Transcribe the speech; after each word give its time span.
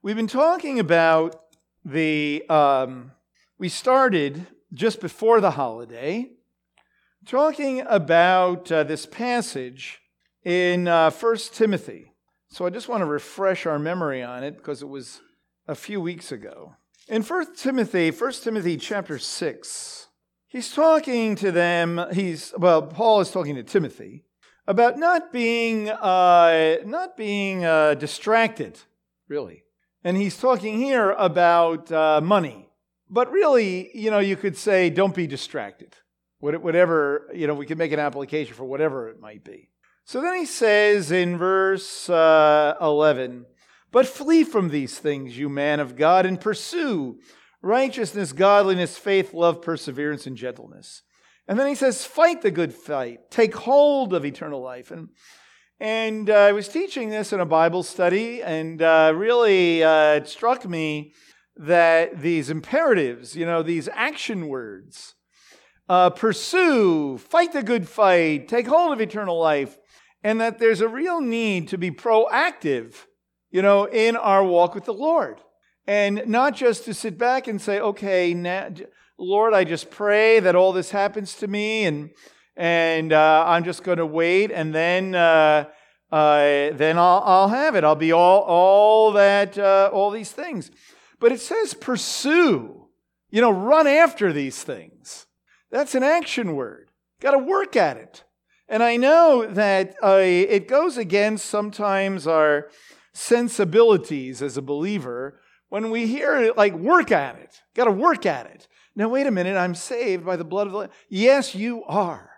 We've 0.00 0.14
been 0.14 0.28
talking 0.28 0.78
about 0.78 1.40
the, 1.84 2.44
um, 2.48 3.10
we 3.58 3.68
started 3.68 4.46
just 4.72 5.00
before 5.00 5.40
the 5.40 5.50
holiday, 5.50 6.30
talking 7.26 7.80
about 7.80 8.70
uh, 8.70 8.84
this 8.84 9.06
passage 9.06 10.00
in 10.44 10.86
uh, 10.86 11.10
1 11.10 11.36
Timothy. 11.52 12.12
So 12.48 12.64
I 12.64 12.70
just 12.70 12.88
want 12.88 13.00
to 13.00 13.06
refresh 13.06 13.66
our 13.66 13.80
memory 13.80 14.22
on 14.22 14.44
it 14.44 14.56
because 14.56 14.82
it 14.82 14.88
was 14.88 15.20
a 15.66 15.74
few 15.74 16.00
weeks 16.00 16.30
ago. 16.30 16.76
In 17.08 17.24
1 17.24 17.56
Timothy, 17.56 18.12
1 18.12 18.32
Timothy 18.34 18.76
chapter 18.76 19.18
6, 19.18 20.06
he's 20.46 20.72
talking 20.72 21.34
to 21.34 21.50
them, 21.50 22.04
he's, 22.12 22.54
well, 22.56 22.82
Paul 22.82 23.20
is 23.20 23.32
talking 23.32 23.56
to 23.56 23.64
Timothy 23.64 24.22
about 24.64 24.96
not 24.96 25.32
being, 25.32 25.88
uh, 25.88 26.76
not 26.86 27.16
being 27.16 27.64
uh, 27.64 27.94
distracted, 27.94 28.78
really 29.26 29.64
and 30.04 30.16
he's 30.16 30.36
talking 30.36 30.78
here 30.78 31.10
about 31.12 31.90
uh, 31.90 32.20
money. 32.20 32.68
But 33.10 33.30
really, 33.30 33.90
you 33.96 34.10
know, 34.10 34.18
you 34.18 34.36
could 34.36 34.56
say, 34.56 34.90
don't 34.90 35.14
be 35.14 35.26
distracted. 35.26 35.96
Whatever, 36.40 37.28
you 37.34 37.46
know, 37.46 37.54
we 37.54 37.66
can 37.66 37.78
make 37.78 37.90
an 37.90 37.98
application 37.98 38.54
for 38.54 38.64
whatever 38.64 39.08
it 39.08 39.18
might 39.18 39.42
be. 39.42 39.70
So 40.04 40.20
then 40.20 40.36
he 40.36 40.46
says 40.46 41.10
in 41.10 41.36
verse 41.36 42.08
uh, 42.08 42.76
11, 42.80 43.44
But 43.90 44.06
flee 44.06 44.44
from 44.44 44.68
these 44.68 44.98
things, 44.98 45.36
you 45.36 45.48
man 45.48 45.80
of 45.80 45.96
God, 45.96 46.26
and 46.26 46.40
pursue 46.40 47.18
righteousness, 47.60 48.32
godliness, 48.32 48.96
faith, 48.96 49.34
love, 49.34 49.60
perseverance, 49.62 50.26
and 50.26 50.36
gentleness. 50.36 51.02
And 51.48 51.58
then 51.58 51.66
he 51.66 51.74
says, 51.74 52.04
Fight 52.04 52.42
the 52.42 52.50
good 52.50 52.72
fight, 52.72 53.30
take 53.30 53.54
hold 53.54 54.14
of 54.14 54.24
eternal 54.24 54.62
life. 54.62 54.90
And 54.90 55.08
and 55.80 56.28
uh, 56.28 56.34
I 56.34 56.52
was 56.52 56.68
teaching 56.68 57.10
this 57.10 57.32
in 57.32 57.38
a 57.38 57.46
Bible 57.46 57.84
study, 57.84 58.42
and 58.42 58.82
uh, 58.82 59.12
really 59.14 59.84
uh, 59.84 60.14
it 60.14 60.28
struck 60.28 60.66
me 60.66 61.12
that 61.56 62.20
these 62.20 62.50
imperatives, 62.50 63.36
you 63.36 63.46
know, 63.46 63.62
these 63.62 63.88
action 63.92 64.48
words, 64.48 65.14
uh, 65.88 66.10
pursue, 66.10 67.16
fight 67.18 67.52
the 67.52 67.62
good 67.62 67.88
fight, 67.88 68.48
take 68.48 68.66
hold 68.66 68.92
of 68.92 69.00
eternal 69.00 69.38
life, 69.38 69.78
and 70.24 70.40
that 70.40 70.58
there's 70.58 70.80
a 70.80 70.88
real 70.88 71.20
need 71.20 71.68
to 71.68 71.78
be 71.78 71.92
proactive, 71.92 73.06
you 73.50 73.62
know, 73.62 73.84
in 73.84 74.16
our 74.16 74.42
walk 74.42 74.74
with 74.74 74.84
the 74.84 74.92
Lord. 74.92 75.40
And 75.86 76.24
not 76.26 76.56
just 76.56 76.84
to 76.86 76.94
sit 76.94 77.16
back 77.16 77.46
and 77.46 77.62
say, 77.62 77.78
okay, 77.80 78.34
now, 78.34 78.68
Lord, 79.16 79.54
I 79.54 79.62
just 79.62 79.90
pray 79.90 80.40
that 80.40 80.56
all 80.56 80.72
this 80.72 80.90
happens 80.90 81.34
to 81.36 81.46
me 81.46 81.84
and 81.84 82.10
and 82.58 83.12
uh, 83.12 83.44
I'm 83.46 83.62
just 83.62 83.84
going 83.84 83.98
to 83.98 84.06
wait, 84.06 84.50
and 84.50 84.74
then 84.74 85.14
uh, 85.14 85.66
uh, 86.10 86.70
then 86.72 86.98
I'll, 86.98 87.22
I'll 87.24 87.48
have 87.48 87.74
it. 87.74 87.84
I'll 87.84 87.94
be 87.94 88.12
all 88.12 88.40
all 88.42 89.12
that 89.12 89.58
uh, 89.58 89.90
all 89.92 90.10
these 90.10 90.32
things. 90.32 90.70
But 91.20 91.32
it 91.32 91.40
says 91.40 91.74
pursue. 91.74 92.88
You 93.30 93.42
know, 93.42 93.50
run 93.50 93.86
after 93.86 94.32
these 94.32 94.62
things. 94.62 95.26
That's 95.70 95.94
an 95.94 96.02
action 96.02 96.56
word. 96.56 96.90
Got 97.20 97.32
to 97.32 97.38
work 97.38 97.76
at 97.76 97.98
it. 97.98 98.24
And 98.68 98.82
I 98.82 98.96
know 98.96 99.46
that 99.46 99.96
uh, 100.02 100.20
it 100.20 100.68
goes 100.68 100.96
against 100.96 101.46
sometimes 101.46 102.26
our 102.26 102.68
sensibilities 103.12 104.40
as 104.40 104.56
a 104.56 104.62
believer 104.62 105.40
when 105.68 105.90
we 105.90 106.06
hear 106.06 106.36
it 106.36 106.56
like 106.56 106.74
work 106.74 107.10
at 107.10 107.36
it. 107.36 107.60
Got 107.74 107.84
to 107.84 107.90
work 107.90 108.24
at 108.24 108.46
it. 108.46 108.68
Now, 108.94 109.08
wait 109.08 109.26
a 109.26 109.30
minute. 109.30 109.56
I'm 109.56 109.74
saved 109.74 110.24
by 110.24 110.36
the 110.36 110.44
blood 110.44 110.66
of 110.66 110.72
the 110.72 110.78
Lamb. 110.80 110.90
Yes, 111.08 111.54
you 111.54 111.84
are. 111.84 112.30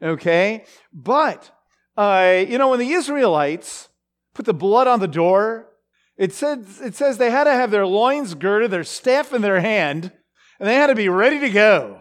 Okay? 0.00 0.64
But, 0.92 1.50
uh, 1.96 2.44
you 2.48 2.58
know, 2.58 2.70
when 2.70 2.78
the 2.78 2.92
Israelites 2.92 3.88
put 4.34 4.46
the 4.46 4.54
blood 4.54 4.86
on 4.86 5.00
the 5.00 5.08
door, 5.08 5.68
it, 6.16 6.32
said, 6.32 6.66
it 6.82 6.94
says 6.94 7.18
they 7.18 7.30
had 7.30 7.44
to 7.44 7.52
have 7.52 7.70
their 7.70 7.86
loins 7.86 8.34
girded, 8.34 8.70
their 8.70 8.84
staff 8.84 9.32
in 9.32 9.42
their 9.42 9.60
hand, 9.60 10.12
and 10.58 10.68
they 10.68 10.74
had 10.74 10.86
to 10.86 10.94
be 10.94 11.08
ready 11.08 11.38
to 11.40 11.50
go. 11.50 12.00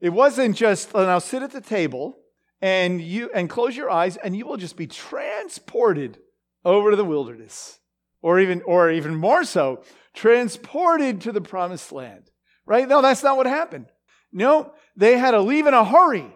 It 0.00 0.10
wasn't 0.10 0.56
just, 0.56 0.90
oh, 0.94 1.04
now 1.04 1.18
sit 1.18 1.42
at 1.42 1.52
the 1.52 1.60
table 1.60 2.16
and 2.60 3.00
you 3.00 3.30
and 3.34 3.48
close 3.48 3.76
your 3.76 3.90
eyes 3.90 4.16
and 4.18 4.36
you 4.36 4.46
will 4.46 4.58
just 4.58 4.76
be 4.76 4.86
transported 4.86 6.18
over 6.64 6.90
to 6.90 6.96
the 6.96 7.04
wilderness 7.04 7.78
or 8.20 8.38
even 8.38 8.60
or 8.62 8.90
even 8.90 9.14
more 9.14 9.44
so 9.44 9.82
transported 10.12 11.22
to 11.22 11.32
the 11.32 11.40
promised 11.40 11.90
land 11.90 12.30
right 12.66 12.86
no 12.86 13.00
that's 13.00 13.22
not 13.22 13.38
what 13.38 13.46
happened 13.46 13.86
no 14.30 14.74
they 14.94 15.16
had 15.16 15.30
to 15.30 15.40
leave 15.40 15.66
in 15.66 15.72
a 15.72 15.86
hurry 15.86 16.30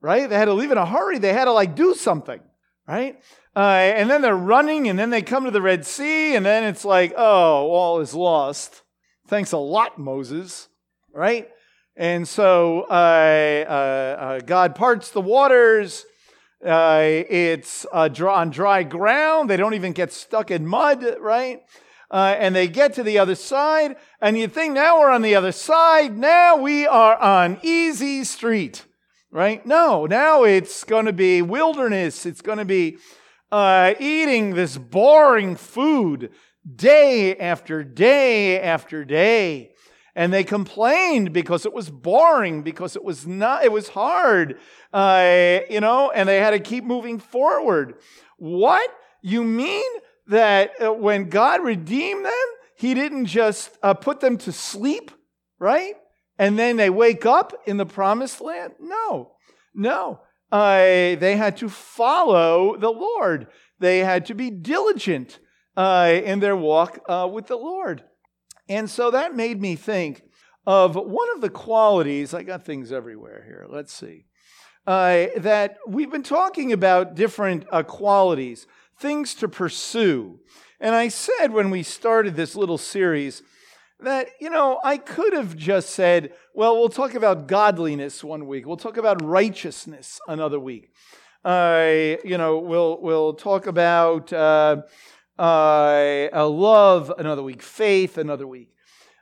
right? 0.00 0.28
They 0.28 0.36
had 0.36 0.46
to 0.46 0.54
leave 0.54 0.70
in 0.70 0.78
a 0.78 0.86
hurry. 0.86 1.18
They 1.18 1.32
had 1.32 1.44
to 1.44 1.52
like 1.52 1.74
do 1.74 1.94
something, 1.94 2.40
right? 2.86 3.20
Uh, 3.54 3.60
and 3.96 4.08
then 4.08 4.22
they're 4.22 4.36
running, 4.36 4.88
and 4.88 4.98
then 4.98 5.10
they 5.10 5.22
come 5.22 5.44
to 5.44 5.50
the 5.50 5.62
Red 5.62 5.84
Sea, 5.84 6.34
and 6.34 6.46
then 6.46 6.64
it's 6.64 6.84
like, 6.84 7.12
oh, 7.16 7.70
all 7.70 8.00
is 8.00 8.14
lost. 8.14 8.82
Thanks 9.26 9.52
a 9.52 9.58
lot, 9.58 9.98
Moses, 9.98 10.68
right? 11.12 11.48
And 11.96 12.26
so 12.26 12.82
uh, 12.82 13.64
uh, 13.68 14.22
uh 14.22 14.40
God 14.40 14.74
parts 14.74 15.10
the 15.10 15.20
waters. 15.20 16.04
Uh, 16.64 17.00
it's 17.02 17.86
dry, 18.12 18.40
on 18.40 18.50
dry 18.50 18.82
ground. 18.82 19.48
They 19.48 19.56
don't 19.56 19.74
even 19.74 19.92
get 19.92 20.12
stuck 20.12 20.50
in 20.50 20.66
mud, 20.66 21.16
right? 21.20 21.62
Uh, 22.10 22.34
and 22.38 22.54
they 22.54 22.68
get 22.68 22.94
to 22.94 23.02
the 23.02 23.18
other 23.18 23.36
side, 23.36 23.96
and 24.20 24.36
you 24.36 24.48
think 24.48 24.74
now 24.74 24.98
we're 24.98 25.10
on 25.10 25.22
the 25.22 25.36
other 25.36 25.52
side. 25.52 26.18
Now 26.18 26.56
we 26.56 26.86
are 26.86 27.16
on 27.16 27.58
easy 27.62 28.24
street 28.24 28.84
right? 29.30 29.64
No, 29.64 30.06
now 30.06 30.44
it's 30.44 30.84
going 30.84 31.06
to 31.06 31.12
be 31.12 31.42
wilderness. 31.42 32.26
It's 32.26 32.42
going 32.42 32.58
to 32.58 32.64
be 32.64 32.98
uh, 33.52 33.94
eating 33.98 34.54
this 34.54 34.76
boring 34.76 35.56
food 35.56 36.30
day 36.76 37.36
after 37.36 37.82
day 37.82 38.60
after 38.60 39.04
day. 39.04 39.72
And 40.14 40.32
they 40.32 40.42
complained 40.44 41.32
because 41.32 41.64
it 41.64 41.72
was 41.72 41.88
boring, 41.88 42.62
because 42.62 42.96
it 42.96 43.04
was 43.04 43.26
not, 43.26 43.64
it 43.64 43.72
was 43.72 43.88
hard, 43.88 44.58
uh, 44.92 45.60
you 45.70 45.80
know, 45.80 46.10
and 46.10 46.28
they 46.28 46.38
had 46.38 46.50
to 46.50 46.58
keep 46.58 46.84
moving 46.84 47.18
forward. 47.20 47.94
What? 48.36 48.90
You 49.22 49.44
mean 49.44 49.90
that 50.26 50.72
uh, 50.82 50.92
when 50.92 51.28
God 51.28 51.62
redeemed 51.62 52.24
them, 52.24 52.32
He 52.76 52.94
didn't 52.94 53.26
just 53.26 53.70
uh, 53.82 53.94
put 53.94 54.20
them 54.20 54.36
to 54.38 54.52
sleep, 54.52 55.12
right? 55.58 55.94
And 56.40 56.58
then 56.58 56.78
they 56.78 56.88
wake 56.88 57.26
up 57.26 57.52
in 57.66 57.76
the 57.76 57.84
promised 57.84 58.40
land? 58.40 58.72
No, 58.80 59.32
no. 59.74 60.20
Uh, 60.50 61.14
they 61.16 61.36
had 61.36 61.58
to 61.58 61.68
follow 61.68 62.76
the 62.76 62.90
Lord, 62.90 63.48
they 63.78 63.98
had 63.98 64.24
to 64.26 64.34
be 64.34 64.50
diligent 64.50 65.38
uh, 65.76 66.20
in 66.24 66.40
their 66.40 66.56
walk 66.56 66.98
uh, 67.08 67.28
with 67.30 67.46
the 67.46 67.56
Lord. 67.56 68.02
And 68.70 68.88
so 68.88 69.10
that 69.10 69.36
made 69.36 69.60
me 69.60 69.76
think 69.76 70.22
of 70.66 70.96
one 70.96 71.28
of 71.34 71.42
the 71.42 71.50
qualities, 71.50 72.32
I 72.32 72.42
got 72.42 72.64
things 72.64 72.90
everywhere 72.90 73.44
here, 73.46 73.66
let's 73.68 73.92
see, 73.92 74.24
uh, 74.86 75.26
that 75.36 75.76
we've 75.86 76.10
been 76.10 76.22
talking 76.22 76.72
about 76.72 77.14
different 77.14 77.66
uh, 77.70 77.82
qualities, 77.82 78.66
things 78.98 79.34
to 79.36 79.48
pursue. 79.48 80.40
And 80.80 80.94
I 80.94 81.08
said 81.08 81.48
when 81.52 81.68
we 81.68 81.82
started 81.82 82.34
this 82.34 82.56
little 82.56 82.78
series, 82.78 83.42
that, 84.04 84.28
you 84.40 84.50
know, 84.50 84.80
I 84.82 84.96
could 84.96 85.32
have 85.32 85.56
just 85.56 85.90
said, 85.90 86.32
well, 86.54 86.76
we'll 86.76 86.88
talk 86.88 87.14
about 87.14 87.46
godliness 87.46 88.24
one 88.24 88.46
week, 88.46 88.66
we'll 88.66 88.76
talk 88.76 88.96
about 88.96 89.22
righteousness 89.22 90.20
another 90.28 90.58
week. 90.58 90.92
Uh, 91.44 92.16
you 92.24 92.36
know, 92.36 92.58
we'll, 92.58 93.00
we'll 93.00 93.34
talk 93.34 93.66
about 93.66 94.32
uh, 94.32 94.82
uh, 95.38 96.48
love 96.48 97.12
another 97.18 97.42
week, 97.42 97.62
faith 97.62 98.18
another 98.18 98.46
week. 98.46 98.74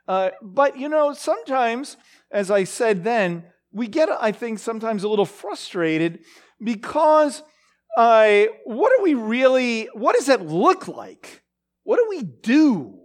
Uh, 0.07 0.31
but, 0.41 0.77
you 0.77 0.89
know, 0.89 1.13
sometimes, 1.13 1.95
as 2.31 2.51
I 2.51 2.63
said 2.63 3.03
then, 3.03 3.45
we 3.71 3.87
get, 3.87 4.09
I 4.09 4.31
think, 4.31 4.59
sometimes 4.59 5.03
a 5.03 5.07
little 5.07 5.25
frustrated 5.25 6.19
because 6.61 7.43
uh, 7.95 8.45
what 8.65 8.91
do 8.97 9.03
we 9.03 9.13
really, 9.13 9.85
what 9.93 10.15
does 10.15 10.25
that 10.25 10.45
look 10.45 10.87
like? 10.87 11.43
What 11.83 11.97
do 11.97 12.07
we 12.09 12.23
do? 12.23 12.98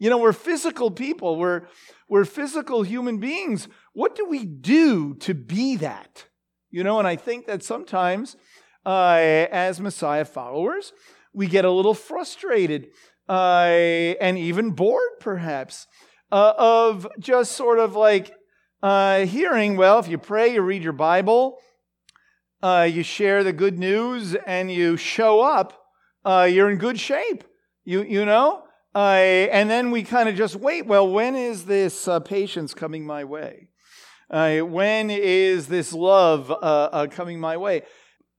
You 0.00 0.08
know, 0.08 0.16
we're 0.16 0.32
physical 0.32 0.90
people, 0.90 1.36
we're, 1.36 1.64
we're 2.08 2.24
physical 2.24 2.82
human 2.82 3.18
beings. 3.18 3.68
What 3.92 4.16
do 4.16 4.24
we 4.24 4.46
do 4.46 5.14
to 5.16 5.34
be 5.34 5.76
that? 5.76 6.24
You 6.70 6.82
know, 6.82 6.98
and 6.98 7.06
I 7.06 7.16
think 7.16 7.46
that 7.46 7.62
sometimes 7.62 8.34
uh, 8.86 9.18
as 9.52 9.78
Messiah 9.78 10.24
followers, 10.24 10.94
we 11.34 11.48
get 11.48 11.66
a 11.66 11.70
little 11.70 11.92
frustrated 11.92 12.88
uh, 13.28 14.14
and 14.22 14.38
even 14.38 14.70
bored, 14.70 15.20
perhaps, 15.20 15.86
uh, 16.32 16.54
of 16.56 17.06
just 17.18 17.52
sort 17.52 17.78
of 17.78 17.94
like 17.94 18.32
uh, 18.82 19.26
hearing, 19.26 19.76
well, 19.76 19.98
if 19.98 20.08
you 20.08 20.16
pray, 20.16 20.54
you 20.54 20.62
read 20.62 20.82
your 20.82 20.94
Bible, 20.94 21.58
uh, 22.62 22.88
you 22.90 23.02
share 23.02 23.44
the 23.44 23.52
good 23.52 23.78
news, 23.78 24.34
and 24.34 24.72
you 24.72 24.96
show 24.96 25.42
up, 25.42 25.78
uh, 26.24 26.48
you're 26.50 26.70
in 26.70 26.78
good 26.78 26.98
shape. 26.98 27.44
You, 27.84 28.02
you 28.02 28.24
know? 28.24 28.64
Uh, 28.94 28.98
and 29.52 29.70
then 29.70 29.90
we 29.90 30.02
kind 30.02 30.28
of 30.28 30.34
just 30.34 30.56
wait. 30.56 30.86
Well, 30.86 31.08
when 31.08 31.36
is 31.36 31.64
this 31.64 32.08
uh, 32.08 32.20
patience 32.20 32.74
coming 32.74 33.06
my 33.06 33.24
way? 33.24 33.68
Uh, 34.30 34.58
when 34.60 35.10
is 35.10 35.68
this 35.68 35.92
love 35.92 36.50
uh, 36.50 36.54
uh, 36.54 37.06
coming 37.08 37.40
my 37.40 37.56
way? 37.56 37.82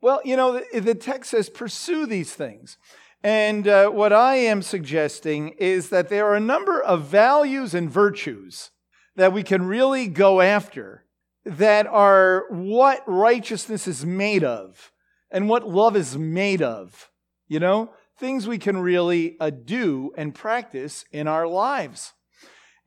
Well, 0.02 0.22
you 0.26 0.36
know, 0.36 0.62
the, 0.72 0.80
the, 0.80 0.96
text 0.96 1.32
says, 1.32 1.50
pursue 1.50 2.06
these 2.06 2.34
things. 2.34 2.78
And 3.24 3.68
uh, 3.68 3.90
what 3.90 4.12
I 4.12 4.36
am 4.36 4.62
suggesting 4.62 5.50
is 5.60 5.90
that 5.90 6.10
there 6.10 6.26
are 6.28 6.36
a 6.36 6.40
number 6.40 6.82
of 6.82 7.04
values 7.04 7.74
and 7.74 7.90
virtues 7.90 8.72
that 9.16 9.32
we 9.32 9.44
can 9.44 9.64
really 9.64 10.08
go 10.08 10.42
after 10.42 11.06
that 11.46 11.88
are 11.88 12.46
what 12.50 13.04
righteousness 13.06 13.88
is 13.88 14.06
made 14.06 14.44
of 14.44 14.92
and 15.30 15.48
what 15.48 15.68
love 15.68 15.96
is 15.96 16.18
made 16.18 16.62
of. 16.62 17.10
You 17.48 17.60
know, 17.60 17.92
things 18.22 18.48
we 18.48 18.60
can 18.60 18.78
really 18.78 19.36
uh, 19.40 19.50
do 19.50 20.12
and 20.16 20.34
practice 20.36 21.06
in 21.12 21.28
our 21.28 21.48
lives. 21.48 22.14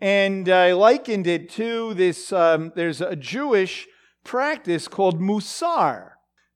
And 0.01 0.49
I 0.49 0.75
likened 0.75 1.27
it 1.27 1.51
to 1.51 1.93
this 1.95 2.33
um, 2.33 2.73
there's 2.77 3.01
a 3.01 3.17
Jewish 3.17 3.89
practice 4.23 4.87
called 4.87 5.21
Musar. 5.21 6.13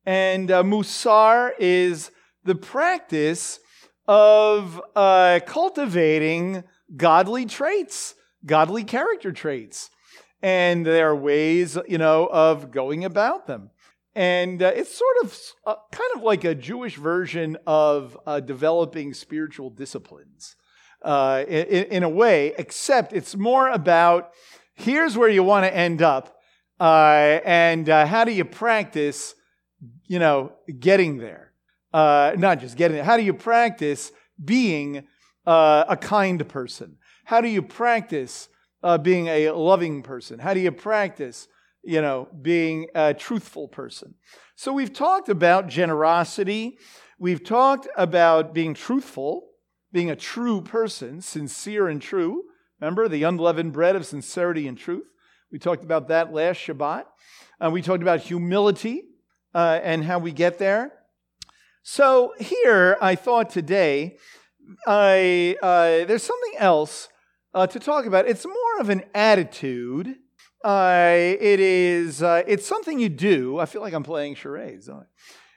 And 0.07 0.51
uh, 0.53 0.63
Musar 0.63 1.51
is 1.59 2.13
the 2.45 2.55
practice 2.55 3.59
of 4.07 4.81
uh, 4.95 5.41
cultivating 5.45 6.63
godly 6.97 7.47
traits, 7.47 8.15
godly 8.47 8.85
character 8.85 9.33
traits. 9.33 9.91
And 10.41 10.87
there 10.87 11.11
are 11.11 11.17
ways, 11.17 11.77
you 11.89 11.99
know, 11.99 12.29
of 12.29 12.71
going 12.71 13.05
about 13.05 13.49
them. 13.49 13.71
And 14.19 14.65
uh, 14.65 14.73
it's 14.75 14.93
sort 14.93 15.17
of 15.23 15.39
uh, 15.65 15.75
kind 15.93 16.11
of 16.17 16.25
like 16.25 16.43
a 16.43 16.53
Jewish 16.53 16.97
version 16.97 17.57
of 17.69 18.19
uh, 18.27 18.41
developing 18.41 19.15
spiritual 19.15 19.71
disciplines 19.71 20.57
uh, 21.03 21.45
in, 21.47 21.85
in, 21.85 22.03
a 22.03 22.09
way, 22.09 22.53
except 22.59 23.13
it's 23.13 23.37
more 23.37 23.69
about 23.69 24.33
here's 24.75 25.17
where 25.17 25.29
you 25.29 25.45
want 25.45 25.67
to 25.67 25.73
end 25.73 26.03
up 26.03 26.37
uh, 26.81 27.39
and 27.45 27.89
uh, 27.89 28.07
how 28.07 28.25
do 28.25 28.33
you 28.33 28.45
practice, 28.45 29.37
you 30.09 30.19
know, 30.19 30.51
getting 30.81 31.19
there. 31.19 31.53
not 31.95 32.59
just 32.59 32.77
getting 32.77 32.97
there. 32.97 33.05
How 33.05 33.17
do 33.17 33.23
you 33.23 33.35
practice 33.35 34.11
being 34.45 35.07
a 35.47 35.97
kind 36.01 36.49
person? 36.49 36.97
How 37.25 37.41
do 37.41 37.47
you 37.47 37.63
practice 37.63 38.49
being 39.03 39.29
a 39.29 39.51
loving 39.51 40.03
person? 40.03 40.41
How 40.41 40.55
do 40.55 40.61
you 40.61 40.73
practice 40.73 41.47
you 41.89 42.03
know, 42.03 42.29
being 42.43 42.87
a 42.95 43.15
truthful 43.15 43.67
person. 43.67 44.15
So 44.57 44.75
we've 44.75 44.93
talked 44.93 45.31
about 45.31 45.69
generosity. 45.69 46.77
We've 47.19 47.43
talked 47.43 47.89
about 47.97 48.53
being 48.53 48.75
truthful, 48.75 49.49
being 49.91 50.11
a 50.11 50.15
true 50.15 50.61
person, 50.61 51.23
sincere 51.23 51.89
and 51.89 52.03
true. 52.03 52.43
Remember 52.79 53.09
the 53.09 53.23
unleavened 53.23 53.73
bread 53.73 53.97
of 53.97 54.05
sincerity 54.05 54.69
and 54.69 54.77
truth? 54.77 55.07
We 55.51 55.59
talked 55.59 55.83
about 55.83 56.09
that 56.09 56.31
last 56.31 56.59
Shabbat. 56.59 57.05
Uh, 57.59 57.71
we 57.71 57.81
talked 57.81 58.03
about 58.03 58.21
humility 58.21 59.05
uh, 59.55 59.81
and 59.83 60.05
how 60.05 60.19
we 60.19 60.31
get 60.31 60.59
there. 60.59 60.93
So 61.83 62.35
here, 62.39 62.99
I 63.01 63.15
thought 63.15 63.49
today, 63.49 64.19
I, 64.87 65.57
uh, 65.63 66.05
there's 66.05 66.23
something 66.23 66.59
else 66.59 67.09
uh, 67.55 67.67
to 67.67 67.81
talk 67.81 68.05
about. 68.05 68.29
It's 68.29 68.45
more 68.45 68.79
of 68.79 68.91
an 68.91 69.05
attitude 69.15 70.17
uh, 70.65 71.13
it 71.15 71.61
is, 71.61 72.23
uh, 72.23 72.43
it's 72.47 72.67
something 72.67 72.99
you 72.99 73.09
do. 73.09 73.59
I 73.59 73.67
feel 73.67 73.81
like 73.81 73.95
I'm 73.95 74.03
playing 74.03 74.35
charades. 74.35 74.91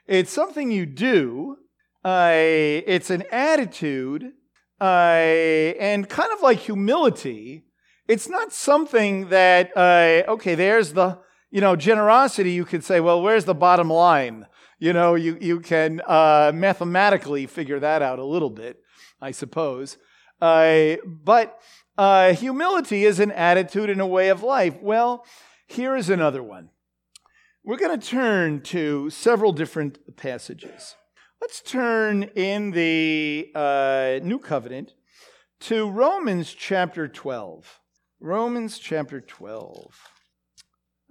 It's 0.06 0.32
something 0.32 0.70
you 0.70 0.86
do. 0.86 1.56
Uh, 2.04 2.32
it's 2.34 3.10
an 3.10 3.24
attitude 3.30 4.32
uh, 4.80 4.84
and 4.84 6.08
kind 6.08 6.32
of 6.32 6.42
like 6.42 6.58
humility. 6.58 7.64
It's 8.08 8.28
not 8.28 8.52
something 8.52 9.28
that, 9.28 9.76
uh, 9.76 10.30
okay, 10.32 10.54
there's 10.54 10.92
the, 10.92 11.18
you 11.50 11.60
know, 11.60 11.76
generosity. 11.76 12.52
You 12.52 12.64
could 12.64 12.84
say, 12.84 13.00
well, 13.00 13.22
where's 13.22 13.44
the 13.44 13.54
bottom 13.54 13.90
line? 13.90 14.46
You 14.78 14.92
know, 14.92 15.14
you, 15.14 15.38
you 15.40 15.60
can 15.60 16.00
uh, 16.06 16.50
mathematically 16.52 17.46
figure 17.46 17.78
that 17.78 18.02
out 18.02 18.18
a 18.18 18.24
little 18.24 18.50
bit, 18.50 18.78
I 19.20 19.30
suppose. 19.30 19.96
but 20.40 21.60
uh, 21.98 22.32
humility 22.34 23.04
is 23.04 23.20
an 23.20 23.30
attitude 23.32 23.90
and 23.90 24.00
a 24.00 24.06
way 24.06 24.28
of 24.28 24.42
life. 24.42 24.80
Well, 24.80 25.24
here 25.66 25.96
is 25.96 26.08
another 26.08 26.42
one. 26.42 26.70
We're 27.64 27.76
going 27.76 27.98
to 27.98 28.06
turn 28.06 28.62
to 28.62 29.10
several 29.10 29.52
different 29.52 30.16
passages. 30.16 30.96
Let's 31.40 31.60
turn 31.60 32.24
in 32.34 32.70
the 32.70 33.50
uh, 33.54 34.20
New 34.22 34.38
Covenant 34.38 34.94
to 35.60 35.88
Romans 35.90 36.54
chapter 36.54 37.06
12. 37.06 37.80
Romans 38.20 38.78
chapter 38.78 39.20
12. 39.20 40.08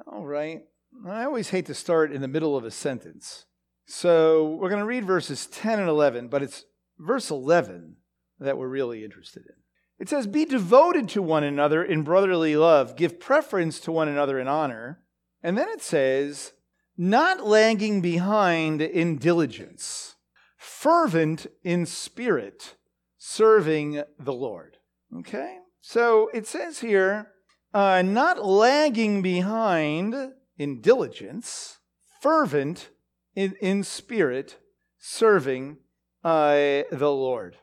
All 0.08 0.26
right. 0.26 0.62
I 1.08 1.24
always 1.24 1.50
hate 1.50 1.68
to 1.68 1.74
start 1.74 2.12
in 2.12 2.22
the 2.22 2.28
middle 2.28 2.58
of 2.58 2.66
a 2.66 2.72
sentence. 2.72 3.46
So 3.86 4.56
we're 4.56 4.70
going 4.70 4.82
to 4.82 4.86
read 4.86 5.06
verses 5.06 5.48
10 5.48 5.80
and 5.80 5.90
11, 5.90 6.28
but 6.28 6.44
it's 6.44 6.66
verse 6.98 7.30
11 7.30 7.98
that 8.40 8.58
we're 8.58 8.68
really 8.68 9.04
interested 9.04 9.44
in. 9.46 9.61
It 10.02 10.10
says, 10.10 10.26
Be 10.26 10.46
devoted 10.46 11.08
to 11.10 11.22
one 11.22 11.44
another 11.44 11.84
in 11.84 12.02
brotherly 12.02 12.56
love, 12.56 12.96
give 12.96 13.20
preference 13.20 13.80
to 13.82 13.92
one 13.92 14.08
another 14.08 14.40
in 14.40 14.48
honor. 14.48 15.04
And 15.44 15.56
then 15.56 15.70
it 15.70 15.84
says, 15.84 16.54
Not 16.98 17.46
lagging 17.46 18.02
behind 18.02 18.82
in 18.82 19.20
diligence, 19.20 20.16
fervent 20.58 21.46
in 21.64 21.86
spirit, 21.86 22.78
serving 23.20 24.02
the 24.18 24.34
Lord. 24.34 24.78
Okay? 25.20 25.60
So 25.82 26.32
it 26.34 26.48
says 26.48 26.80
here, 26.80 27.28
uh, 27.72 28.02
not 28.02 28.44
lagging 28.44 29.22
behind 29.22 30.16
in 30.58 30.82
diligence, 30.82 31.78
fervent 32.20 32.90
in, 33.36 33.54
in 33.62 33.84
spirit, 33.84 34.58
serving 34.98 35.78
uh, 36.24 36.90
the 36.92 37.12
Lord. 37.12 37.58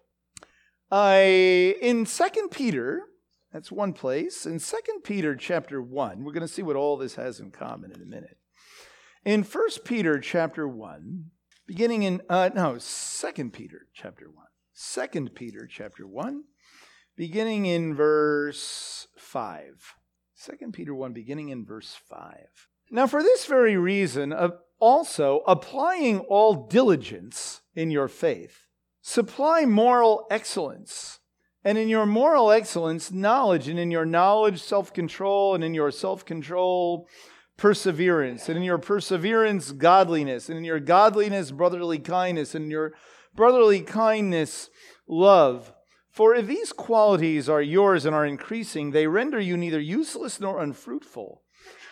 Uh, 0.90 1.22
in 1.82 2.06
Second 2.06 2.50
Peter, 2.50 3.02
that's 3.52 3.70
one 3.70 3.92
place. 3.92 4.46
In 4.46 4.58
Second 4.58 5.02
Peter 5.04 5.36
chapter 5.36 5.82
1, 5.82 6.24
we're 6.24 6.32
going 6.32 6.46
to 6.46 6.52
see 6.52 6.62
what 6.62 6.76
all 6.76 6.96
this 6.96 7.16
has 7.16 7.40
in 7.40 7.50
common 7.50 7.92
in 7.92 8.00
a 8.00 8.06
minute. 8.06 8.38
In 9.24 9.42
First 9.42 9.84
Peter 9.84 10.18
chapter 10.18 10.66
1, 10.66 11.26
beginning 11.66 12.04
in, 12.04 12.22
uh, 12.30 12.48
no, 12.54 12.78
Second 12.78 13.52
Peter 13.52 13.86
chapter 13.92 14.30
1. 14.30 14.46
Second 14.72 15.34
Peter 15.34 15.68
chapter 15.70 16.06
1, 16.06 16.44
beginning 17.16 17.66
in 17.66 17.94
verse 17.94 19.08
5. 19.18 19.94
Second 20.34 20.72
Peter 20.72 20.94
1, 20.94 21.12
beginning 21.12 21.50
in 21.50 21.66
verse 21.66 21.98
5. 22.08 22.68
Now, 22.90 23.06
for 23.06 23.22
this 23.22 23.44
very 23.44 23.76
reason, 23.76 24.32
uh, 24.32 24.50
also 24.78 25.42
applying 25.46 26.20
all 26.20 26.68
diligence 26.68 27.60
in 27.74 27.90
your 27.90 28.08
faith, 28.08 28.67
Supply 29.08 29.64
moral 29.64 30.26
excellence. 30.30 31.20
And 31.64 31.78
in 31.78 31.88
your 31.88 32.04
moral 32.04 32.50
excellence, 32.50 33.10
knowledge, 33.10 33.66
and 33.66 33.78
in 33.78 33.90
your 33.90 34.04
knowledge, 34.04 34.60
self 34.60 34.92
control, 34.92 35.54
and 35.54 35.64
in 35.64 35.72
your 35.72 35.90
self 35.90 36.26
control, 36.26 37.08
perseverance, 37.56 38.50
and 38.50 38.58
in 38.58 38.62
your 38.62 38.76
perseverance, 38.76 39.72
godliness, 39.72 40.50
and 40.50 40.58
in 40.58 40.64
your 40.64 40.78
godliness, 40.78 41.50
brotherly 41.52 41.98
kindness, 41.98 42.54
and 42.54 42.66
in 42.66 42.70
your 42.70 42.92
brotherly 43.34 43.80
kindness, 43.80 44.68
love. 45.06 45.72
For 46.10 46.34
if 46.34 46.46
these 46.46 46.74
qualities 46.74 47.48
are 47.48 47.62
yours 47.62 48.04
and 48.04 48.14
are 48.14 48.26
increasing, 48.26 48.90
they 48.90 49.06
render 49.06 49.40
you 49.40 49.56
neither 49.56 49.80
useless 49.80 50.38
nor 50.38 50.60
unfruitful 50.60 51.40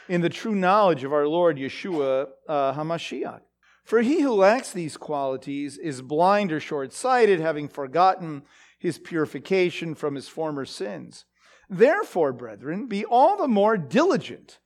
in 0.07 0.21
the 0.21 0.29
true 0.29 0.55
knowledge 0.55 1.02
of 1.02 1.14
our 1.14 1.26
Lord 1.26 1.57
Yeshua 1.57 2.26
uh, 2.47 2.75
HaMashiach. 2.75 3.41
For 3.87 4.02
he 4.02 4.21
who 4.21 4.33
lacks 4.33 4.73
these 4.73 4.97
qualities 4.97 5.78
is 5.78 6.02
blind 6.02 6.50
or 6.50 6.59
short 6.59 6.93
sighted, 6.93 7.38
having 7.38 7.69
forgotten 7.69 8.43
his 8.81 8.99
purification 8.99 9.95
from 9.95 10.16
his 10.16 10.28
former 10.28 10.64
sins. 10.64 11.25
Therefore, 11.71 12.33
brethren, 12.33 12.88
be 12.88 13.05
all 13.05 13.37
the 13.37 13.47
more 13.47 13.76
diligent 13.76 14.59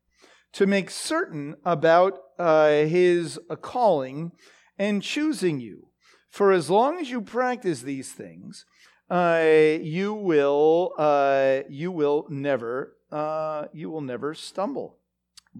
to 0.54 0.66
make 0.66 0.88
certain 0.88 1.56
about 1.66 2.18
uh, 2.38 2.70
his 2.70 3.38
calling 3.60 4.32
and 4.78 5.02
choosing 5.02 5.60
you. 5.60 5.88
For 6.30 6.50
as 6.50 6.70
long 6.70 6.98
as 6.98 7.10
you 7.10 7.20
practice 7.20 7.82
these 7.82 8.12
things, 8.12 8.64
uh, 9.10 9.44
you 9.82 10.14
will 10.14 10.94
uh, 10.96 11.60
you 11.68 11.92
will 11.92 12.24
never 12.30 12.96
uh, 13.12 13.66
you 13.74 13.90
will 13.90 14.00
never 14.00 14.32
stumble. 14.32 14.96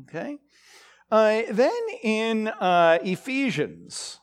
Okay. 0.03 0.39
Uh, 1.11 1.43
then 1.51 1.73
in 2.03 2.47
uh, 2.49 2.99
Ephesians, 3.03 4.21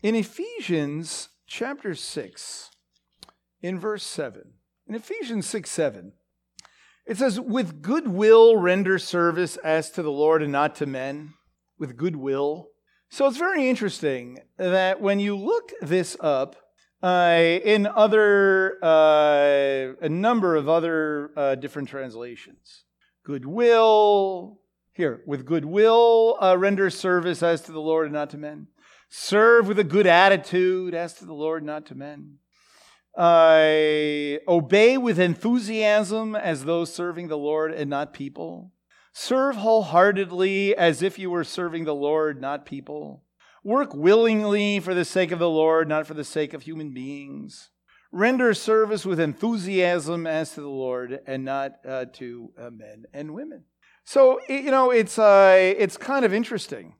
in 0.00 0.14
Ephesians 0.14 1.30
chapter 1.48 1.94
6, 1.94 2.70
in 3.62 3.80
verse 3.80 4.04
7, 4.04 4.52
in 4.86 4.94
Ephesians 4.94 5.46
6 5.46 5.68
7, 5.68 6.12
it 7.04 7.16
says, 7.16 7.40
With 7.40 7.82
goodwill 7.82 8.56
render 8.56 8.98
service 8.98 9.56
as 9.56 9.90
to 9.92 10.02
the 10.02 10.12
Lord 10.12 10.42
and 10.42 10.52
not 10.52 10.76
to 10.76 10.86
men. 10.86 11.34
With 11.78 11.96
goodwill. 11.96 12.68
So 13.08 13.26
it's 13.26 13.38
very 13.38 13.68
interesting 13.68 14.38
that 14.56 15.00
when 15.00 15.18
you 15.18 15.36
look 15.36 15.72
this 15.80 16.16
up 16.20 16.56
uh, 17.02 17.58
in 17.64 17.86
other, 17.86 18.78
uh, 18.82 19.94
a 20.00 20.08
number 20.08 20.56
of 20.56 20.68
other 20.68 21.30
uh, 21.36 21.54
different 21.54 21.88
translations, 21.88 22.84
goodwill, 23.24 24.58
here, 24.98 25.22
with 25.26 25.46
goodwill 25.46 26.36
uh, 26.42 26.58
render 26.58 26.90
service 26.90 27.40
as 27.40 27.62
to 27.62 27.70
the 27.70 27.80
Lord 27.80 28.06
and 28.06 28.14
not 28.14 28.30
to 28.30 28.36
men. 28.36 28.66
Serve 29.08 29.68
with 29.68 29.78
a 29.78 29.84
good 29.84 30.08
attitude, 30.08 30.92
as 30.92 31.14
to 31.14 31.24
the 31.24 31.32
Lord, 31.32 31.62
not 31.62 31.86
to 31.86 31.94
men. 31.94 32.38
Uh, 33.16 34.42
obey 34.48 34.98
with 34.98 35.20
enthusiasm 35.20 36.34
as 36.34 36.64
those 36.64 36.92
serving 36.92 37.28
the 37.28 37.38
Lord 37.38 37.72
and 37.72 37.88
not 37.88 38.12
people. 38.12 38.72
Serve 39.12 39.54
wholeheartedly 39.54 40.76
as 40.76 41.00
if 41.00 41.16
you 41.16 41.30
were 41.30 41.44
serving 41.44 41.84
the 41.84 41.94
Lord, 41.94 42.40
not 42.40 42.66
people. 42.66 43.22
Work 43.62 43.94
willingly 43.94 44.80
for 44.80 44.94
the 44.94 45.04
sake 45.04 45.30
of 45.30 45.38
the 45.38 45.48
Lord, 45.48 45.88
not 45.88 46.08
for 46.08 46.14
the 46.14 46.24
sake 46.24 46.52
of 46.54 46.62
human 46.62 46.92
beings. 46.92 47.70
Render 48.10 48.52
service 48.52 49.06
with 49.06 49.20
enthusiasm 49.20 50.26
as 50.26 50.54
to 50.54 50.60
the 50.60 50.68
Lord 50.68 51.20
and 51.24 51.44
not 51.44 51.74
uh, 51.86 52.06
to 52.14 52.50
uh, 52.58 52.70
men 52.70 53.04
and 53.14 53.32
women. 53.32 53.62
So, 54.10 54.40
you 54.48 54.70
know, 54.70 54.90
it's, 54.90 55.18
uh, 55.18 55.74
it's 55.76 55.98
kind 55.98 56.24
of 56.24 56.32
interesting 56.32 56.94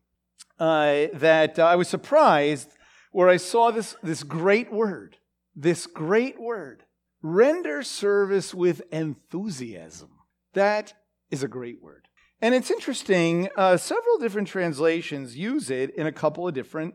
uh, 0.60 1.06
that 1.14 1.58
I 1.58 1.74
was 1.74 1.88
surprised 1.88 2.68
where 3.12 3.30
I 3.30 3.38
saw 3.38 3.70
this, 3.70 3.96
this 4.02 4.22
great 4.22 4.70
word 4.70 5.16
this 5.58 5.88
great 5.88 6.40
word 6.40 6.84
render 7.20 7.82
service 7.82 8.54
with 8.54 8.80
enthusiasm. 8.92 10.10
That 10.54 10.92
is 11.30 11.42
a 11.42 11.48
great 11.48 11.82
word. 11.82 12.06
And 12.40 12.54
it's 12.54 12.70
interesting, 12.70 13.48
uh, 13.56 13.76
several 13.76 14.18
different 14.18 14.46
translations 14.46 15.36
use 15.36 15.68
it 15.68 15.90
in 15.96 16.06
a 16.06 16.12
couple 16.12 16.46
of 16.46 16.54
different 16.54 16.94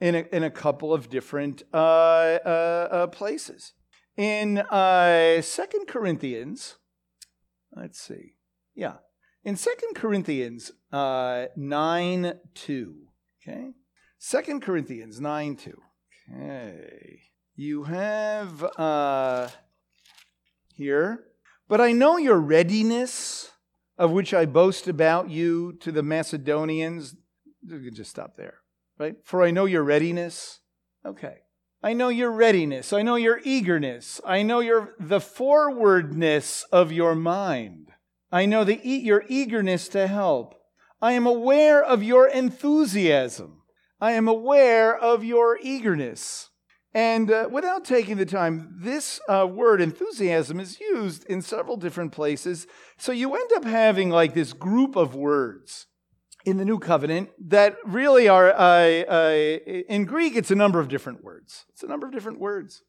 in 0.00 0.14
a, 0.14 0.24
in 0.32 0.42
a 0.44 0.50
couple 0.50 0.94
of 0.94 1.10
different 1.10 1.62
uh, 1.72 1.76
uh, 1.76 2.88
uh 2.90 3.06
places. 3.08 3.74
In 4.16 4.58
uh, 4.58 5.42
Second 5.42 5.86
Corinthians, 5.86 6.76
let's 7.76 8.00
see, 8.00 8.34
yeah, 8.74 8.94
in 9.44 9.56
Second 9.56 9.94
Corinthians 9.94 10.72
uh, 10.92 11.46
9 11.56 12.34
2, 12.54 12.94
okay? 13.42 13.70
Second 14.18 14.62
Corinthians 14.62 15.20
9 15.20 15.56
2, 15.56 15.82
okay 16.34 17.20
you 17.56 17.84
have 17.84 18.64
uh, 18.78 19.48
here, 20.74 21.24
but 21.68 21.80
I 21.80 21.92
know 21.92 22.16
your 22.16 22.38
readiness, 22.38 23.50
of 23.96 24.10
which 24.10 24.34
I 24.34 24.46
boast 24.46 24.88
about 24.88 25.30
you 25.30 25.74
to 25.80 25.92
the 25.92 26.02
Macedonians. 26.02 27.14
You 27.62 27.80
can 27.80 27.94
just 27.94 28.10
stop 28.10 28.36
there, 28.36 28.58
right? 28.98 29.16
For 29.24 29.42
I 29.42 29.50
know 29.50 29.66
your 29.66 29.84
readiness. 29.84 30.60
Okay. 31.06 31.38
I 31.82 31.92
know 31.92 32.08
your 32.08 32.32
readiness. 32.32 32.92
I 32.92 33.02
know 33.02 33.16
your 33.16 33.40
eagerness. 33.44 34.20
I 34.26 34.42
know 34.42 34.60
your 34.60 34.94
the 34.98 35.20
forwardness 35.20 36.64
of 36.72 36.92
your 36.92 37.14
mind. 37.14 37.92
I 38.34 38.46
know 38.46 38.64
the, 38.64 38.80
your 38.84 39.22
eagerness 39.28 39.86
to 39.90 40.08
help. 40.08 40.56
I 41.00 41.12
am 41.12 41.24
aware 41.24 41.80
of 41.80 42.02
your 42.02 42.26
enthusiasm. 42.26 43.62
I 44.00 44.10
am 44.12 44.26
aware 44.26 44.98
of 44.98 45.22
your 45.22 45.56
eagerness. 45.62 46.50
And 46.92 47.30
uh, 47.30 47.48
without 47.48 47.84
taking 47.84 48.16
the 48.16 48.26
time, 48.26 48.76
this 48.76 49.20
uh, 49.28 49.46
word 49.46 49.80
enthusiasm 49.80 50.58
is 50.58 50.80
used 50.80 51.24
in 51.26 51.42
several 51.42 51.76
different 51.76 52.10
places. 52.10 52.66
So 52.96 53.12
you 53.12 53.36
end 53.36 53.50
up 53.54 53.64
having 53.64 54.10
like 54.10 54.34
this 54.34 54.52
group 54.52 54.96
of 54.96 55.14
words 55.14 55.86
in 56.44 56.56
the 56.56 56.64
New 56.64 56.80
Covenant 56.80 57.30
that 57.50 57.76
really 57.84 58.26
are, 58.26 58.50
uh, 58.50 59.02
uh 59.02 59.58
in 59.88 60.06
Greek, 60.06 60.34
it's 60.34 60.50
a 60.50 60.56
number 60.56 60.80
of 60.80 60.88
different 60.88 61.22
words. 61.22 61.66
It's 61.68 61.84
a 61.84 61.86
number 61.86 62.08
of 62.08 62.12
different 62.12 62.40
words. 62.40 62.82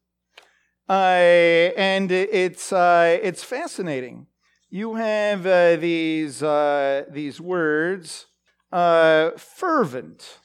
Uh, 0.88 1.70
and 1.76 2.10
it's, 2.10 2.72
uh, 2.72 3.16
it's 3.22 3.44
fascinating. 3.44 4.26
You 4.68 4.96
have 4.96 5.44
these, 5.80 6.40
these 6.40 7.40
words 7.40 8.26
fervent, 8.70 10.38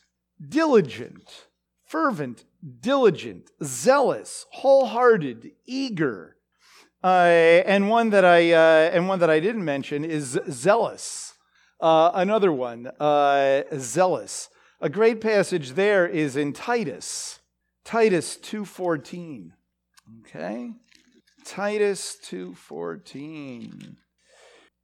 diligent, 0.47 1.47
fervent, 1.85 2.45
diligent, 2.79 3.49
zealous, 3.63 4.45
wholehearted, 4.51 5.51
eager. 5.65 6.37
Uh, 7.03 7.63
and 7.65 7.89
one 7.89 8.11
that 8.11 8.23
I 8.23 8.51
uh, 8.51 8.91
and 8.93 9.07
one 9.07 9.17
that 9.19 9.29
I 9.31 9.39
didn't 9.39 9.65
mention 9.65 10.05
is 10.05 10.39
zealous. 10.49 11.33
Uh, 11.79 12.11
another 12.13 12.51
one, 12.53 12.91
uh, 12.99 13.63
zealous. 13.75 14.49
A 14.79 14.87
great 14.87 15.19
passage 15.19 15.71
there 15.71 16.07
is 16.07 16.35
in 16.35 16.53
Titus, 16.53 17.39
Titus 17.83 18.37
two 18.37 18.65
fourteen. 18.65 19.53
Okay, 20.19 20.73
Titus 21.43 22.17
two 22.21 22.53
fourteen. 22.53 23.97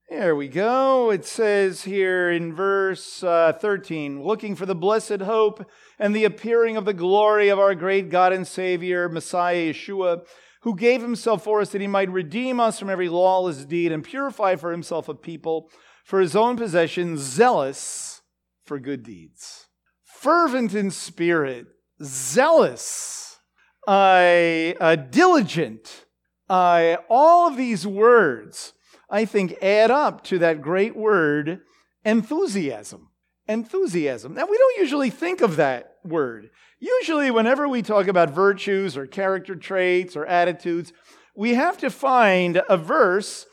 There 0.10 0.38
we 0.38 0.48
go. 0.48 1.12
It 1.12 1.26
says 1.26 1.84
here 1.84 2.32
in 2.32 2.56
verse 2.56 3.22
uh, 3.24 3.52
13 3.60 4.24
looking 4.24 4.56
for 4.56 4.66
the 4.66 4.74
blessed 4.74 5.20
hope 5.20 5.70
and 6.00 6.16
the 6.16 6.24
appearing 6.24 6.78
of 6.78 6.86
the 6.86 6.94
glory 6.94 7.50
of 7.50 7.60
our 7.60 7.76
great 7.76 8.10
God 8.10 8.32
and 8.32 8.48
Savior, 8.48 9.10
Messiah 9.10 9.74
Yeshua, 9.74 10.26
who 10.62 10.78
gave 10.78 11.02
himself 11.02 11.44
for 11.44 11.60
us 11.60 11.72
that 11.72 11.82
he 11.82 11.88
might 11.88 12.10
redeem 12.10 12.58
us 12.58 12.80
from 12.80 12.90
every 12.90 13.10
lawless 13.10 13.66
deed 13.66 13.92
and 13.92 14.02
purify 14.02 14.56
for 14.56 14.72
himself 14.72 15.10
a 15.10 15.14
people 15.14 15.70
for 16.06 16.22
his 16.22 16.38
own 16.38 16.56
possession, 16.56 17.18
zealous 17.18 18.22
for 18.64 18.80
good 18.80 19.04
deeds, 19.04 19.68
fervent 20.06 20.74
in 20.74 20.90
spirit, 20.90 21.68
zealous, 22.02 23.40
uh, 23.86 24.72
uh, 24.80 24.96
diligent. 24.96 26.06
All 26.50 27.50
of 27.50 27.58
these 27.58 27.86
words 27.86 28.72
I 29.10 29.26
think, 29.26 29.58
add 29.62 29.92
up 29.92 30.24
to 30.26 30.40
that 30.40 30.62
great 30.62 30.96
word, 30.96 31.62
enthusiasm. 32.04 33.10
Enthusiasm. 33.48 34.34
Now, 34.34 34.46
we 34.46 34.58
don't 34.58 34.80
usually 34.80 35.10
think 35.10 35.42
of 35.42 35.56
that 35.56 35.96
word. 36.04 36.50
Usually, 36.80 37.32
whenever 37.32 37.68
we 37.68 37.82
talk 37.82 38.08
about 38.08 38.30
virtues 38.30 38.98
or 38.98 39.08
character 39.08 39.56
traits 39.56 40.16
or 40.16 40.26
attitudes, 40.26 40.92
we 41.36 41.54
have 41.54 41.78
to 41.78 41.90
find 41.90 42.62
a 42.70 42.78
verse 42.78 43.46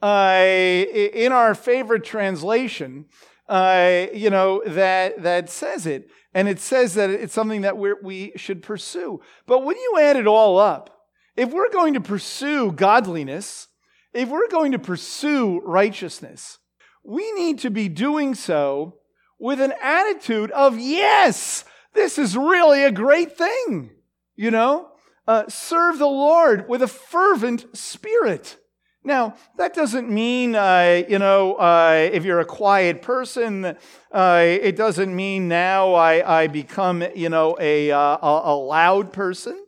uh, 0.00 0.42
in 0.42 1.32
our 1.32 1.54
favorite 1.54 2.04
translation, 2.04 3.06
uh, 3.48 4.06
you 4.12 4.30
know, 4.30 4.62
that, 4.66 5.22
that 5.22 5.50
says 5.50 5.86
it. 5.86 6.10
And 6.34 6.48
it 6.48 6.58
says 6.58 6.94
that 6.94 7.10
it's 7.10 7.34
something 7.34 7.60
that 7.60 7.76
we 7.76 7.92
we 8.02 8.32
should 8.36 8.62
pursue. 8.62 9.20
But 9.46 9.64
when 9.64 9.76
you 9.76 9.98
add 10.00 10.16
it 10.16 10.26
all 10.26 10.58
up, 10.58 11.06
if 11.36 11.52
we're 11.52 11.70
going 11.70 11.94
to 11.94 12.00
pursue 12.00 12.72
godliness, 12.72 13.68
if 14.12 14.28
we're 14.28 14.48
going 14.48 14.72
to 14.72 14.78
pursue 14.78 15.60
righteousness, 15.60 16.58
we 17.04 17.32
need 17.32 17.58
to 17.60 17.70
be 17.70 17.88
doing 17.88 18.34
so 18.34 18.98
with 19.38 19.60
an 19.60 19.74
attitude 19.82 20.50
of, 20.52 20.78
yes, 20.78 21.64
this 21.94 22.18
is 22.18 22.36
really 22.36 22.84
a 22.84 22.92
great 22.92 23.36
thing. 23.36 23.90
You 24.36 24.50
know, 24.50 24.90
uh, 25.26 25.44
serve 25.48 25.98
the 25.98 26.06
Lord 26.06 26.68
with 26.68 26.82
a 26.82 26.88
fervent 26.88 27.76
spirit. 27.76 28.56
Now, 29.04 29.34
that 29.58 29.74
doesn't 29.74 30.08
mean, 30.08 30.54
uh, 30.54 31.02
you 31.08 31.18
know, 31.18 31.54
uh, 31.54 32.08
if 32.12 32.24
you're 32.24 32.38
a 32.38 32.44
quiet 32.44 33.02
person, 33.02 33.76
uh, 34.12 34.42
it 34.44 34.76
doesn't 34.76 35.14
mean 35.14 35.48
now 35.48 35.94
I, 35.94 36.42
I 36.42 36.46
become, 36.46 37.04
you 37.14 37.28
know, 37.28 37.56
a, 37.60 37.90
uh, 37.90 38.18
a, 38.22 38.54
loud 38.54 39.12
person. 39.12 39.60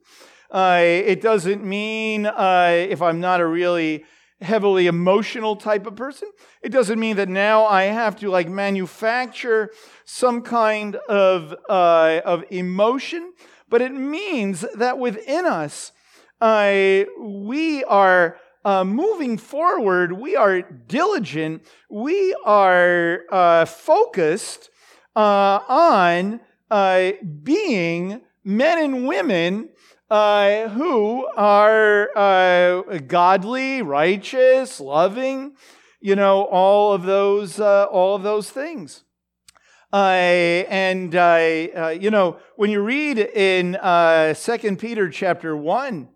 Uh, 0.53 0.79
it 0.81 1.21
doesn't 1.21 1.65
mean 1.65 2.27
if 2.27 3.03
I'm 3.03 3.19
not 3.19 3.41
a 3.41 3.47
really 3.47 4.05
heavily 4.45 4.87
emotional 4.87 5.57
type 5.57 5.87
of 5.87 5.97
person. 5.97 6.31
It 6.63 6.71
doesn't 6.71 7.01
mean 7.01 7.17
that 7.17 7.29
now 7.29 7.65
I 7.65 7.85
have 7.85 8.17
to 8.21 8.31
like 8.31 8.49
manufacture 8.49 9.71
some 10.05 10.43
kind 10.43 10.97
of, 10.97 11.55
uh, 11.69 12.21
of 12.25 12.45
emotion, 12.51 13.33
but 13.69 13.83
it 13.83 13.93
means 13.93 14.65
that 14.77 14.99
within 14.99 15.47
us, 15.47 15.93
uh, 16.41 17.05
we 17.19 17.85
are 17.85 18.39
uh, 18.65 18.85
moving 18.85 19.37
forward, 19.37 20.13
we 20.13 20.37
are 20.37 20.63
diligent, 20.63 21.63
we 21.91 22.35
are 22.45 23.21
uh, 23.31 23.65
focused 23.65 24.71
uh, 25.17 25.61
on 25.69 26.41
uh, 26.71 27.13
being 27.43 28.21
men 28.43 28.79
and 28.79 29.07
women 29.07 29.69
uh, 30.15 30.69
who 30.69 31.27
are 31.37 32.09
uh, 32.17 32.99
godly, 32.99 33.83
righteous, 33.83 34.79
loving, 34.79 35.57
you 36.01 36.15
know, 36.15 36.45
all 36.45 36.93
of 36.93 37.03
those, 37.03 37.59
uh, 37.59 37.87
all 37.87 38.15
of 38.15 38.23
those 38.23 38.49
things. 38.49 39.03
Uh, 39.93 39.97
and 40.71 41.17
uh, 41.17 41.19
uh, 41.19 41.97
you 42.01 42.13
know, 42.13 42.37
when 42.55 42.71
you 42.71 42.81
read 42.81 43.19
in 43.19 43.77
Second 44.37 44.79
Peter 44.79 45.11
chapter 45.11 45.57
one, 45.57 46.09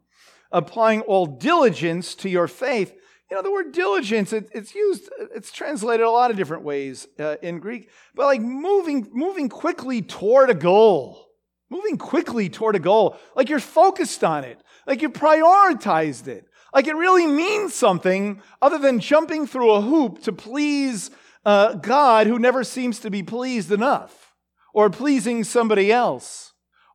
applying 0.52 1.00
all 1.00 1.26
diligence 1.26 2.14
to 2.14 2.28
your 2.28 2.46
faith, 2.46 2.94
you 3.28 3.36
know, 3.36 3.42
the 3.42 3.50
word 3.50 3.72
diligence, 3.72 4.32
it, 4.32 4.48
it's 4.54 4.76
used, 4.76 5.10
it's 5.34 5.50
translated 5.50 6.06
a 6.06 6.10
lot 6.10 6.30
of 6.30 6.36
different 6.36 6.62
ways 6.62 7.08
in 7.42 7.58
Greek, 7.58 7.90
but 8.14 8.26
like 8.26 8.40
moving, 8.42 9.08
moving 9.12 9.48
quickly 9.48 10.02
toward 10.02 10.50
a 10.50 10.54
goal 10.54 11.27
moving 11.70 11.98
quickly 11.98 12.48
toward 12.48 12.76
a 12.76 12.80
goal, 12.80 13.16
like 13.34 13.48
you're 13.48 13.60
focused 13.60 14.24
on 14.24 14.44
it, 14.44 14.62
like 14.86 15.02
you 15.02 15.10
prioritized 15.10 16.28
it, 16.28 16.46
like 16.74 16.86
it 16.86 16.96
really 16.96 17.26
means 17.26 17.74
something 17.74 18.40
other 18.60 18.78
than 18.78 19.00
jumping 19.00 19.46
through 19.46 19.72
a 19.72 19.80
hoop 19.80 20.22
to 20.22 20.32
please 20.32 21.10
uh, 21.44 21.74
God 21.74 22.26
who 22.26 22.38
never 22.38 22.64
seems 22.64 22.98
to 23.00 23.10
be 23.10 23.22
pleased 23.22 23.72
enough, 23.72 24.34
or 24.74 24.90
pleasing 24.90 25.44
somebody 25.44 25.90
else 25.90 26.48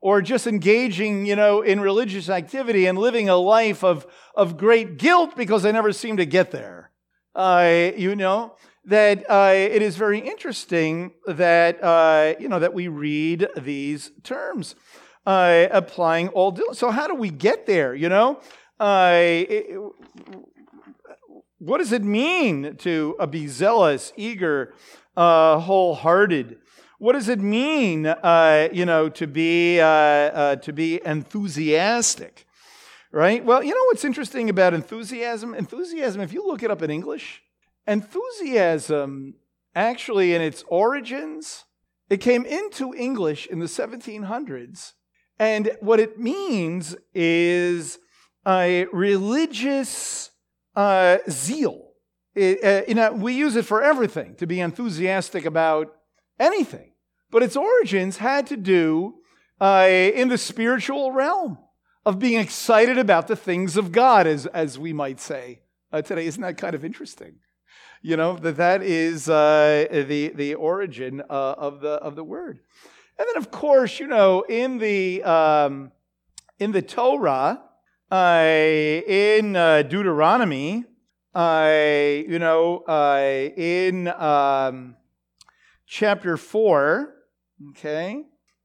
or 0.04 0.22
just 0.22 0.48
engaging, 0.48 1.26
you 1.26 1.34
know, 1.34 1.62
in 1.62 1.80
religious 1.80 2.28
activity 2.28 2.88
and 2.88 2.98
living 2.98 3.30
a 3.30 3.38
life 3.38 3.86
of, 3.86 4.06
of 4.36 4.58
great 4.58 4.98
guilt 4.98 5.34
because 5.38 5.66
I 5.66 5.72
never 5.72 5.94
seem 5.94 6.18
to 6.18 6.26
get 6.26 6.52
there. 6.52 6.92
Uh, 7.34 7.92
you 7.96 8.14
know, 8.14 8.58
that 8.86 9.30
uh, 9.30 9.54
it 9.54 9.82
is 9.82 9.96
very 9.96 10.20
interesting 10.20 11.14
that, 11.26 11.84
uh, 11.84 12.34
you 12.40 12.50
know, 12.50 12.60
that 12.60 12.74
we 12.74 12.88
read 12.88 13.48
these 13.58 14.12
terms 14.24 14.76
uh, 15.26 15.68
applying 15.72 16.28
all. 16.30 16.58
So 16.74 16.92
how 16.92 17.08
do 17.08 17.16
we 17.16 17.30
get 17.30 17.66
there, 17.66 17.96
you 17.96 18.10
know? 18.10 18.40
Uh, 18.80 19.14
it, 19.16 19.80
what 21.60 21.78
does 21.78 21.94
it 21.94 22.04
mean 22.04 22.76
to 22.78 23.16
uh, 23.20 23.26
be 23.26 23.48
zealous, 23.48 24.12
eager, 24.18 24.74
wholehearted? 25.16 26.58
What 27.04 27.14
does 27.14 27.28
it 27.28 27.42
mean, 27.42 28.06
uh, 28.06 28.70
you 28.72 28.86
know, 28.86 29.10
to 29.10 29.28
be 29.28 29.82
uh, 29.82 29.86
uh, 29.86 30.56
to 30.56 30.72
be 30.72 31.02
enthusiastic, 31.06 32.46
right? 33.12 33.44
Well, 33.44 33.62
you 33.62 33.74
know 33.74 33.84
what's 33.88 34.06
interesting 34.06 34.50
about 34.50 34.74
enthusiasm? 34.74 35.54
Enthusiasm, 35.54 36.22
if 36.22 36.32
you 36.32 36.48
look 36.48 36.64
it 36.64 36.72
up 36.72 36.82
in 36.82 36.90
English, 36.90 37.42
enthusiasm 37.88 39.36
actually 39.76 40.34
in 40.34 40.42
its 40.42 40.64
origins, 40.68 41.66
it 42.10 42.18
came 42.18 42.46
into 42.46 42.94
English 42.94 43.48
in 43.48 43.60
the 43.60 43.66
1700s, 43.66 44.94
and 45.40 45.76
what 45.80 46.00
it 46.00 46.20
means 46.20 46.96
is 47.14 48.00
a 48.46 48.86
religious 48.94 50.30
uh, 50.76 51.18
zeal. 51.30 51.92
It, 52.36 52.64
uh, 52.64 52.86
you 52.88 52.96
know, 52.96 53.14
we 53.14 53.34
use 53.34 53.56
it 53.56 53.66
for 53.66 53.82
everything 53.82 54.36
to 54.36 54.48
be 54.48 54.60
enthusiastic 54.60 55.46
about 55.46 55.96
anything. 56.40 56.92
But 57.32 57.44
its 57.44 57.56
origins 57.56 58.18
had 58.18 58.48
to 58.48 58.58
do 58.58 59.16
uh, 59.60 59.88
in 59.90 60.30
the 60.30 60.38
spiritual 60.38 61.12
realm 61.12 61.58
of 62.06 62.20
being 62.20 62.40
excited 62.40 62.98
about 62.98 63.28
the 63.28 63.36
things 63.36 63.78
of 63.78 63.92
God, 63.92 64.28
as, 64.28 64.46
as 64.48 64.78
we 64.78 64.94
might 64.94 65.20
say 65.20 65.62
uh, 65.92 66.02
today. 66.02 66.26
Isn't 66.26 66.42
that 66.42 66.58
kind 66.58 66.76
of 66.76 66.84
interesting? 66.84 67.36
You 68.04 68.18
know, 68.18 68.36
that 68.36 68.58
that 68.58 68.84
is 68.84 69.28
uh, 69.28 69.88
the, 69.90 70.34
the 70.36 70.54
origin 70.54 71.22
uh, 71.22 71.56
of, 71.58 71.82
the, 71.82 71.94
of 71.94 72.16
the 72.16 72.24
word. 72.24 72.60
And 73.18 73.28
then, 73.28 73.38
of 73.38 73.50
course, 73.50 74.00
you 74.00 74.08
know, 74.08 74.42
in 74.42 74.78
the, 74.78 75.24
um, 75.24 75.92
in 76.60 76.72
the 76.72 76.82
Torah, 76.84 77.64
uh, 78.12 78.44
in 78.46 79.56
uh, 79.56 79.82
Deuteronomy, 79.82 80.84
you 81.36 82.40
know, 82.40 82.84
in 83.58 84.08
um, 84.10 84.96
chapter 85.88 86.38
4, 86.38 87.14
Okay? 87.70 88.24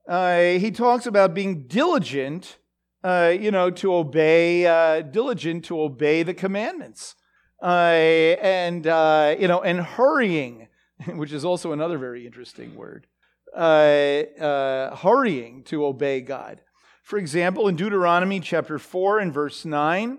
Uh, 0.09 0.40
he 0.52 0.71
talks 0.71 1.07
about 1.07 1.35
being 1.35 1.66
diligent, 1.66 2.59
uh, 3.04 3.33
you 3.38 3.50
know, 3.50 3.71
to 3.71 3.95
obey, 3.95 4.66
uh, 4.66 5.02
diligent 5.02 5.64
to 5.66 5.80
obey 5.80 6.23
the 6.23 6.35
commandments. 6.35 7.14
Uh, 7.62 8.36
and, 8.40 8.86
uh, 8.86 9.34
you 9.38 9.48
know, 9.48 9.62
and 9.62 9.80
hurrying, 9.80 10.68
which 11.14 11.32
is 11.32 11.44
also 11.44 11.72
another 11.72 11.98
very 11.98 12.26
interesting 12.26 12.74
word. 12.74 13.06
Uh, 13.54 14.94
hurrying 14.96 15.62
to 15.64 15.84
obey 15.84 16.20
God. 16.20 16.60
For 17.02 17.18
example, 17.18 17.68
in 17.68 17.76
Deuteronomy 17.76 18.40
chapter 18.40 18.78
4 18.78 19.18
and 19.20 19.32
verse 19.32 19.64
9, 19.64 20.18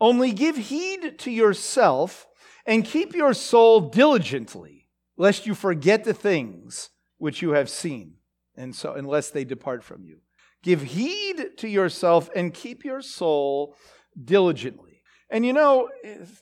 only 0.00 0.32
give 0.32 0.56
heed 0.56 1.18
to 1.20 1.30
yourself 1.30 2.26
and 2.66 2.84
keep 2.84 3.14
your 3.14 3.32
soul 3.34 3.80
diligently, 3.80 4.88
lest 5.16 5.46
you 5.46 5.54
forget 5.54 6.04
the 6.04 6.12
things 6.12 6.90
which 7.18 7.40
you 7.40 7.50
have 7.50 7.70
seen, 7.70 8.14
and 8.56 8.74
so 8.74 8.94
unless 8.94 9.30
they 9.30 9.44
depart 9.44 9.84
from 9.84 10.04
you. 10.04 10.18
Give 10.62 10.82
heed 10.82 11.56
to 11.58 11.68
yourself 11.68 12.28
and 12.34 12.52
keep 12.52 12.84
your 12.84 13.02
soul 13.02 13.76
diligently. 14.22 14.83
And 15.30 15.44
you 15.44 15.52
know, 15.52 15.88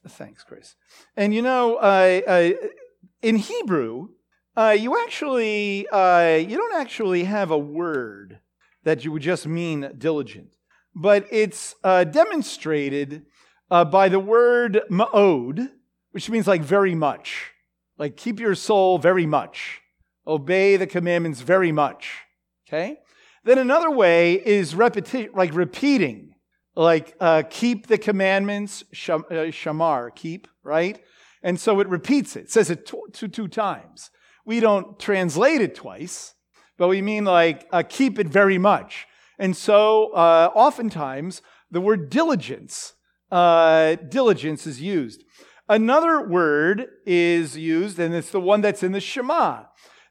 thanks, 0.08 0.44
Chris. 0.44 0.76
And 1.16 1.34
you 1.34 1.42
know, 1.42 1.78
in 3.22 3.36
Hebrew, 3.36 4.08
uh, 4.56 4.76
you 4.78 5.00
actually 5.02 5.88
uh, 5.88 6.36
you 6.36 6.56
don't 6.56 6.74
actually 6.74 7.24
have 7.24 7.50
a 7.50 7.58
word 7.58 8.40
that 8.84 9.04
you 9.04 9.12
would 9.12 9.22
just 9.22 9.46
mean 9.46 9.92
diligent, 9.96 10.56
but 10.94 11.26
it's 11.30 11.74
uh, 11.84 12.04
demonstrated 12.04 13.24
uh, 13.70 13.84
by 13.84 14.08
the 14.08 14.20
word 14.20 14.80
ma'od, 14.90 15.70
which 16.10 16.28
means 16.28 16.46
like 16.46 16.62
very 16.62 16.94
much, 16.94 17.52
like 17.96 18.16
keep 18.16 18.40
your 18.40 18.54
soul 18.54 18.98
very 18.98 19.26
much 19.26 19.82
obey 20.26 20.76
the 20.76 20.86
commandments 20.86 21.40
very 21.40 21.72
much. 21.72 22.20
Okay? 22.68 22.98
Then 23.44 23.58
another 23.58 23.90
way 23.90 24.34
is 24.34 24.74
repeti- 24.74 25.34
like 25.34 25.54
repeating, 25.54 26.31
like 26.74 27.14
uh, 27.20 27.42
keep 27.48 27.86
the 27.86 27.98
commandments, 27.98 28.82
uh, 28.92 29.20
shamar, 29.50 30.14
keep, 30.14 30.48
right? 30.62 31.02
And 31.42 31.58
so 31.58 31.80
it 31.80 31.88
repeats 31.88 32.36
it, 32.36 32.44
it 32.44 32.50
says 32.50 32.70
it 32.70 32.86
two, 32.86 33.28
two 33.28 33.48
times. 33.48 34.10
We 34.44 34.60
don't 34.60 34.98
translate 34.98 35.60
it 35.60 35.74
twice, 35.74 36.34
but 36.78 36.88
we 36.88 37.02
mean 37.02 37.24
like 37.24 37.66
uh, 37.72 37.82
keep 37.88 38.18
it 38.18 38.28
very 38.28 38.58
much. 38.58 39.06
And 39.38 39.56
so 39.56 40.12
uh, 40.12 40.50
oftentimes 40.54 41.42
the 41.70 41.80
word 41.80 42.10
diligence, 42.10 42.94
uh, 43.30 43.96
diligence 43.96 44.66
is 44.66 44.80
used. 44.80 45.24
Another 45.68 46.26
word 46.26 46.88
is 47.06 47.56
used, 47.56 47.98
and 47.98 48.14
it's 48.14 48.30
the 48.30 48.40
one 48.40 48.60
that's 48.60 48.82
in 48.82 48.92
the 48.92 49.00
Shema 49.00 49.64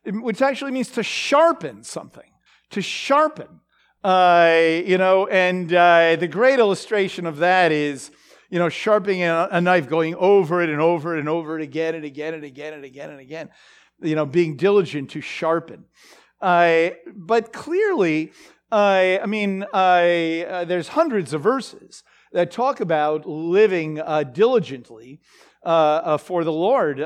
which 0.05 0.41
actually 0.41 0.71
means 0.71 0.89
to 0.89 1.03
sharpen 1.03 1.83
something, 1.83 2.31
to 2.71 2.81
sharpen. 2.81 3.60
Uh, 4.03 4.81
you 4.83 4.97
know, 4.97 5.27
and 5.27 5.71
uh, 5.73 6.15
the 6.15 6.27
great 6.27 6.57
illustration 6.57 7.27
of 7.27 7.37
that 7.37 7.71
is, 7.71 8.09
you 8.49 8.57
know, 8.57 8.67
sharpening 8.67 9.21
a, 9.21 9.61
knife, 9.61 9.87
going 9.87 10.15
over 10.15 10.61
it 10.61 10.69
and 10.69 10.81
over 10.81 11.15
it 11.15 11.19
and 11.19 11.29
over 11.29 11.59
it 11.59 11.61
again 11.61 11.93
and 11.93 12.03
again 12.03 12.33
and 12.33 12.43
again 12.43 12.73
and 12.73 12.83
again 12.83 13.11
and 13.11 13.19
again. 13.19 13.49
You 14.01 14.15
know, 14.15 14.25
being 14.25 14.57
diligent 14.57 15.11
to 15.11 15.21
sharpen. 15.21 15.85
Uh, 16.41 16.91
but 17.15 17.53
clearly, 17.53 18.31
I 18.71 19.23
mean, 19.27 19.63
uh, 19.71 20.65
there's 20.65 20.87
hundreds 20.89 21.33
of 21.33 21.43
verses 21.43 22.03
that 22.33 22.49
talk 22.49 22.79
about 22.79 23.27
living 23.27 23.99
uh, 23.99 24.23
diligently 24.23 25.19
uh, 25.63 26.17
for 26.17 26.43
the 26.43 26.51
Lord, 26.51 26.97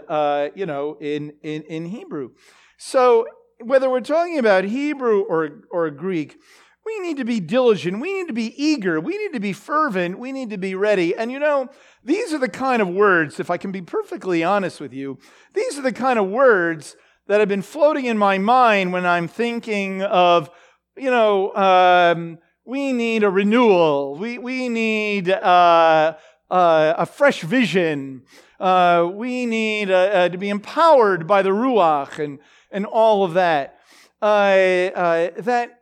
you 0.55 0.65
know, 0.65 0.97
in, 1.01 1.34
in, 1.43 1.63
in 1.63 1.86
Hebrew. 1.88 2.31
So, 2.77 3.27
whether 3.62 3.89
we're 3.89 4.01
talking 4.01 4.38
about 4.38 4.65
Hebrew 4.65 5.21
or, 5.21 5.63
or 5.71 5.89
Greek, 5.89 6.38
we 6.86 7.00
need 7.00 7.17
to 7.17 7.26
be 7.26 7.39
diligent. 7.39 8.00
We 8.00 8.13
need 8.13 8.28
to 8.28 8.34
be 8.34 8.54
eager. 8.63 9.00
We 9.00 9.17
need 9.17 9.34
to 9.34 9.39
be 9.39 9.54
fervent. 9.54 10.19
We 10.19 10.32
need 10.32 10.52
to 10.52 10.58
be 10.58 10.76
ready. 10.76 11.15
And 11.15 11.32
you 11.32 11.39
know, 11.39 11.69
these 12.04 12.34
are 12.34 12.38
the 12.38 12.50
kind 12.50 12.82
of 12.82 12.88
words, 12.88 13.39
if 13.39 13.50
I 13.50 13.58
can 13.58 13.71
be 13.71 13.82
perfectly 13.82 14.43
honest 14.43 14.80
with 14.80 14.93
you, 14.93 15.17
these 15.54 15.78
are 15.80 15.82
the 15.82 15.91
kind 15.91 16.19
of 16.19 16.28
words 16.28 16.95
that 17.28 17.39
have 17.39 17.50
been 17.50 17.63
floating 17.63 18.06
in 18.06 18.17
my 18.17 18.38
mind 18.38 18.93
when 18.93 19.06
I'm 19.06 19.28
thinking 19.28 20.04
of, 20.04 20.50
you 20.95 21.10
know, 21.10 21.56
um, 21.56 22.38
we 22.65 22.93
need 22.93 23.24
a 23.24 23.30
renewal. 23.30 24.15
We, 24.15 24.38
we 24.38 24.69
need 24.69 25.30
uh, 25.30 26.15
uh, 26.52 26.93
a 26.98 27.06
fresh 27.06 27.41
vision. 27.41 28.24
Uh, 28.60 29.10
we 29.12 29.45
need 29.45 29.89
uh, 29.89 29.95
uh, 29.95 30.30
to 30.30 30.38
be 30.38 30.50
empowered 30.50 31.28
by 31.28 31.41
the 31.41 31.50
Ruach 31.50 32.24
and 32.24 32.39
and 32.71 32.86
all 32.86 33.24
of 33.24 33.34
that. 33.34 33.80
Uh, 34.21 35.32
that 35.38 35.74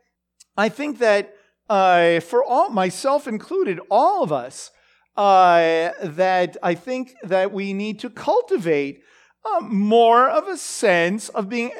I 0.56 0.68
think 0.68 0.98
that 0.98 1.34
uh, 1.68 2.20
for 2.20 2.44
all, 2.44 2.68
myself 2.70 3.26
included, 3.26 3.80
all 3.90 4.22
of 4.22 4.32
us, 4.32 4.70
uh, 5.16 5.90
that 6.02 6.56
I 6.62 6.74
think 6.74 7.14
that 7.22 7.52
we 7.52 7.72
need 7.72 8.00
to 8.00 8.10
cultivate 8.10 9.02
uh, 9.44 9.60
more 9.60 10.28
of 10.28 10.48
a 10.48 10.56
sense 10.56 11.28
of 11.28 11.48
being, 11.48 11.72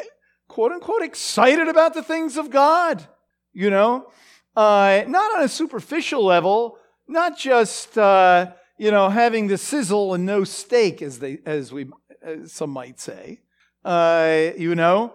quote 0.49 0.73
unquote, 0.73 1.03
excited 1.03 1.69
about 1.69 1.95
the 1.95 2.03
things 2.03 2.37
of 2.37 2.51
God. 2.51 3.07
You 3.53 3.71
know, 3.71 4.11
uh, 4.57 5.05
not 5.07 5.37
on 5.37 5.45
a 5.45 5.49
superficial 5.49 6.25
level, 6.25 6.79
not 7.07 7.39
just 7.39 7.97
you 7.97 8.91
know 8.91 9.09
having 9.09 9.47
the 9.47 9.59
sizzle 9.59 10.15
and 10.15 10.27
no 10.27 10.45
steak, 10.45 11.03
as 11.03 11.19
they 11.21 11.39
as 11.47 11.73
we 11.73 11.87
as 12.23 12.53
some 12.53 12.71
might 12.71 12.99
say 12.99 13.41
uh, 13.85 14.51
you 14.57 14.75
know. 14.75 15.13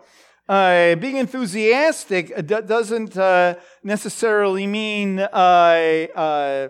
Uh, 0.50 0.96
being 0.96 1.18
enthusiastic 1.18 2.36
doesn't 2.48 3.16
uh, 3.16 3.54
necessarily 3.84 4.66
mean 4.66 5.20
uh, 5.20 6.08
uh, 6.16 6.70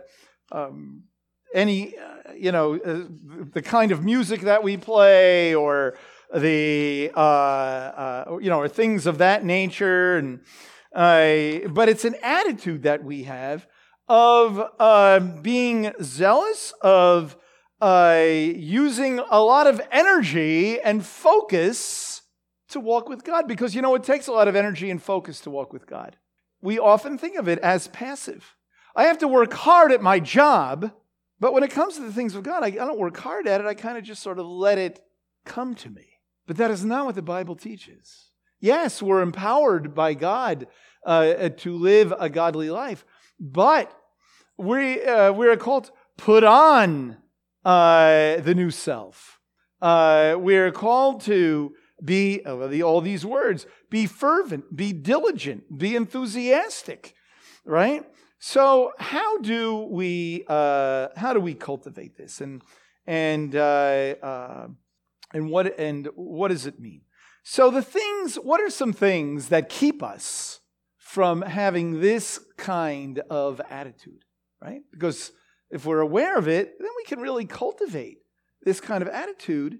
um, 0.52 1.04
any, 1.54 1.98
uh, 1.98 2.34
you 2.36 2.52
know, 2.52 2.78
the 2.78 3.62
kind 3.62 3.94
of 3.94 4.04
music 4.04 4.42
that 4.42 4.64
we 4.64 4.76
play 4.76 5.56
or 5.56 5.98
the, 6.36 7.10
you 8.44 8.50
know, 8.50 8.60
or 8.60 8.68
things 8.68 9.08
of 9.08 9.20
that 9.20 9.46
nature. 9.46 10.18
And, 10.18 10.42
but 11.74 11.88
it's 11.88 12.04
an 12.04 12.16
attitude 12.22 12.84
that 12.84 13.06
we 13.06 13.24
have 13.24 13.66
of 14.10 15.42
being 15.42 15.94
zealous, 16.02 16.74
of 16.82 17.38
uh, 17.80 18.26
using 18.28 19.20
a 19.20 19.42
lot 19.42 19.68
of 19.68 19.80
energy 19.90 20.82
and 20.82 21.06
focus 21.06 22.09
to 22.70 22.80
walk 22.80 23.10
with 23.10 23.24
God 23.24 23.48
because, 23.48 23.76
you 23.76 23.82
know, 23.82 23.96
it 23.96 24.04
takes 24.04 24.28
a 24.28 24.32
lot 24.32 24.48
of 24.48 24.56
energy 24.56 24.90
and 24.90 25.02
focus 25.02 25.42
to 25.42 25.50
walk 25.50 25.74
with 25.74 25.86
God. 25.86 26.18
We 26.62 26.80
often 26.80 27.18
think 27.18 27.38
of 27.38 27.48
it 27.48 27.60
as 27.60 27.88
passive. 27.88 28.56
I 28.96 29.04
have 29.06 29.20
to 29.20 29.28
work 29.28 29.54
hard 29.54 29.92
at 29.92 30.02
my 30.02 30.20
job, 30.20 30.92
but 31.40 31.54
when 31.54 31.64
it 31.64 31.72
comes 31.72 31.96
to 31.96 32.02
the 32.02 32.14
things 32.14 32.36
of 32.36 32.44
God, 32.44 32.64
I, 32.64 32.68
I 32.68 32.72
don't 32.72 33.00
work 33.00 33.18
hard 33.18 33.48
at 33.48 33.62
it. 33.62 33.68
I 33.68 33.74
kind 33.74 33.98
of 33.98 34.04
just 34.04 34.22
sort 34.22 34.40
of 34.40 34.46
let 34.46 34.78
it 34.78 35.00
come 35.46 35.76
to 35.76 35.90
me. 35.90 36.06
But 36.48 36.58
that 36.58 36.72
is 36.72 36.84
not 36.84 37.06
what 37.06 37.16
the 37.16 37.22
Bible 37.22 37.56
teaches. 37.56 38.32
Yes, 38.60 39.02
we're 39.02 39.22
empowered 39.22 39.96
by 39.96 40.16
God 40.16 40.68
uh, 41.06 41.50
to 41.50 41.78
live 41.78 42.14
a 42.20 42.30
godly 42.30 42.70
life, 42.70 43.06
but 43.40 43.96
we, 44.58 45.02
uh, 45.02 45.32
we're 45.32 45.56
called 45.56 45.92
put 46.18 46.44
on 46.44 47.16
uh, 47.64 48.38
the 48.42 48.54
new 48.54 48.70
self. 48.70 49.40
Uh, 49.82 50.36
we're 50.38 50.72
called 50.72 51.22
to 51.22 51.74
be, 52.04 52.42
uh, 52.46 52.82
all 52.82 53.02
these 53.02 53.26
words, 53.26 53.66
be 53.90 54.06
fervent, 54.06 54.76
be 54.76 54.94
diligent, 54.94 55.78
be 55.78 55.96
enthusiastic, 55.96 57.14
right? 57.66 58.06
So 58.40 58.94
how 58.98 59.38
do 59.40 59.88
we, 59.92 60.46
uh, 60.48 61.10
how 61.16 61.34
do 61.34 61.40
we 61.40 61.54
cultivate 61.54 62.18
this? 62.18 62.40
And, 62.42 62.62
and, 63.06 63.56
uh, 63.56 64.16
uh, 64.22 64.68
and, 65.34 65.50
what, 65.50 65.78
and 65.78 66.08
what 66.16 66.50
does 66.50 66.66
it 66.66 66.80
mean? 66.80 67.02
So 67.44 67.70
the 67.70 67.82
things, 67.82 68.36
what 68.36 68.62
are 68.62 68.70
some 68.70 68.94
things 68.94 69.50
that 69.50 69.70
keep 69.70 70.02
us 70.02 70.62
from 70.98 71.42
having 71.42 72.02
this 72.02 72.40
kind 72.58 73.20
of 73.30 73.60
attitude, 73.70 74.24
right? 74.62 74.82
Because 74.92 75.32
if 75.72 75.86
we're 75.86 76.02
aware 76.02 76.38
of 76.38 76.48
it, 76.48 76.76
then 76.80 76.90
we 76.96 77.04
can 77.04 77.20
really 77.20 77.46
cultivate 77.46 78.20
this 78.64 78.80
kind 78.80 79.02
of 79.02 79.10
attitude, 79.10 79.80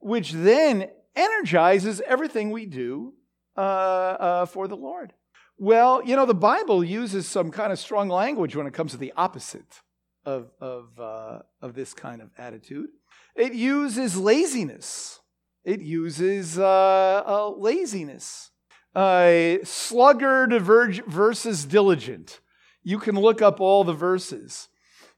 which 0.00 0.32
then 0.32 0.88
energizes 1.20 2.00
everything 2.06 2.50
we 2.50 2.66
do 2.66 3.14
uh, 3.56 3.60
uh, 3.60 4.46
for 4.46 4.68
the 4.68 4.76
Lord. 4.76 5.12
Well, 5.58 6.02
you 6.04 6.16
know, 6.16 6.24
the 6.24 6.34
Bible 6.34 6.82
uses 6.82 7.28
some 7.28 7.50
kind 7.50 7.72
of 7.72 7.78
strong 7.78 8.08
language 8.08 8.56
when 8.56 8.66
it 8.66 8.72
comes 8.72 8.92
to 8.92 8.96
the 8.96 9.12
opposite 9.16 9.82
of, 10.24 10.50
of, 10.60 10.98
uh, 10.98 11.40
of 11.60 11.74
this 11.74 11.92
kind 11.92 12.22
of 12.22 12.30
attitude. 12.38 12.88
It 13.36 13.52
uses 13.52 14.16
laziness. 14.16 15.20
It 15.64 15.80
uses 15.82 16.58
uh, 16.58 17.22
uh, 17.26 17.50
laziness. 17.50 18.50
Sluggard 18.94 20.62
versus 20.62 21.64
diligent. 21.66 22.40
You 22.82 22.98
can 22.98 23.14
look 23.14 23.42
up 23.42 23.60
all 23.60 23.84
the 23.84 23.92
verses. 23.92 24.68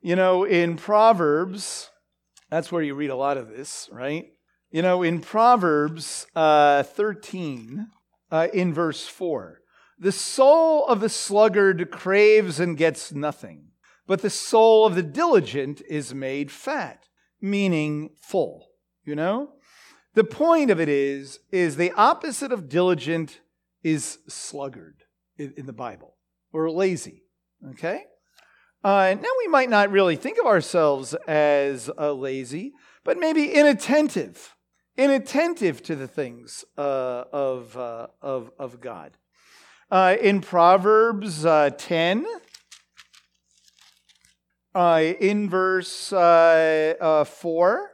You 0.00 0.16
know, 0.16 0.42
in 0.42 0.76
Proverbs, 0.76 1.90
that's 2.50 2.72
where 2.72 2.82
you 2.82 2.94
read 2.94 3.10
a 3.10 3.16
lot 3.16 3.36
of 3.36 3.48
this, 3.48 3.88
right? 3.92 4.32
You 4.72 4.80
know, 4.80 5.02
in 5.02 5.20
Proverbs 5.20 6.26
uh, 6.34 6.82
13, 6.82 7.88
uh, 8.30 8.48
in 8.54 8.72
verse 8.72 9.06
4, 9.06 9.60
the 9.98 10.12
soul 10.12 10.86
of 10.86 11.00
the 11.00 11.10
sluggard 11.10 11.90
craves 11.90 12.58
and 12.58 12.74
gets 12.74 13.12
nothing, 13.12 13.66
but 14.06 14.22
the 14.22 14.30
soul 14.30 14.86
of 14.86 14.94
the 14.94 15.02
diligent 15.02 15.82
is 15.86 16.14
made 16.14 16.50
fat, 16.50 17.10
meaning 17.38 18.14
full. 18.18 18.68
You 19.04 19.14
know? 19.14 19.50
The 20.14 20.24
point 20.24 20.70
of 20.70 20.80
it 20.80 20.88
is, 20.88 21.38
is 21.50 21.76
the 21.76 21.92
opposite 21.92 22.50
of 22.50 22.70
diligent 22.70 23.40
is 23.82 24.20
sluggard 24.26 25.02
in, 25.36 25.52
in 25.58 25.66
the 25.66 25.74
Bible, 25.74 26.16
or 26.50 26.70
lazy. 26.70 27.24
Okay? 27.72 28.04
Uh, 28.82 29.16
now, 29.20 29.28
we 29.38 29.48
might 29.48 29.68
not 29.68 29.90
really 29.90 30.16
think 30.16 30.38
of 30.38 30.46
ourselves 30.46 31.12
as 31.28 31.90
uh, 31.98 32.12
lazy, 32.14 32.72
but 33.04 33.18
maybe 33.18 33.52
inattentive 33.52 34.56
inattentive 34.96 35.82
to 35.84 35.96
the 35.96 36.06
things 36.06 36.64
uh, 36.76 37.24
of, 37.32 37.76
uh, 37.76 38.08
of, 38.20 38.50
of 38.58 38.80
God. 38.80 39.16
Uh, 39.90 40.16
in 40.20 40.40
Proverbs 40.40 41.44
uh, 41.44 41.70
10, 41.76 42.24
uh, 44.74 45.02
in 45.20 45.50
verse 45.50 46.12
uh, 46.12 47.24
4, 47.28 47.90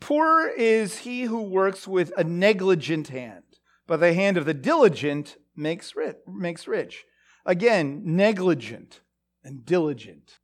poor 0.00 0.48
is 0.48 0.98
he 0.98 1.22
who 1.22 1.42
works 1.42 1.86
with 1.86 2.12
a 2.16 2.24
negligent 2.24 3.08
hand, 3.08 3.44
but 3.86 4.00
the 4.00 4.14
hand 4.14 4.36
of 4.36 4.44
the 4.44 4.54
diligent 4.54 5.36
makes. 5.54 5.94
Makes 6.26 6.66
rich. 6.66 7.04
Again, 7.44 8.02
negligent 8.04 9.00
and 9.44 9.64
diligent. 9.64 10.38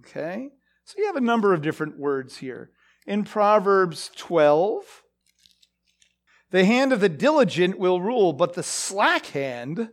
Okay? 0.00 0.48
So 0.84 0.94
you 0.98 1.06
have 1.06 1.16
a 1.16 1.20
number 1.20 1.54
of 1.54 1.62
different 1.62 1.98
words 1.98 2.36
here. 2.36 2.70
In 3.06 3.24
Proverbs 3.24 4.10
12, 4.16 5.03
the 6.54 6.64
hand 6.64 6.92
of 6.92 7.00
the 7.00 7.08
diligent 7.08 7.80
will 7.80 8.00
rule, 8.00 8.32
but 8.32 8.54
the 8.54 8.62
slack 8.62 9.26
hand 9.26 9.88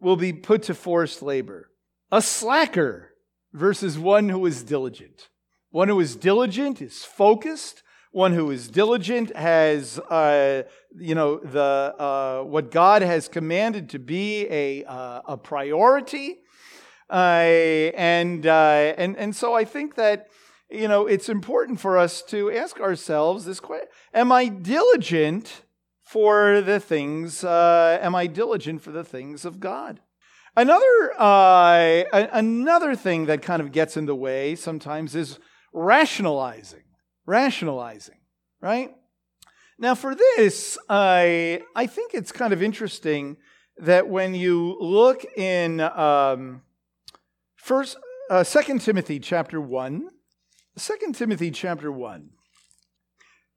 will 0.00 0.16
be 0.16 0.32
put 0.32 0.62
to 0.62 0.72
forced 0.72 1.20
labor. 1.20 1.70
A 2.10 2.22
slacker 2.22 3.12
versus 3.52 3.98
one 3.98 4.30
who 4.30 4.46
is 4.46 4.62
diligent. 4.62 5.28
One 5.68 5.88
who 5.88 6.00
is 6.00 6.16
diligent 6.16 6.80
is 6.80 7.04
focused. 7.04 7.82
One 8.12 8.32
who 8.32 8.50
is 8.50 8.68
diligent 8.68 9.36
has, 9.36 9.98
uh, 9.98 10.62
you 10.98 11.14
know, 11.14 11.36
the 11.36 11.94
uh, 11.98 12.44
what 12.44 12.70
God 12.70 13.02
has 13.02 13.28
commanded 13.28 13.90
to 13.90 13.98
be 13.98 14.46
a 14.48 14.84
uh, 14.84 15.20
a 15.26 15.36
priority, 15.36 16.38
uh, 17.10 17.12
and 17.12 18.46
uh, 18.46 18.94
and 18.96 19.18
and 19.18 19.36
so 19.36 19.52
I 19.52 19.66
think 19.66 19.96
that 19.96 20.28
you 20.70 20.88
know 20.88 21.06
it's 21.06 21.28
important 21.28 21.78
for 21.78 21.98
us 21.98 22.22
to 22.28 22.50
ask 22.50 22.80
ourselves 22.80 23.44
this 23.44 23.60
question: 23.60 23.88
Am 24.14 24.32
I 24.32 24.48
diligent? 24.48 25.64
For 26.06 26.60
the 26.60 26.78
things, 26.78 27.42
uh, 27.42 27.98
am 28.00 28.14
I 28.14 28.28
diligent 28.28 28.80
for 28.80 28.92
the 28.92 29.02
things 29.02 29.44
of 29.44 29.58
God? 29.58 29.98
Another, 30.56 31.12
uh, 31.18 32.04
another 32.12 32.94
thing 32.94 33.26
that 33.26 33.42
kind 33.42 33.60
of 33.60 33.72
gets 33.72 33.96
in 33.96 34.06
the 34.06 34.14
way 34.14 34.54
sometimes 34.54 35.16
is 35.16 35.40
rationalizing. 35.72 36.84
Rationalizing, 37.26 38.18
right? 38.60 38.94
Now, 39.80 39.96
for 39.96 40.14
this, 40.14 40.78
I, 40.88 41.62
I 41.74 41.88
think 41.88 42.14
it's 42.14 42.30
kind 42.30 42.52
of 42.52 42.62
interesting 42.62 43.36
that 43.76 44.08
when 44.08 44.32
you 44.32 44.78
look 44.80 45.24
in 45.36 45.80
um, 45.80 46.62
first, 47.56 47.96
uh, 48.30 48.44
2 48.44 48.78
Timothy 48.78 49.18
chapter 49.18 49.60
1, 49.60 50.08
2 50.78 50.94
Timothy 51.12 51.50
chapter 51.50 51.90
1, 51.90 52.30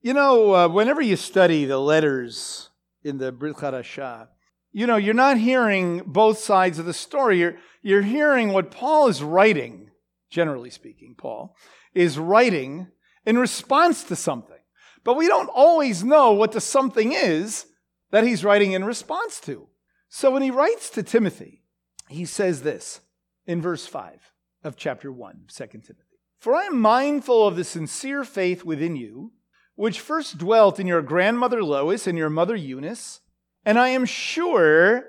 you 0.01 0.13
know, 0.13 0.55
uh, 0.55 0.67
whenever 0.67 1.01
you 1.01 1.15
study 1.15 1.65
the 1.65 1.79
letters 1.79 2.69
in 3.03 3.17
the 3.17 3.31
Brit 3.31 3.57
Hadashah, 3.57 4.27
you 4.71 4.87
know, 4.87 4.95
you're 4.95 5.13
not 5.13 5.37
hearing 5.37 6.03
both 6.05 6.37
sides 6.37 6.79
of 6.79 6.85
the 6.85 6.93
story. 6.93 7.39
You're, 7.39 7.57
you're 7.81 8.01
hearing 8.01 8.53
what 8.53 8.71
Paul 8.71 9.07
is 9.07 9.21
writing, 9.21 9.89
generally 10.29 10.69
speaking, 10.69 11.15
Paul 11.17 11.55
is 11.93 12.17
writing 12.19 12.87
in 13.25 13.37
response 13.37 14.03
to 14.05 14.15
something. 14.15 14.55
But 15.03 15.17
we 15.17 15.27
don't 15.27 15.49
always 15.49 16.03
know 16.03 16.31
what 16.31 16.51
the 16.51 16.61
something 16.61 17.13
is 17.13 17.65
that 18.11 18.23
he's 18.23 18.43
writing 18.43 18.73
in 18.73 18.85
response 18.85 19.39
to. 19.41 19.67
So 20.07 20.31
when 20.31 20.41
he 20.41 20.51
writes 20.51 20.89
to 20.91 21.03
Timothy, 21.03 21.63
he 22.07 22.25
says 22.25 22.61
this 22.61 23.01
in 23.45 23.61
verse 23.61 23.85
5 23.85 24.31
of 24.63 24.75
chapter 24.75 25.11
1, 25.11 25.45
2 25.47 25.65
Timothy. 25.67 25.93
For 26.37 26.55
I 26.55 26.65
am 26.65 26.79
mindful 26.79 27.47
of 27.47 27.55
the 27.55 27.63
sincere 27.63 28.23
faith 28.23 28.63
within 28.63 28.95
you 28.95 29.33
which 29.79 30.01
first 30.01 30.37
dwelt 30.37 30.77
in 30.77 30.87
your 30.87 31.01
grandmother 31.01 31.63
Lois 31.63 32.05
and 32.05 32.17
your 32.17 32.29
mother 32.29 32.53
Eunice, 32.53 33.21
and 33.63 33.79
I 33.79 33.87
am 33.87 34.03
sure 34.03 35.05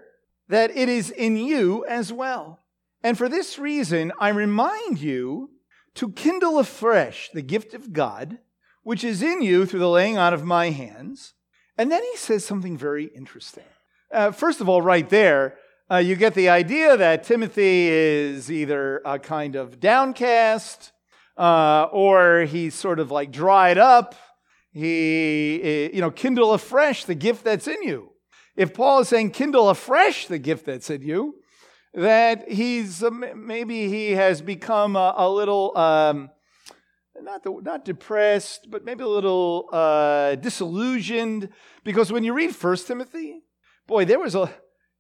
that 0.49 0.71
it 0.77 0.89
is 0.89 1.11
in 1.11 1.37
you 1.37 1.85
as 1.89 2.13
well. 2.13 2.61
And 3.03 3.19
for 3.19 3.29
this 3.29 3.59
reason, 3.59 4.13
I 4.21 4.29
remind 4.29 5.01
you 5.01 5.51
to 5.97 6.13
kindle 6.13 6.61
afresh 6.61 7.31
the 7.35 7.43
gift 7.43 7.75
of 7.75 7.93
God, 7.93 8.39
which 8.85 9.03
is 9.03 9.25
in 9.25 9.43
you 9.43 9.67
through 9.67 9.81
the 9.81 9.89
laying 9.89 10.19
on 10.19 10.33
of 10.33 10.45
my 10.45 10.71
hands. 10.71 11.35
And 11.77 11.91
then 11.91 12.05
he 12.05 12.17
says 12.17 12.45
something 12.45 12.79
very 12.79 13.07
interesting. 13.07 13.65
Uh, 14.13 14.31
first 14.31 14.61
of 14.61 14.69
all, 14.69 14.83
right 14.83 15.09
there, 15.09 15.57
uh, 15.91 15.97
you 15.97 16.15
get 16.15 16.35
the 16.35 16.49
idea 16.49 16.97
that 16.97 17.25
Timothy 17.25 17.89
is 17.89 18.53
either 18.53 19.03
a 19.05 19.19
kind 19.19 19.57
of 19.57 19.81
downcast 19.81 20.93
uh, 21.37 21.89
or 21.91 22.43
he's 22.43 22.77
sort 22.77 23.01
of 23.01 23.11
like 23.11 23.33
dried 23.33 23.77
up 23.77 24.15
he, 24.73 25.61
eh, 25.63 25.91
you 25.93 26.01
know, 26.01 26.11
kindle 26.11 26.53
afresh 26.53 27.05
the 27.05 27.15
gift 27.15 27.45
that's 27.45 27.67
in 27.67 27.83
you. 27.83 28.11
If 28.57 28.75
Paul 28.75 29.01
is 29.01 29.09
saying 29.09 29.31
kindle 29.33 29.69
afresh 29.69 30.27
the 30.27 30.39
gift 30.39 30.67
that's 30.67 30.91
in 30.91 31.03
you, 31.03 31.37
that 31.95 32.51
he's 32.51 33.03
uh, 33.03 33.11
maybe 33.11 33.89
he 33.89 34.13
has 34.13 34.43
become 34.43 34.97
a, 34.97 35.15
a 35.17 35.29
little 35.29 35.77
um, 35.77 36.31
not 37.23 37.43
the, 37.43 37.59
not 37.63 37.85
depressed, 37.85 38.69
but 38.71 38.85
maybe 38.85 39.03
a 39.03 39.09
little 39.09 39.69
uh, 39.73 40.37
disillusioned 40.37 41.49
because 41.85 42.13
when 42.13 42.25
you 42.25 42.33
read 42.33 42.55
First 42.55 42.87
Timothy, 42.87 43.43
boy, 43.87 44.05
there 44.05 44.19
was 44.19 44.35
a 44.35 44.53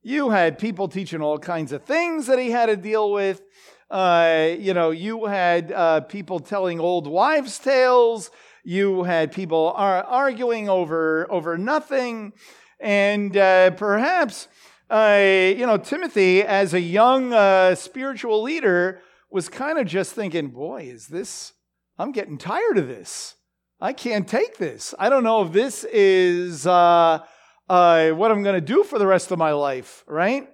you 0.02 0.30
had 0.30 0.58
people 0.58 0.88
teaching 0.88 1.20
all 1.20 1.38
kinds 1.38 1.72
of 1.72 1.84
things 1.84 2.26
that 2.26 2.38
he 2.38 2.50
had 2.50 2.66
to 2.66 2.76
deal 2.76 3.12
with. 3.12 3.42
Uh, 3.90 4.54
you 4.58 4.72
know, 4.72 4.90
you 4.90 5.26
had 5.26 5.72
uh, 5.72 6.00
people 6.00 6.40
telling 6.40 6.80
old 6.80 7.06
wives' 7.06 7.58
tales. 7.58 8.30
You 8.64 9.04
had 9.04 9.32
people 9.32 9.72
arguing 9.76 10.68
over, 10.68 11.26
over 11.30 11.56
nothing. 11.56 12.32
And 12.78 13.36
uh, 13.36 13.72
perhaps, 13.72 14.48
uh, 14.88 15.18
you 15.56 15.66
know, 15.66 15.76
Timothy, 15.76 16.42
as 16.42 16.74
a 16.74 16.80
young 16.80 17.32
uh, 17.32 17.74
spiritual 17.74 18.42
leader, 18.42 19.00
was 19.30 19.48
kind 19.48 19.78
of 19.78 19.86
just 19.86 20.12
thinking, 20.12 20.48
boy, 20.48 20.82
is 20.82 21.06
this, 21.06 21.52
I'm 21.98 22.12
getting 22.12 22.38
tired 22.38 22.78
of 22.78 22.88
this. 22.88 23.36
I 23.80 23.92
can't 23.92 24.28
take 24.28 24.58
this. 24.58 24.94
I 24.98 25.08
don't 25.08 25.24
know 25.24 25.42
if 25.42 25.52
this 25.52 25.84
is 25.84 26.66
uh, 26.66 27.20
uh, 27.68 28.10
what 28.10 28.30
I'm 28.30 28.42
going 28.42 28.56
to 28.56 28.60
do 28.60 28.84
for 28.84 28.98
the 28.98 29.06
rest 29.06 29.30
of 29.30 29.38
my 29.38 29.52
life, 29.52 30.04
right? 30.06 30.48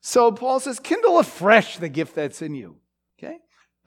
So 0.00 0.32
Paul 0.32 0.58
says, 0.58 0.80
kindle 0.80 1.18
afresh 1.18 1.78
the 1.78 1.88
gift 1.88 2.14
that's 2.16 2.42
in 2.42 2.54
you. 2.54 2.76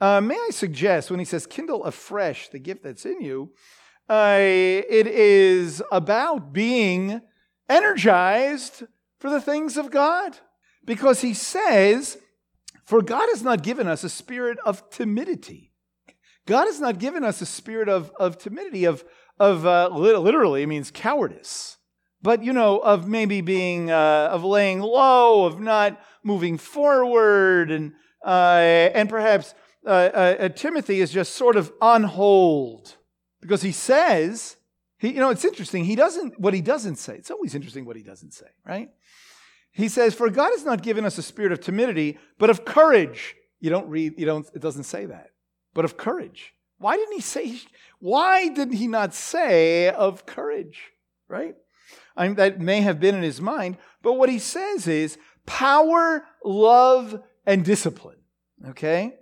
Uh, 0.00 0.20
may 0.20 0.34
I 0.34 0.50
suggest, 0.50 1.10
when 1.10 1.18
he 1.18 1.24
says 1.24 1.46
kindle 1.46 1.84
afresh 1.84 2.48
the 2.48 2.58
gift 2.58 2.82
that's 2.82 3.06
in 3.06 3.20
you, 3.20 3.52
uh, 4.08 4.38
it 4.38 5.06
is 5.06 5.82
about 5.90 6.52
being 6.52 7.20
energized 7.68 8.84
for 9.18 9.30
the 9.30 9.40
things 9.40 9.76
of 9.76 9.90
God. 9.90 10.38
Because 10.84 11.20
he 11.22 11.34
says, 11.34 12.18
For 12.84 13.02
God 13.02 13.28
has 13.30 13.42
not 13.42 13.62
given 13.62 13.88
us 13.88 14.04
a 14.04 14.08
spirit 14.08 14.58
of 14.64 14.88
timidity. 14.90 15.72
God 16.46 16.66
has 16.66 16.80
not 16.80 16.98
given 16.98 17.24
us 17.24 17.40
a 17.40 17.46
spirit 17.46 17.88
of, 17.88 18.12
of 18.20 18.38
timidity, 18.38 18.84
of, 18.84 19.04
of 19.40 19.66
uh, 19.66 19.88
literally, 19.88 20.62
it 20.62 20.68
means 20.68 20.92
cowardice. 20.92 21.78
But, 22.22 22.44
you 22.44 22.52
know, 22.52 22.78
of 22.78 23.08
maybe 23.08 23.40
being, 23.40 23.90
uh, 23.90 24.28
of 24.30 24.44
laying 24.44 24.80
low, 24.80 25.44
of 25.44 25.58
not 25.58 26.00
moving 26.22 26.56
forward, 26.56 27.70
and, 27.70 27.92
uh, 28.24 28.90
and 28.94 29.08
perhaps 29.08 29.54
uh, 29.86 29.90
uh, 29.90 30.36
uh, 30.40 30.48
Timothy 30.48 31.00
is 31.00 31.12
just 31.12 31.34
sort 31.34 31.56
of 31.56 31.72
on 31.80 32.02
hold 32.02 32.96
because 33.40 33.62
he 33.62 33.72
says, 33.72 34.56
he, 34.98 35.10
you 35.12 35.20
know, 35.20 35.30
it's 35.30 35.44
interesting. 35.44 35.84
He 35.84 35.94
doesn't, 35.94 36.40
what 36.40 36.54
he 36.54 36.60
doesn't 36.60 36.96
say, 36.96 37.14
it's 37.14 37.30
always 37.30 37.54
interesting 37.54 37.84
what 37.84 37.96
he 37.96 38.02
doesn't 38.02 38.32
say, 38.32 38.46
right? 38.66 38.90
He 39.70 39.88
says, 39.88 40.14
For 40.14 40.28
God 40.30 40.50
has 40.50 40.64
not 40.64 40.82
given 40.82 41.04
us 41.04 41.18
a 41.18 41.22
spirit 41.22 41.52
of 41.52 41.60
timidity, 41.60 42.18
but 42.38 42.50
of 42.50 42.64
courage. 42.64 43.36
You 43.60 43.70
don't 43.70 43.88
read, 43.88 44.14
you 44.18 44.26
don't, 44.26 44.46
it 44.54 44.60
doesn't 44.60 44.84
say 44.84 45.06
that, 45.06 45.30
but 45.72 45.84
of 45.84 45.96
courage. 45.96 46.54
Why 46.78 46.96
didn't 46.96 47.14
he 47.14 47.20
say, 47.20 47.60
why 48.00 48.48
didn't 48.48 48.74
he 48.74 48.86
not 48.86 49.14
say 49.14 49.88
of 49.90 50.26
courage, 50.26 50.92
right? 51.28 51.54
I 52.16 52.26
mean, 52.26 52.36
that 52.36 52.60
may 52.60 52.80
have 52.80 53.00
been 53.00 53.14
in 53.14 53.22
his 53.22 53.40
mind, 53.40 53.78
but 54.02 54.14
what 54.14 54.28
he 54.28 54.38
says 54.38 54.86
is 54.86 55.16
power, 55.46 56.24
love, 56.44 57.22
and 57.46 57.64
discipline, 57.64 58.18
okay? 58.68 59.14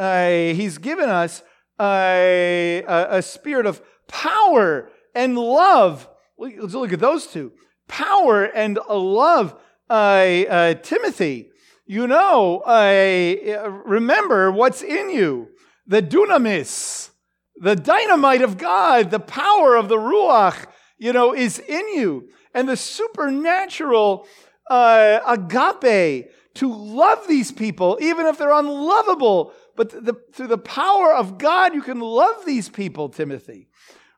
Uh, 0.00 0.54
he's 0.54 0.78
given 0.78 1.10
us 1.10 1.42
a, 1.78 2.82
a, 2.88 3.20
spirit 3.20 3.66
of 3.66 3.82
power 4.08 4.88
and 5.14 5.36
love. 5.36 6.08
Let's 6.38 6.72
look 6.72 6.94
at 6.94 7.00
those 7.00 7.26
two 7.26 7.52
power 7.86 8.44
and 8.44 8.78
love. 8.88 9.54
Uh, 9.90 9.92
uh, 9.92 10.74
Timothy, 10.74 11.50
you 11.84 12.06
know, 12.06 12.60
uh, 12.60 13.68
remember 13.84 14.50
what's 14.50 14.80
in 14.80 15.10
you 15.10 15.48
the 15.86 16.00
dunamis, 16.00 17.10
the 17.56 17.76
dynamite 17.76 18.40
of 18.40 18.56
God, 18.56 19.10
the 19.10 19.20
power 19.20 19.76
of 19.76 19.88
the 19.88 19.96
Ruach, 19.96 20.64
you 20.96 21.12
know, 21.12 21.34
is 21.34 21.58
in 21.58 21.94
you. 21.94 22.30
And 22.54 22.68
the 22.68 22.76
supernatural 22.76 24.26
uh, 24.70 25.20
agape 25.26 26.30
to 26.54 26.72
love 26.72 27.26
these 27.28 27.52
people, 27.52 27.98
even 28.00 28.26
if 28.26 28.38
they're 28.38 28.52
unlovable, 28.52 29.52
but 29.76 29.90
the, 29.90 30.14
through 30.32 30.48
the 30.48 30.58
power 30.58 31.14
of 31.14 31.38
God, 31.38 31.74
you 31.74 31.82
can 31.82 32.00
love 32.00 32.44
these 32.44 32.68
people, 32.68 33.08
Timothy. 33.08 33.68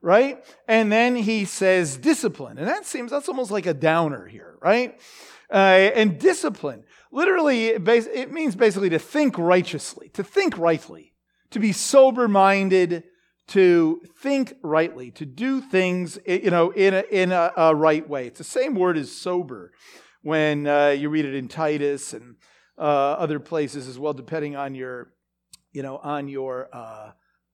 Right? 0.05 0.45
And 0.67 0.91
then 0.91 1.15
he 1.15 1.45
says 1.45 1.97
discipline. 1.97 2.59
And 2.59 2.67
that 2.67 2.85
seems, 2.85 3.13
that's 3.13 3.29
almost 3.29 3.53
like 3.53 3.67
a 3.67 3.75
downer 3.75 4.27
here, 4.27 4.59
right? 4.61 5.01
Uh, 5.49 5.93
and 5.95 6.19
discipline, 6.19 6.83
literally, 7.13 7.67
it 7.67 8.33
means 8.33 8.57
basically 8.57 8.91
to 8.91 8.99
think 8.99 9.39
righteously, 9.39 10.09
to 10.15 10.25
think 10.25 10.59
rightly, 10.59 11.13
to 11.51 11.61
be 11.61 11.71
sober 11.71 12.27
minded, 12.27 13.05
to 13.49 14.01
think 14.19 14.55
rightly, 14.63 15.13
to 15.13 15.25
do 15.25 15.61
things, 15.61 16.19
you 16.27 16.51
know, 16.51 16.71
in 16.71 16.95
a, 16.95 17.05
in 17.11 17.31
a, 17.31 17.53
a 17.57 17.75
right 17.77 18.09
way. 18.09 18.27
It's 18.27 18.39
the 18.39 18.45
same 18.45 18.75
word 18.75 18.99
as 18.99 19.13
sober 19.13 19.71
when 20.23 20.67
uh, 20.67 20.89
you 20.89 21.11
read 21.11 21.27
it 21.27 21.35
in 21.37 21.47
Titus 21.47 22.13
and 22.13 22.35
uh, 22.77 22.81
other 22.81 23.39
places 23.39 23.87
as 23.87 24.01
well, 24.01 24.15
depending 24.15 24.57
on 24.57 24.75
your 24.75 25.13
you 25.73 25.83
know, 25.83 25.99
on 25.99 26.29
your 26.29 26.69
uh, 26.73 27.11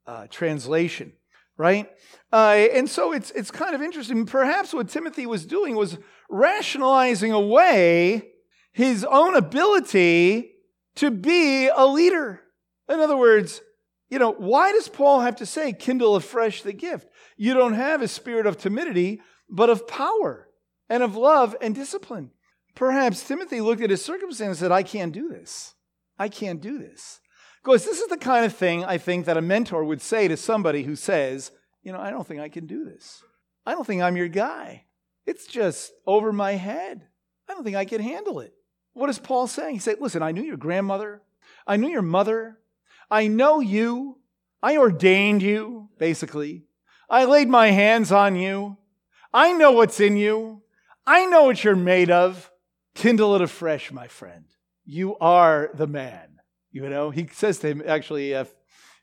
uh, 0.07 0.27
translation, 0.29 1.13
right? 1.57 1.89
Uh, 2.33 2.67
and 2.73 2.89
so 2.89 3.13
it's, 3.13 3.31
it's 3.33 3.51
kind 3.51 3.75
of 3.75 3.83
interesting. 3.83 4.27
Perhaps 4.27 4.75
what 4.75 4.89
Timothy 4.89 5.27
was 5.27 5.47
doing 5.47 5.77
was 5.77 5.99
rationalizing 6.29 7.33
away 7.33 8.31
his 8.73 9.05
own 9.05 9.35
ability 9.35 10.53
to 10.97 11.11
be 11.11 11.69
a 11.69 11.87
leader. 11.87 12.43
In 12.89 13.01
other 13.01 13.17
words, 13.17 13.61
you 14.11 14.19
know, 14.19 14.33
why 14.33 14.73
does 14.73 14.89
Paul 14.89 15.21
have 15.21 15.37
to 15.37 15.47
say, 15.47 15.73
kindle 15.73 16.17
afresh 16.17 16.63
the 16.63 16.73
gift? 16.73 17.09
You 17.37 17.55
don't 17.55 17.75
have 17.75 18.03
a 18.03 18.09
spirit 18.09 18.47
of 18.47 18.57
timidity, 18.57 19.21
but 19.49 19.71
of 19.71 19.87
power 19.87 20.49
and 20.89 21.03
of 21.03 21.17
love 21.17 21.55
and 21.61 21.75
discipline. 21.75 22.31
Perhaps 22.75 23.27
Timothy 23.27 23.61
looked 23.61 23.83
at 23.83 23.91
his 23.91 24.05
circumstance 24.05 24.49
and 24.49 24.57
said, 24.57 24.73
I 24.73 24.83
can't 24.83 25.13
do 25.13 25.29
this. 25.29 25.75
I 26.19 26.29
can't 26.29 26.61
do 26.61 26.79
this. 26.79 27.21
Because 27.69 27.85
this 27.85 28.01
is 28.01 28.09
the 28.09 28.17
kind 28.17 28.47
of 28.47 28.55
thing 28.55 28.83
I 28.87 28.97
think 28.97 29.27
that 29.27 29.37
a 29.37 29.43
mentor 29.43 29.85
would 29.85 30.01
say 30.01 30.27
to 30.27 30.39
somebody 30.39 30.85
who 30.85 30.97
says, 30.97 31.53
You 31.83 31.93
know, 31.93 32.01
I 32.01 32.09
don't 32.09 32.27
think 32.27 32.41
I 32.41 32.49
can 32.49 32.67
do 32.67 32.87
this. 32.87 33.23
I 33.67 33.73
don't 33.73 33.87
think 33.87 34.01
I'm 34.01 34.17
your 34.17 34.29
guy. 34.29 34.85
It's 35.27 35.47
just 35.47 35.93
over 36.07 36.33
my 36.33 36.53
head. 36.53 37.07
I 37.47 37.53
don't 37.53 37.65
think 37.65 37.77
I 37.77 37.85
can 37.85 38.01
handle 38.01 38.41
it. 38.41 38.55
What 38.95 39.11
is 39.11 39.19
Paul 39.19 39.47
saying? 39.49 39.75
He 39.75 39.81
said, 39.81 39.99
Listen, 40.01 40.23
I 40.23 40.33
knew 40.33 40.43
your 40.43 40.57
grandmother. 40.57 41.21
I 41.67 41.77
knew 41.77 41.91
your 41.91 42.01
mother. 42.01 42.59
I 43.11 43.27
know 43.27 43.61
you. 43.61 44.17
I 44.63 44.79
ordained 44.79 45.43
you, 45.43 45.91
basically. 45.99 46.65
I 47.11 47.27
laid 47.27 47.51
my 47.51 47.71
hands 47.71 48.11
on 48.11 48.35
you. 48.35 48.79
I 49.35 49.53
know 49.53 49.73
what's 49.73 50.01
in 50.01 50.17
you. 50.17 50.63
I 51.07 51.27
know 51.27 51.45
what 51.45 51.63
you're 51.63 51.77
made 51.77 52.11
of. 52.11 52.51
Kindle 52.95 53.35
it 53.35 53.43
afresh, 53.43 53.93
my 53.93 54.09
friend. 54.09 54.47
You 54.87 55.19
are 55.19 55.69
the 55.75 55.87
man. 55.87 56.38
You 56.71 56.89
know, 56.89 57.11
he 57.11 57.29
says 57.33 57.59
to 57.61 57.69
him, 57.69 57.83
actually, 57.87 58.35
uh, 58.35 58.45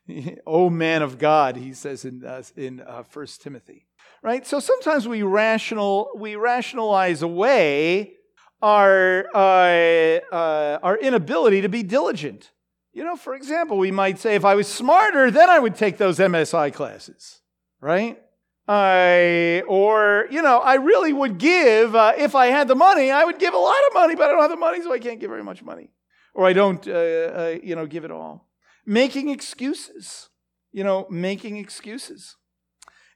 "Oh 0.46 0.70
man 0.70 1.02
of 1.02 1.18
God," 1.18 1.56
he 1.56 1.72
says 1.72 2.04
in 2.04 2.24
uh, 2.24 2.42
in 2.56 2.80
uh, 2.80 3.02
First 3.02 3.42
Timothy. 3.42 3.86
Right. 4.22 4.46
So 4.46 4.60
sometimes 4.60 5.06
we 5.06 5.22
rational 5.22 6.10
we 6.16 6.36
rationalize 6.36 7.22
away 7.22 8.14
our 8.62 9.26
uh, 9.34 10.34
uh, 10.34 10.78
our 10.82 10.96
inability 10.96 11.62
to 11.62 11.68
be 11.68 11.82
diligent. 11.82 12.52
You 12.92 13.04
know, 13.04 13.16
for 13.16 13.34
example, 13.34 13.76
we 13.76 13.90
might 13.90 14.18
say, 14.18 14.36
if 14.36 14.44
I 14.44 14.54
was 14.54 14.68
smarter, 14.68 15.30
then 15.30 15.50
I 15.50 15.58
would 15.58 15.74
take 15.74 15.98
those 15.98 16.18
MSI 16.18 16.72
classes, 16.72 17.42
right? 17.78 18.18
I, 18.66 19.62
or, 19.68 20.26
you 20.30 20.40
know, 20.40 20.60
I 20.60 20.76
really 20.76 21.12
would 21.12 21.36
give, 21.36 21.94
uh, 21.94 22.14
if 22.16 22.34
I 22.34 22.46
had 22.46 22.68
the 22.68 22.74
money, 22.74 23.10
I 23.10 23.22
would 23.22 23.38
give 23.38 23.52
a 23.52 23.58
lot 23.58 23.76
of 23.88 23.94
money, 23.94 24.14
but 24.14 24.24
I 24.24 24.32
don't 24.32 24.40
have 24.40 24.50
the 24.50 24.56
money, 24.56 24.80
so 24.80 24.94
I 24.94 24.98
can't 24.98 25.20
give 25.20 25.28
very 25.28 25.44
much 25.44 25.62
money 25.62 25.90
or 26.36 26.46
I 26.46 26.52
don't, 26.52 26.86
uh, 26.86 26.92
uh, 26.92 27.56
you 27.62 27.74
know, 27.74 27.86
give 27.86 28.04
it 28.04 28.10
all. 28.10 28.46
Making 28.84 29.30
excuses, 29.30 30.28
you 30.70 30.84
know, 30.84 31.06
making 31.10 31.56
excuses. 31.56 32.36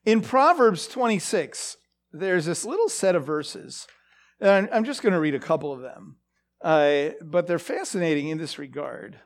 In 0.06 0.22
Proverbs 0.22 0.88
26, 0.88 1.76
there's 2.12 2.46
this 2.46 2.64
little 2.64 2.88
set 2.88 3.14
of 3.14 3.26
verses, 3.26 3.86
and 4.40 4.70
I'm 4.72 4.84
just 4.84 5.02
going 5.02 5.12
to 5.12 5.20
read 5.20 5.34
a 5.34 5.38
couple 5.38 5.70
of 5.70 5.82
them, 5.82 6.16
uh, 6.62 7.10
but 7.22 7.46
they're 7.46 7.58
fascinating 7.58 8.28
in 8.28 8.38
this 8.38 8.58
regard. 8.58 9.20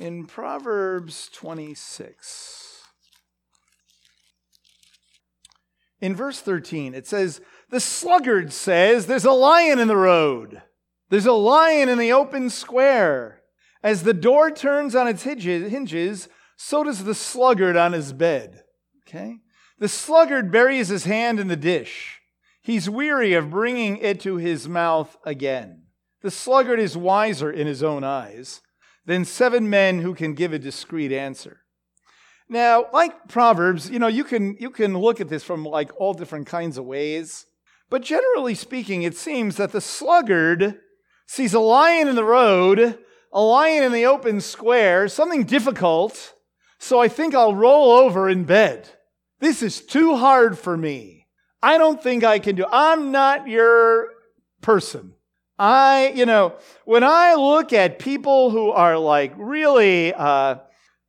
In 0.00 0.24
Proverbs 0.24 1.28
26, 1.32 2.82
in 6.00 6.14
verse 6.14 6.40
13, 6.40 6.94
it 6.94 7.08
says, 7.08 7.40
The 7.70 7.80
sluggard 7.80 8.52
says, 8.52 9.06
There's 9.06 9.24
a 9.24 9.32
lion 9.32 9.80
in 9.80 9.88
the 9.88 9.96
road. 9.96 10.62
There's 11.08 11.26
a 11.26 11.32
lion 11.32 11.88
in 11.88 11.98
the 11.98 12.12
open 12.12 12.50
square. 12.50 13.42
As 13.82 14.02
the 14.02 14.14
door 14.14 14.50
turns 14.50 14.94
on 14.94 15.06
its 15.06 15.22
hinges, 15.22 16.28
so 16.56 16.82
does 16.82 17.04
the 17.04 17.14
sluggard 17.14 17.76
on 17.76 17.92
his 17.92 18.12
bed. 18.12 18.62
Okay? 19.06 19.36
The 19.78 19.88
sluggard 19.88 20.50
buries 20.50 20.88
his 20.88 21.04
hand 21.04 21.38
in 21.38 21.48
the 21.48 21.56
dish. 21.56 22.20
He's 22.62 22.90
weary 22.90 23.34
of 23.34 23.50
bringing 23.50 23.98
it 23.98 24.20
to 24.22 24.36
his 24.36 24.68
mouth 24.68 25.16
again. 25.24 25.82
The 26.22 26.30
sluggard 26.30 26.80
is 26.80 26.96
wiser 26.96 27.50
in 27.50 27.68
his 27.68 27.82
own 27.82 28.02
eyes 28.02 28.60
than 29.04 29.24
seven 29.24 29.70
men 29.70 30.00
who 30.00 30.14
can 30.14 30.34
give 30.34 30.52
a 30.52 30.58
discreet 30.58 31.12
answer. 31.12 31.60
Now, 32.48 32.86
like 32.92 33.28
Proverbs, 33.28 33.90
you 33.90 33.98
know, 33.98 34.08
you 34.08 34.24
can, 34.24 34.56
you 34.58 34.70
can 34.70 34.98
look 34.98 35.20
at 35.20 35.28
this 35.28 35.44
from 35.44 35.64
like 35.64 35.90
all 36.00 36.14
different 36.14 36.46
kinds 36.46 36.78
of 36.78 36.84
ways. 36.84 37.46
But 37.88 38.02
generally 38.02 38.54
speaking, 38.54 39.02
it 39.02 39.16
seems 39.16 39.56
that 39.56 39.70
the 39.70 39.80
sluggard 39.80 40.80
sees 41.26 41.54
a 41.54 41.60
lion 41.60 42.08
in 42.08 42.14
the 42.14 42.24
road, 42.24 42.98
a 43.32 43.40
lion 43.40 43.82
in 43.82 43.92
the 43.92 44.06
open 44.06 44.40
square, 44.40 45.08
something 45.08 45.44
difficult, 45.44 46.34
so 46.78 47.00
I 47.00 47.08
think 47.08 47.34
I'll 47.34 47.54
roll 47.54 47.92
over 47.92 48.28
in 48.28 48.44
bed. 48.44 48.88
This 49.40 49.62
is 49.62 49.80
too 49.80 50.16
hard 50.16 50.58
for 50.58 50.76
me. 50.76 51.26
I 51.62 51.78
don't 51.78 52.02
think 52.02 52.24
I 52.24 52.38
can 52.38 52.56
do. 52.56 52.64
I'm 52.70 53.10
not 53.10 53.48
your 53.48 54.08
person. 54.60 55.14
I, 55.58 56.12
you 56.14 56.26
know, 56.26 56.54
when 56.84 57.02
I 57.02 57.34
look 57.34 57.72
at 57.72 57.98
people 57.98 58.50
who 58.50 58.70
are 58.70 58.98
like 58.98 59.32
really, 59.36 60.12
uh, 60.12 60.56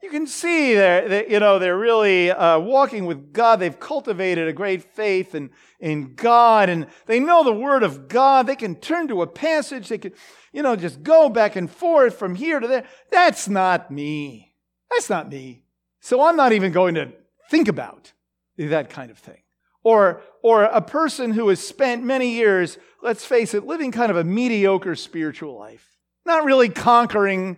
you 0.08 0.12
can 0.20 0.28
see 0.28 0.74
they're, 0.74 1.30
you 1.30 1.41
know, 1.41 1.60
they're 1.60 1.78
really 1.78 2.32
uh, 2.32 2.60
walking 2.60 3.06
with 3.06 3.34
God. 3.34 3.60
They've 3.60 3.78
cultivated 3.78 4.48
a 4.48 4.54
great 4.54 4.82
faith 4.82 5.36
in, 5.36 5.50
in 5.82 6.15
God 6.15 6.70
and 6.70 6.88
they 7.08 7.20
know 7.20 7.43
the 7.43 7.52
Word 7.52 7.84
of 7.84 8.08
God. 8.08 8.48
They 8.48 8.56
can 8.56 8.76
turn 8.76 9.10
to 9.10 9.22
a 9.22 9.28
passage. 9.28 9.89
They 9.89 9.98
can, 9.98 10.13
you 10.54 10.63
know, 10.63 10.78
just 10.78 11.04
go 11.04 11.28
back 11.28 11.58
and 11.58 11.70
forth 11.70 12.17
from 12.17 12.36
here 12.36 12.62
to 12.62 12.67
there. 12.67 12.86
That's 13.12 13.50
not 13.50 13.91
me. 13.91 14.54
That's 14.89 15.10
not 15.10 15.30
me. 15.30 15.65
So 16.00 16.26
I'm 16.26 16.38
not 16.38 16.54
even 16.54 16.72
going 16.72 16.96
to 16.96 17.12
think 17.50 17.67
about 17.67 18.13
that 18.58 18.89
kind 18.89 19.12
of 19.12 19.17
thing. 19.17 19.41
Or, 19.84 20.22
or 20.41 20.63
a 20.63 20.82
person 20.82 21.32
who 21.32 21.50
has 21.50 21.60
spent 21.60 22.02
many 22.02 22.30
years, 22.30 22.78
let's 23.04 23.26
face 23.26 23.54
it, 23.54 23.65
living 23.65 23.91
kind 23.91 24.10
of 24.10 24.15
a 24.15 24.24
mediocre 24.24 24.96
spiritual 24.96 25.60
life, 25.60 25.98
not 26.26 26.46
really 26.46 26.70
conquering 26.70 27.58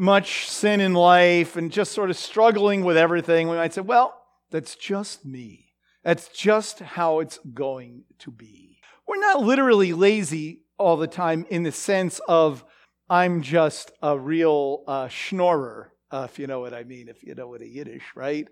much 0.00 0.48
sin 0.48 0.80
in 0.80 0.94
life 0.94 1.56
and 1.56 1.70
just 1.70 1.92
sort 1.92 2.08
of 2.08 2.16
struggling 2.16 2.82
with 2.82 2.96
everything. 2.96 3.48
We 3.48 3.56
might 3.56 3.74
say, 3.74 3.82
well, 3.82 4.18
that's 4.50 4.74
just 4.74 5.26
me. 5.26 5.74
That's 6.02 6.28
just 6.28 6.78
how 6.78 7.20
it's 7.20 7.38
going 7.52 8.04
to 8.20 8.30
be. 8.30 8.78
We're 9.06 9.20
not 9.20 9.42
literally 9.42 9.92
lazy 9.92 10.62
all 10.78 10.96
the 10.96 11.06
time 11.06 11.44
in 11.50 11.64
the 11.64 11.72
sense 11.72 12.18
of 12.26 12.64
I'm 13.10 13.42
just 13.42 13.92
a 14.00 14.18
real 14.18 14.84
uh, 14.86 15.08
schnorrer, 15.08 15.88
uh, 16.10 16.26
if 16.30 16.38
you 16.38 16.46
know 16.46 16.60
what 16.60 16.72
I 16.72 16.84
mean, 16.84 17.08
if 17.08 17.22
you 17.22 17.34
know 17.34 17.48
what 17.48 17.60
a 17.60 17.68
Yiddish, 17.68 18.04
right? 18.14 18.48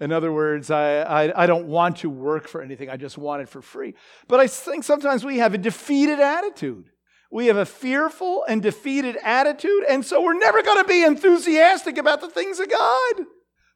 In 0.00 0.12
other 0.12 0.32
words, 0.32 0.70
I, 0.70 1.02
I, 1.02 1.42
I 1.42 1.46
don't 1.46 1.66
want 1.66 1.98
to 1.98 2.08
work 2.08 2.48
for 2.48 2.62
anything, 2.62 2.88
I 2.88 2.96
just 2.96 3.18
want 3.18 3.42
it 3.42 3.50
for 3.50 3.60
free. 3.60 3.94
But 4.28 4.40
I 4.40 4.46
think 4.46 4.82
sometimes 4.82 5.24
we 5.26 5.38
have 5.38 5.52
a 5.52 5.58
defeated 5.58 6.20
attitude. 6.20 6.90
We 7.30 7.46
have 7.46 7.56
a 7.56 7.66
fearful 7.66 8.44
and 8.48 8.62
defeated 8.62 9.16
attitude, 9.22 9.84
and 9.88 10.04
so 10.04 10.22
we're 10.22 10.38
never 10.38 10.62
going 10.62 10.82
to 10.82 10.88
be 10.88 11.02
enthusiastic 11.02 11.98
about 11.98 12.20
the 12.20 12.28
things 12.28 12.60
of 12.60 12.70
God 12.70 13.26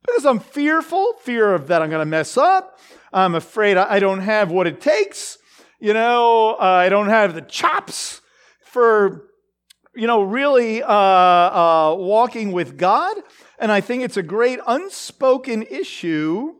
because 0.07 0.25
I'm 0.25 0.39
fearful, 0.39 1.15
fear 1.21 1.55
of 1.55 1.67
that 1.69 1.83
I'm 1.83 1.91
going 1.91 2.01
to 2.01 2.07
mess 2.07 2.37
up. 2.37 2.79
I'm 3.13 3.35
afraid 3.35 3.77
I 3.77 3.99
don't 3.99 4.21
have 4.21 4.51
what 4.51 4.67
it 4.67 4.81
takes. 4.81 5.39
You 5.81 5.95
know, 5.95 6.57
uh, 6.61 6.65
I 6.65 6.89
don't 6.89 7.09
have 7.09 7.35
the 7.35 7.43
chops 7.43 8.21
for, 8.65 9.29
you 9.95 10.07
know, 10.07 10.23
really 10.23 10.83
uh, 10.83 10.93
uh, 10.93 11.97
walking 11.99 12.53
with 12.53 12.77
God. 12.77 13.17
And 13.59 13.73
I 13.73 13.81
think 13.81 14.03
it's 14.03 14.17
a 14.17 14.23
great 14.23 14.61
unspoken 14.67 15.63
issue 15.63 16.55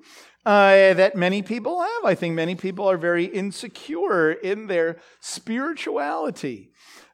uh, 0.45 0.95
that 0.95 1.17
many 1.17 1.43
people 1.43 1.81
have. 1.81 2.05
I 2.05 2.15
think 2.15 2.35
many 2.35 2.55
people 2.55 2.91
are 2.91 2.97
very 2.97 3.25
insecure 3.25 4.33
in 4.33 4.67
their 4.67 4.97
spirituality. 5.21 6.70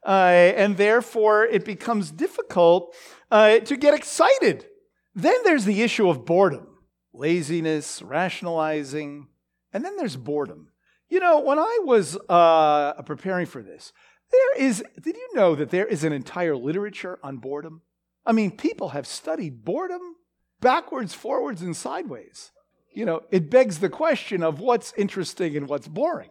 Uh, 0.07 0.55
and 0.57 0.77
therefore, 0.77 1.45
it 1.45 1.64
becomes 1.64 2.12
difficult 2.12 2.95
uh, 3.31 3.59
to 3.59 3.77
get 3.77 3.92
excited. 3.92 4.66
Then 5.14 5.35
there's 5.45 5.64
the 5.64 5.83
issue 5.83 6.09
of 6.09 6.25
boredom 6.25 6.69
laziness, 7.12 8.03
rationalizing, 8.03 9.27
and 9.73 9.85
then 9.85 9.97
there's 9.97 10.16
boredom. 10.16 10.69
You 11.09 11.19
know, 11.19 11.40
when 11.40 11.59
I 11.59 11.81
was 11.83 12.16
uh, 12.29 12.92
preparing 13.03 13.47
for 13.47 13.62
this, 13.62 13.92
there 14.31 14.62
is, 14.62 14.85
did 15.01 15.16
you 15.16 15.29
know 15.35 15.55
that 15.55 15.71
there 15.71 15.87
is 15.87 16.05
an 16.05 16.12
entire 16.12 16.57
literature 16.57 17.19
on 17.23 17.38
boredom? 17.38 17.83
I 18.25 18.33
mean, 18.33 18.51
people 18.51 18.90
have 18.90 19.07
studied 19.07 19.64
boredom 19.64 20.16
backwards, 20.61 21.14
forwards, 21.14 21.62
and 21.62 21.77
sideways. 21.77 22.51
You 22.92 23.05
know, 23.05 23.23
it 23.31 23.51
begs 23.51 23.79
the 23.79 23.88
question 23.88 24.42
of 24.42 24.61
what's 24.61 24.92
interesting 24.97 25.57
and 25.57 25.69
what's 25.69 25.88
boring, 25.88 26.31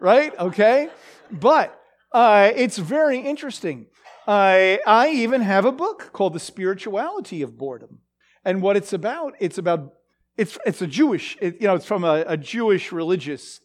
right? 0.00 0.36
Okay? 0.38 0.90
But 1.30 1.80
uh, 2.16 2.50
it's 2.56 2.78
very 2.78 3.18
interesting. 3.18 3.88
I, 4.26 4.80
I 4.86 5.10
even 5.10 5.42
have 5.42 5.66
a 5.66 5.70
book 5.70 6.10
called 6.14 6.32
The 6.32 6.40
Spirituality 6.40 7.42
of 7.42 7.58
Boredom. 7.58 7.98
And 8.42 8.62
what 8.62 8.74
it's 8.74 8.94
about, 8.94 9.34
it's 9.38 9.58
about 9.58 9.92
it's, 10.38 10.56
it's 10.64 10.80
a 10.80 10.86
Jewish, 10.86 11.36
it, 11.42 11.60
you 11.60 11.66
know, 11.66 11.74
it's 11.74 11.84
from 11.84 12.04
a, 12.04 12.24
a 12.26 12.38
Jewish 12.38 12.90
religious 12.90 13.60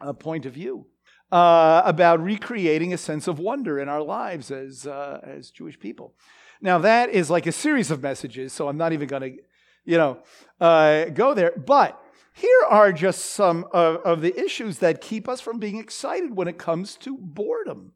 uh, 0.00 0.14
point 0.14 0.46
of 0.46 0.54
view 0.54 0.86
uh, 1.30 1.82
about 1.84 2.22
recreating 2.22 2.94
a 2.94 2.98
sense 2.98 3.28
of 3.28 3.38
wonder 3.38 3.78
in 3.78 3.90
our 3.90 4.02
lives 4.02 4.50
as, 4.50 4.86
uh, 4.86 5.20
as 5.22 5.50
Jewish 5.50 5.78
people. 5.78 6.14
Now, 6.62 6.78
that 6.78 7.10
is 7.10 7.28
like 7.28 7.46
a 7.46 7.52
series 7.52 7.90
of 7.90 8.02
messages, 8.02 8.54
so 8.54 8.66
I'm 8.66 8.78
not 8.78 8.94
even 8.94 9.08
going 9.08 9.22
to, 9.22 9.42
you 9.84 9.98
know, 9.98 10.18
uh, 10.58 11.04
go 11.06 11.34
there. 11.34 11.52
But 11.54 12.02
here 12.32 12.64
are 12.68 12.92
just 12.92 13.26
some 13.26 13.66
of, 13.72 13.96
of 13.96 14.20
the 14.20 14.38
issues 14.38 14.78
that 14.78 15.00
keep 15.00 15.28
us 15.28 15.40
from 15.40 15.58
being 15.58 15.78
excited 15.78 16.34
when 16.36 16.48
it 16.48 16.58
comes 16.58 16.96
to 16.96 17.16
boredom. 17.18 17.92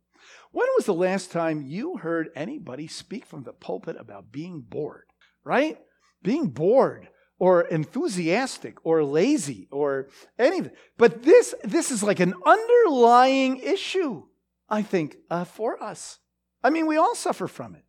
When 0.51 0.67
was 0.77 0.87
the 0.87 0.95
last 0.95 1.33
time 1.33 1.63
you 1.63 1.97
heard 1.97 2.31
anybody 2.37 2.87
speak 2.87 3.27
from 3.27 3.43
the 3.43 3.53
pulpit 3.53 3.97
about 3.99 4.31
being 4.31 4.61
bored, 4.61 5.07
right? 5.43 5.79
Being 6.23 6.49
bored 6.49 7.09
or 7.39 7.63
enthusiastic 7.63 8.77
or 8.85 9.03
lazy 9.03 9.69
or 9.71 10.09
anything. 10.39 10.71
But 10.97 11.25
this, 11.25 11.55
this 11.65 11.91
is 11.91 12.03
like 12.03 12.21
an 12.21 12.35
underlying 12.47 13.59
issue, 13.59 14.25
I 14.69 14.83
think, 14.83 15.17
uh, 15.31 15.45
for 15.45 15.83
us. 15.83 16.19
I 16.63 16.71
mean, 16.71 16.87
we 16.87 16.97
all 16.97 17.15
suffer 17.15 17.49
from 17.49 17.75
it. 17.75 17.85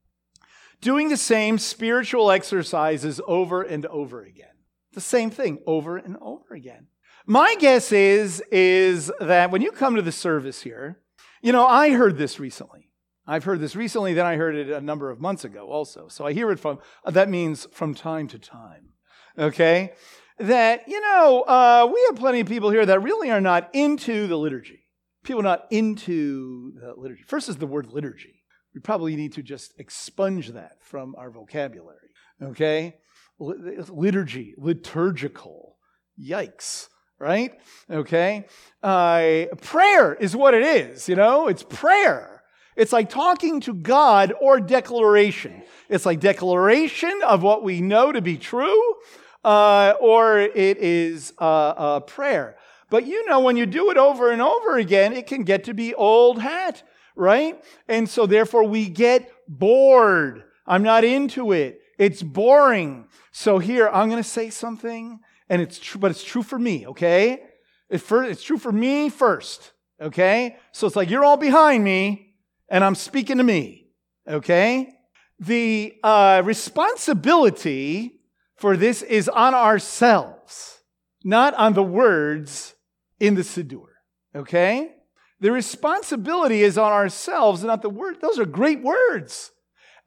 Doing 0.81 1.10
the 1.10 1.17
same 1.17 1.58
spiritual 1.58 2.31
exercises 2.31 3.21
over 3.27 3.62
and 3.62 3.86
over 3.86 4.23
again. 4.23 4.54
The 4.95 5.01
same 5.01 5.29
thing 5.29 5.60
over 5.67 5.97
and 5.97 6.17
over 6.21 6.55
again. 6.55 6.88
My 7.27 7.55
guess 7.60 7.91
is, 7.91 8.41
is 8.51 9.12
that 9.19 9.51
when 9.51 9.62
you 9.62 9.71
come 9.71 9.95
to 9.95 10.01
the 10.01 10.12
service 10.12 10.63
here, 10.63 10.99
you 11.41 11.51
know, 11.51 11.67
I 11.67 11.91
heard 11.91 12.17
this 12.17 12.39
recently. 12.39 12.89
I've 13.27 13.43
heard 13.43 13.60
this 13.60 13.75
recently, 13.75 14.13
then 14.13 14.25
I 14.25 14.36
heard 14.36 14.55
it 14.55 14.69
a 14.69 14.81
number 14.81 15.12
of 15.12 15.19
months 15.19 15.45
ago 15.45 15.67
also. 15.67 16.08
So 16.08 16.25
I 16.25 16.34
hear 16.34 16.51
it 16.51 16.60
from, 16.60 16.79
that 17.05 17.29
means 17.29 17.67
from 17.71 17.93
time 17.93 18.27
to 18.29 18.39
time 18.39 18.89
okay? 19.38 19.93
That, 20.39 20.88
you 20.88 20.99
know, 20.99 21.41
uh, 21.41 21.89
we 21.91 22.03
have 22.08 22.17
plenty 22.17 22.41
of 22.41 22.47
people 22.47 22.69
here 22.69 22.86
that 22.86 23.01
really 23.01 23.31
are 23.31 23.41
not 23.41 23.69
into 23.73 24.27
the 24.27 24.38
liturgy. 24.38 24.81
People 25.23 25.43
not 25.43 25.65
into 25.71 26.73
the 26.79 26.93
liturgy. 26.95 27.23
First 27.23 27.49
is 27.49 27.58
the 27.58 27.67
word 27.67 27.88
liturgy. 27.88 28.43
We 28.73 28.81
probably 28.81 29.15
need 29.15 29.34
to 29.34 29.43
just 29.43 29.73
expunge 29.79 30.49
that 30.49 30.77
from 30.81 31.15
our 31.17 31.31
vocabulary, 31.31 32.10
okay? 32.41 32.97
Liturgy, 33.39 34.54
liturgical. 34.58 35.78
Yikes, 36.19 36.88
right? 37.19 37.52
Okay? 37.89 38.45
Uh, 38.82 39.45
prayer 39.62 40.13
is 40.13 40.36
what 40.36 40.54
it 40.54 40.63
is, 40.63 41.10
you 41.10 41.15
know? 41.15 41.48
It's 41.48 41.63
prayer. 41.63 42.43
It's 42.76 42.93
like 42.93 43.10
talking 43.10 43.62
to 43.62 43.74
God 43.74 44.34
or 44.39 44.60
declaration. 44.60 45.63
It's 45.89 46.06
like 46.06 46.19
declaration 46.19 47.21
of 47.26 47.43
what 47.43 47.63
we 47.63 47.82
know 47.82 48.12
to 48.12 48.21
be 48.21 48.38
true, 48.38 48.95
uh, 49.43 49.93
or 50.00 50.39
it 50.39 50.78
is 50.78 51.34
a 51.38 52.02
prayer. 52.06 52.58
But 52.89 53.06
you 53.06 53.26
know, 53.28 53.39
when 53.39 53.58
you 53.58 53.65
do 53.65 53.91
it 53.91 53.98
over 53.98 54.32
and 54.32 54.41
over 54.41 54.78
again, 54.78 55.13
it 55.13 55.28
can 55.28 55.43
get 55.43 55.65
to 55.65 55.74
be 55.74 55.93
old 55.93 56.39
hat, 56.41 56.84
right? 57.15 57.62
And 57.88 58.10
so 58.10 58.26
therefore 58.26 58.63
we 58.63 58.89
get 58.89 59.32
bored. 59.48 60.43
I'm 60.67 60.84
not 60.84 61.04
into 61.04 61.52
it. 61.52 61.82
It's 61.98 62.21
boring. 62.21 63.08
So 63.38 63.60
here, 63.60 63.89
I'm 63.89 64.08
going 64.10 64.24
to 64.24 64.30
say 64.30 64.50
something, 64.50 65.19
and 65.50 65.62
it's 65.62 65.78
true, 65.78 66.00
but 66.00 66.10
it's 66.10 66.24
true 66.24 66.41
for 66.41 66.58
me, 66.58 66.88
okay? 66.88 67.43
It's 67.89 68.41
true 68.41 68.58
for 68.58 68.71
me 68.71 69.10
first, 69.10 69.74
okay? 70.00 70.56
So 70.71 70.88
it's 70.88 70.95
like 70.95 71.10
you're 71.10 71.26
all 71.26 71.36
behind 71.36 71.84
me, 71.84 72.34
and 72.69 72.82
I'm 72.82 72.95
speaking 72.95 73.39
to 73.39 73.43
me, 73.43 73.89
okay? 74.26 74.95
The 75.38 75.95
uh, 76.02 76.43
responsibility 76.45 78.21
for 78.56 78.78
this 78.78 79.02
is 79.02 79.28
on 79.28 79.54
ourselves, 79.54 80.80
not 81.26 81.54
on 81.56 81.74
the 81.74 81.84
words 81.84 82.74
in 83.19 83.36
the 83.36 83.41
Siddur. 83.41 83.88
Okay? 84.34 84.93
The 85.41 85.52
responsibility 85.52 86.63
is 86.63 86.78
on 86.78 86.93
ourselves, 86.93 87.65
not 87.65 87.82
the 87.82 87.89
word. 87.89 88.21
Those 88.21 88.39
are 88.39 88.45
great 88.45 88.82
words. 88.82 89.52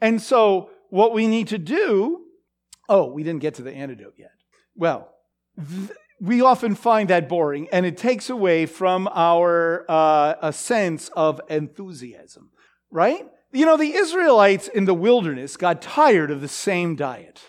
And 0.01 0.23
so, 0.23 0.71
what 0.89 1.13
we 1.13 1.27
need 1.27 1.49
to 1.49 1.59
do, 1.59 2.25
oh, 2.89 3.07
we 3.07 3.23
didn't 3.23 3.41
get 3.41 3.55
to 3.55 3.63
the 3.63 3.73
antidote 3.73 4.15
yet. 4.17 4.33
Well, 4.75 5.13
th- 5.57 5.91
we 6.21 6.41
often 6.41 6.75
find 6.75 7.11
that 7.11 7.29
boring, 7.29 7.69
and 7.71 7.87
it 7.87 7.97
takes 7.97 8.29
away 8.29 8.67
from 8.67 9.09
our 9.13 9.85
uh, 9.89 10.35
a 10.43 10.53
sense 10.53 11.11
of 11.17 11.41
enthusiasm, 11.49 12.51
right? 12.91 13.27
You 13.53 13.67
know, 13.67 13.77
the 13.77 13.95
Israelites 13.95 14.69
in 14.69 14.85
the 14.85 14.95
wilderness 14.95 15.57
got 15.57 15.81
tired 15.81 16.31
of 16.31 16.41
the 16.41 16.49
same 16.49 16.97
diet, 16.97 17.41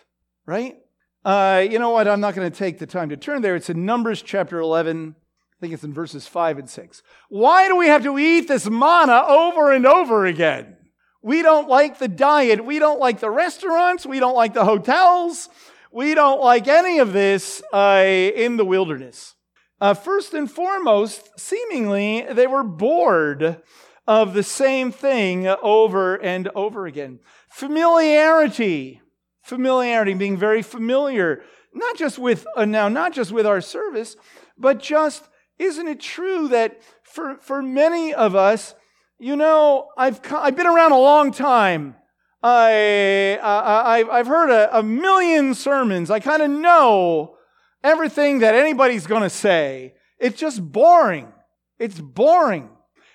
right? 0.46 0.78
Uh, 1.26 1.66
you 1.70 1.80
know 1.80 1.90
what? 1.90 2.08
I'm 2.08 2.22
not 2.22 2.36
going 2.36 2.50
to 2.50 2.58
take 2.58 2.80
the 2.80 2.88
time 2.88 3.10
to 3.10 3.18
turn 3.18 3.42
there. 3.42 3.56
It's 3.56 3.70
in 3.70 3.86
Numbers 3.86 4.22
chapter 4.22 4.60
11. 4.60 5.16
I 5.18 5.60
think 5.60 5.74
it's 5.74 5.84
in 5.84 5.94
verses 5.94 6.26
5 6.26 6.60
and 6.60 6.70
6. 6.70 7.04
Why 7.28 7.68
do 7.68 7.76
we 7.76 7.88
have 7.88 8.04
to 8.04 8.18
eat 8.18 8.48
this 8.48 8.70
manna 8.70 9.24
over 9.28 9.74
and 9.74 9.86
over 9.86 10.26
again? 10.26 10.78
We 11.22 11.42
don't 11.42 11.68
like 11.68 12.00
the 12.00 12.08
diet. 12.08 12.64
We 12.64 12.80
don't 12.80 13.00
like 13.00 13.20
the 13.20 13.30
restaurants. 13.30 14.06
We 14.06 14.20
don't 14.20 14.36
like 14.36 14.54
the 14.54 14.66
hotels. 14.66 15.50
We 15.92 16.16
don't 16.16 16.40
like 16.40 16.68
any 16.68 17.00
of 17.00 17.14
this 17.14 17.62
uh, 17.74 18.04
in 18.06 18.58
the 18.58 18.66
wilderness. 18.66 19.36
Uh, 19.82 19.94
first 19.94 20.34
and 20.34 20.50
foremost, 20.50 21.30
seemingly, 21.38 22.26
they 22.32 22.48
were 22.48 22.64
bored 22.64 23.62
of 24.08 24.34
the 24.34 24.44
same 24.44 24.92
thing 24.92 25.48
over 25.48 26.16
and 26.16 26.48
over 26.50 26.86
again. 26.86 27.20
Familiarity, 27.50 29.02
familiarity, 29.42 30.14
being 30.14 30.38
very 30.38 30.62
familiar, 30.62 31.44
not 31.74 31.96
just 31.96 32.18
with, 32.18 32.46
uh, 32.56 32.66
now, 32.66 32.90
not 32.90 33.14
just 33.14 33.32
with 33.32 33.46
our 33.46 33.62
service, 33.62 34.16
but 34.58 34.80
just, 34.80 35.28
isn't 35.58 35.88
it 35.88 36.00
true 36.00 36.48
that 36.50 36.82
for, 37.04 37.38
for 37.38 37.62
many 37.62 38.14
of 38.14 38.36
us, 38.36 38.76
you 39.20 39.36
know, 39.36 39.90
I've, 39.98 40.20
I've 40.32 40.56
been 40.56 40.68
around 40.68 40.94
a 40.94 40.98
long 40.98 41.32
time. 41.32 41.96
I, 42.42 43.38
uh, 43.42 43.46
uh, 43.46 43.84
I, 43.86 44.20
I've 44.20 44.28
heard 44.28 44.50
a, 44.50 44.80
a 44.80 44.82
million 44.82 45.54
sermons. 45.54 46.10
I 46.10 46.22
kind 46.22 46.42
of 46.42 46.50
know 46.50 47.36
everything 47.84 48.40
that 48.40 48.56
anybody's 48.56 49.06
going 49.06 49.24
to 49.24 49.30
say. 49.30 49.94
It's 50.20 50.40
just 50.40 50.72
boring. 50.72 51.32
It's 51.78 52.00
boring. 52.00 52.70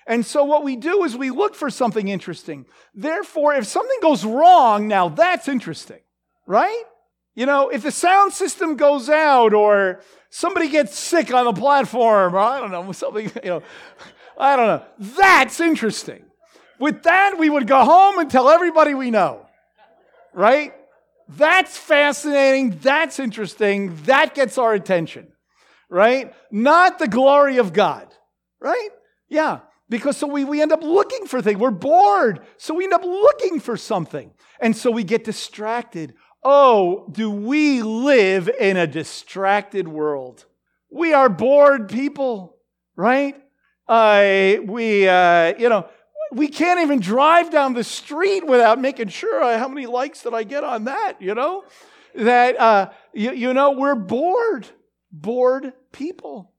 And 0.07 0.23
so 0.23 0.43
what 0.43 0.63
we 0.63 0.75
do 0.75 1.03
is 1.03 1.17
we 1.17 1.31
look 1.31 1.55
for 1.55 1.71
something 1.71 2.07
interesting. 2.07 2.65
Therefore, 2.93 3.55
if 3.55 3.65
something 3.65 3.97
goes 4.01 4.23
wrong, 4.23 4.87
now 4.87 5.09
that's 5.09 5.47
interesting, 5.47 6.01
right? 6.45 6.83
You 7.33 7.47
know, 7.47 7.69
if 7.69 7.81
the 7.81 7.91
sound 7.91 8.31
system 8.31 8.75
goes 8.75 9.09
out 9.09 9.53
or 9.53 10.01
somebody 10.29 10.69
gets 10.69 10.97
sick 10.97 11.33
on 11.33 11.45
the 11.45 11.53
platform 11.53 12.35
or 12.35 12.39
I 12.39 12.59
don't 12.59 12.71
know, 12.71 12.91
something, 12.91 13.31
you 13.43 13.49
know, 13.49 13.63
I 14.37 14.55
don't 14.55 14.67
know, 14.67 14.85
that's 15.17 15.59
interesting. 15.59 16.25
With 16.79 17.03
that, 17.03 17.37
we 17.37 17.49
would 17.49 17.67
go 17.67 17.83
home 17.83 18.19
and 18.19 18.29
tell 18.29 18.49
everybody 18.49 18.93
we 18.93 19.11
know, 19.11 19.45
right? 20.33 20.73
That's 21.27 21.77
fascinating. 21.77 22.77
That's 22.81 23.19
interesting. 23.19 23.95
That 24.03 24.35
gets 24.35 24.57
our 24.57 24.73
attention, 24.73 25.27
right? 25.89 26.33
Not 26.51 26.99
the 26.99 27.07
glory 27.07 27.57
of 27.57 27.73
God, 27.73 28.13
right? 28.59 28.89
Yeah, 29.29 29.59
because 29.89 30.17
so 30.17 30.27
we, 30.27 30.43
we 30.43 30.61
end 30.61 30.71
up 30.71 30.83
looking 30.83 31.25
for 31.27 31.41
things. 31.41 31.59
We're 31.59 31.71
bored. 31.71 32.41
So 32.57 32.73
we 32.73 32.83
end 32.83 32.93
up 32.93 33.03
looking 33.03 33.59
for 33.59 33.77
something. 33.77 34.31
And 34.59 34.75
so 34.75 34.91
we 34.91 35.03
get 35.03 35.23
distracted. 35.23 36.13
Oh, 36.43 37.07
do 37.11 37.31
we 37.31 37.81
live 37.81 38.49
in 38.49 38.77
a 38.77 38.87
distracted 38.87 39.87
world? 39.87 40.45
We 40.91 41.13
are 41.13 41.29
bored 41.29 41.89
people, 41.89 42.57
right? 42.95 43.35
Uh, 43.87 44.55
we, 44.65 45.07
uh, 45.07 45.53
you 45.57 45.69
know, 45.69 45.87
we 46.31 46.47
can't 46.47 46.79
even 46.79 46.99
drive 46.99 47.51
down 47.51 47.73
the 47.73 47.83
street 47.83 48.45
without 48.45 48.79
making 48.79 49.09
sure 49.09 49.43
uh, 49.43 49.57
how 49.57 49.67
many 49.67 49.85
likes 49.85 50.23
did 50.23 50.33
I 50.33 50.43
get 50.43 50.63
on 50.63 50.85
that, 50.85 51.21
you 51.21 51.35
know? 51.35 51.63
That, 52.15 52.59
uh, 52.59 52.89
you, 53.13 53.31
you 53.31 53.53
know, 53.53 53.71
we're 53.71 53.95
bored, 53.95 54.67
bored 55.11 55.73
people. 55.91 56.51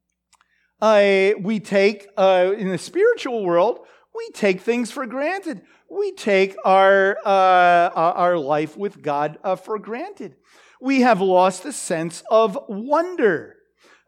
Uh, 0.80 1.30
we 1.40 1.58
take, 1.58 2.06
uh, 2.16 2.52
in 2.56 2.68
the 2.68 2.78
spiritual 2.78 3.44
world, 3.44 3.80
we 4.14 4.30
take 4.34 4.60
things 4.60 4.90
for 4.90 5.06
granted. 5.06 5.62
We 5.90 6.12
take 6.12 6.56
our, 6.64 7.16
uh, 7.24 7.90
our 7.94 8.38
life 8.38 8.76
with 8.76 9.02
God 9.02 9.38
uh, 9.42 9.56
for 9.56 9.78
granted. 9.78 10.36
We 10.80 11.00
have 11.00 11.20
lost 11.20 11.64
a 11.64 11.72
sense 11.72 12.22
of 12.30 12.58
wonder. 12.68 13.55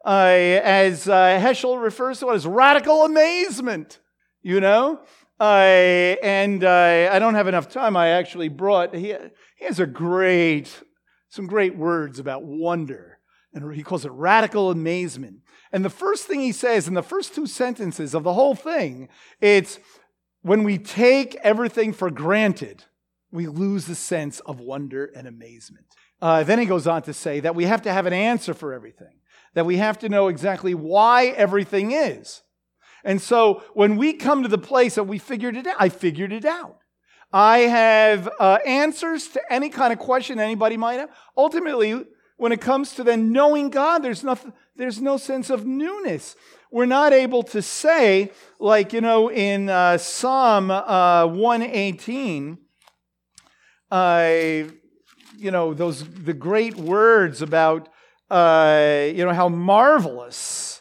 Uh, 0.05 0.59
as 0.63 1.07
uh, 1.09 1.39
Heschel 1.39 1.81
refers 1.81 2.19
to 2.19 2.29
it 2.29 2.35
as 2.35 2.47
radical 2.47 3.03
amazement, 3.05 3.99
you 4.41 4.59
know? 4.59 5.01
Uh, 5.39 6.15
and 6.23 6.63
uh, 6.63 7.09
I 7.11 7.19
don't 7.19 7.35
have 7.35 7.47
enough 7.47 7.69
time. 7.69 7.95
I 7.95 8.09
actually 8.09 8.49
brought, 8.49 8.93
he, 8.93 9.15
he 9.57 9.65
has 9.65 9.79
a 9.79 9.85
great, 9.85 10.83
some 11.29 11.47
great 11.47 11.75
words 11.75 12.19
about 12.19 12.43
wonder. 12.43 13.19
And 13.53 13.73
he 13.73 13.83
calls 13.83 14.05
it 14.05 14.11
radical 14.11 14.69
amazement. 14.69 15.37
And 15.71 15.83
the 15.83 15.89
first 15.89 16.25
thing 16.25 16.39
he 16.39 16.51
says 16.51 16.87
in 16.87 16.93
the 16.93 17.03
first 17.03 17.33
two 17.35 17.47
sentences 17.47 18.13
of 18.13 18.23
the 18.23 18.33
whole 18.33 18.55
thing, 18.55 19.09
it's 19.41 19.79
when 20.41 20.63
we 20.63 20.77
take 20.77 21.35
everything 21.35 21.93
for 21.93 22.09
granted, 22.09 22.85
we 23.31 23.47
lose 23.47 23.85
the 23.85 23.95
sense 23.95 24.39
of 24.41 24.59
wonder 24.59 25.05
and 25.05 25.27
amazement. 25.27 25.85
Uh, 26.21 26.43
then 26.43 26.59
he 26.59 26.65
goes 26.65 26.87
on 26.87 27.01
to 27.03 27.13
say 27.13 27.39
that 27.39 27.55
we 27.55 27.65
have 27.65 27.81
to 27.83 27.93
have 27.93 28.05
an 28.05 28.13
answer 28.13 28.53
for 28.53 28.73
everything, 28.73 29.18
that 29.53 29.65
we 29.65 29.77
have 29.77 29.99
to 29.99 30.09
know 30.09 30.27
exactly 30.27 30.73
why 30.73 31.27
everything 31.27 31.91
is. 31.91 32.41
And 33.03 33.21
so 33.21 33.63
when 33.73 33.97
we 33.97 34.13
come 34.13 34.43
to 34.43 34.49
the 34.49 34.57
place 34.57 34.95
that 34.95 35.05
we 35.05 35.17
figured 35.17 35.55
it 35.55 35.67
out, 35.67 35.75
I 35.79 35.89
figured 35.89 36.33
it 36.33 36.45
out. 36.45 36.77
I 37.31 37.59
have 37.59 38.27
uh, 38.39 38.59
answers 38.65 39.27
to 39.29 39.53
any 39.53 39.69
kind 39.69 39.93
of 39.93 39.99
question 39.99 40.39
anybody 40.39 40.77
might 40.77 40.99
have. 40.99 41.09
Ultimately, 41.37 42.05
when 42.37 42.51
it 42.51 42.61
comes 42.61 42.95
to 42.95 43.03
then 43.03 43.31
knowing 43.31 43.69
God, 43.69 43.99
there's 43.99 44.23
nothing, 44.23 44.53
there's 44.75 45.01
no 45.01 45.17
sense 45.17 45.49
of 45.49 45.65
newness. 45.65 46.35
We're 46.71 46.85
not 46.85 47.13
able 47.13 47.43
to 47.43 47.61
say, 47.61 48.31
like, 48.59 48.93
you 48.93 49.01
know, 49.01 49.29
in 49.29 49.69
uh, 49.69 49.97
Psalm 49.97 50.71
uh, 50.71 51.27
118, 51.27 52.57
uh, 53.91 54.29
you 55.37 55.51
know, 55.51 55.73
those, 55.73 56.03
the 56.07 56.33
great 56.33 56.75
words 56.75 57.41
about, 57.41 57.89
uh, 58.29 59.05
you 59.13 59.25
know, 59.25 59.33
how 59.33 59.49
marvelous 59.49 60.79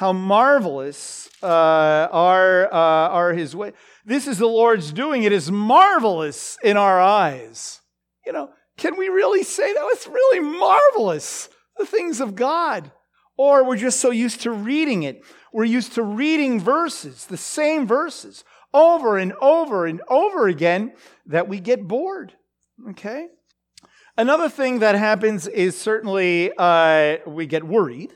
how 0.00 0.14
marvelous 0.14 1.28
uh, 1.42 2.08
are, 2.10 2.72
uh, 2.72 3.08
are 3.10 3.34
his 3.34 3.54
ways. 3.54 3.74
This 4.06 4.26
is 4.26 4.38
the 4.38 4.46
Lord's 4.46 4.92
doing. 4.92 5.24
It 5.24 5.32
is 5.32 5.52
marvelous 5.52 6.56
in 6.64 6.78
our 6.78 6.98
eyes. 6.98 7.82
You 8.24 8.32
know, 8.32 8.48
can 8.78 8.96
we 8.96 9.08
really 9.08 9.42
say 9.42 9.70
that? 9.70 9.88
It's 9.90 10.06
really 10.06 10.40
marvelous, 10.40 11.50
the 11.76 11.84
things 11.84 12.22
of 12.22 12.34
God. 12.34 12.90
Or 13.36 13.62
we're 13.62 13.76
just 13.76 14.00
so 14.00 14.10
used 14.10 14.40
to 14.40 14.50
reading 14.50 15.02
it. 15.02 15.22
We're 15.52 15.64
used 15.64 15.92
to 15.96 16.02
reading 16.02 16.60
verses, 16.60 17.26
the 17.26 17.36
same 17.36 17.86
verses, 17.86 18.42
over 18.72 19.18
and 19.18 19.34
over 19.42 19.84
and 19.84 20.00
over 20.08 20.48
again 20.48 20.94
that 21.26 21.46
we 21.46 21.60
get 21.60 21.86
bored. 21.86 22.32
Okay? 22.88 23.26
Another 24.20 24.50
thing 24.50 24.80
that 24.80 24.96
happens 24.96 25.46
is 25.46 25.80
certainly 25.80 26.52
uh, 26.58 27.16
we 27.26 27.46
get 27.46 27.64
worried, 27.64 28.12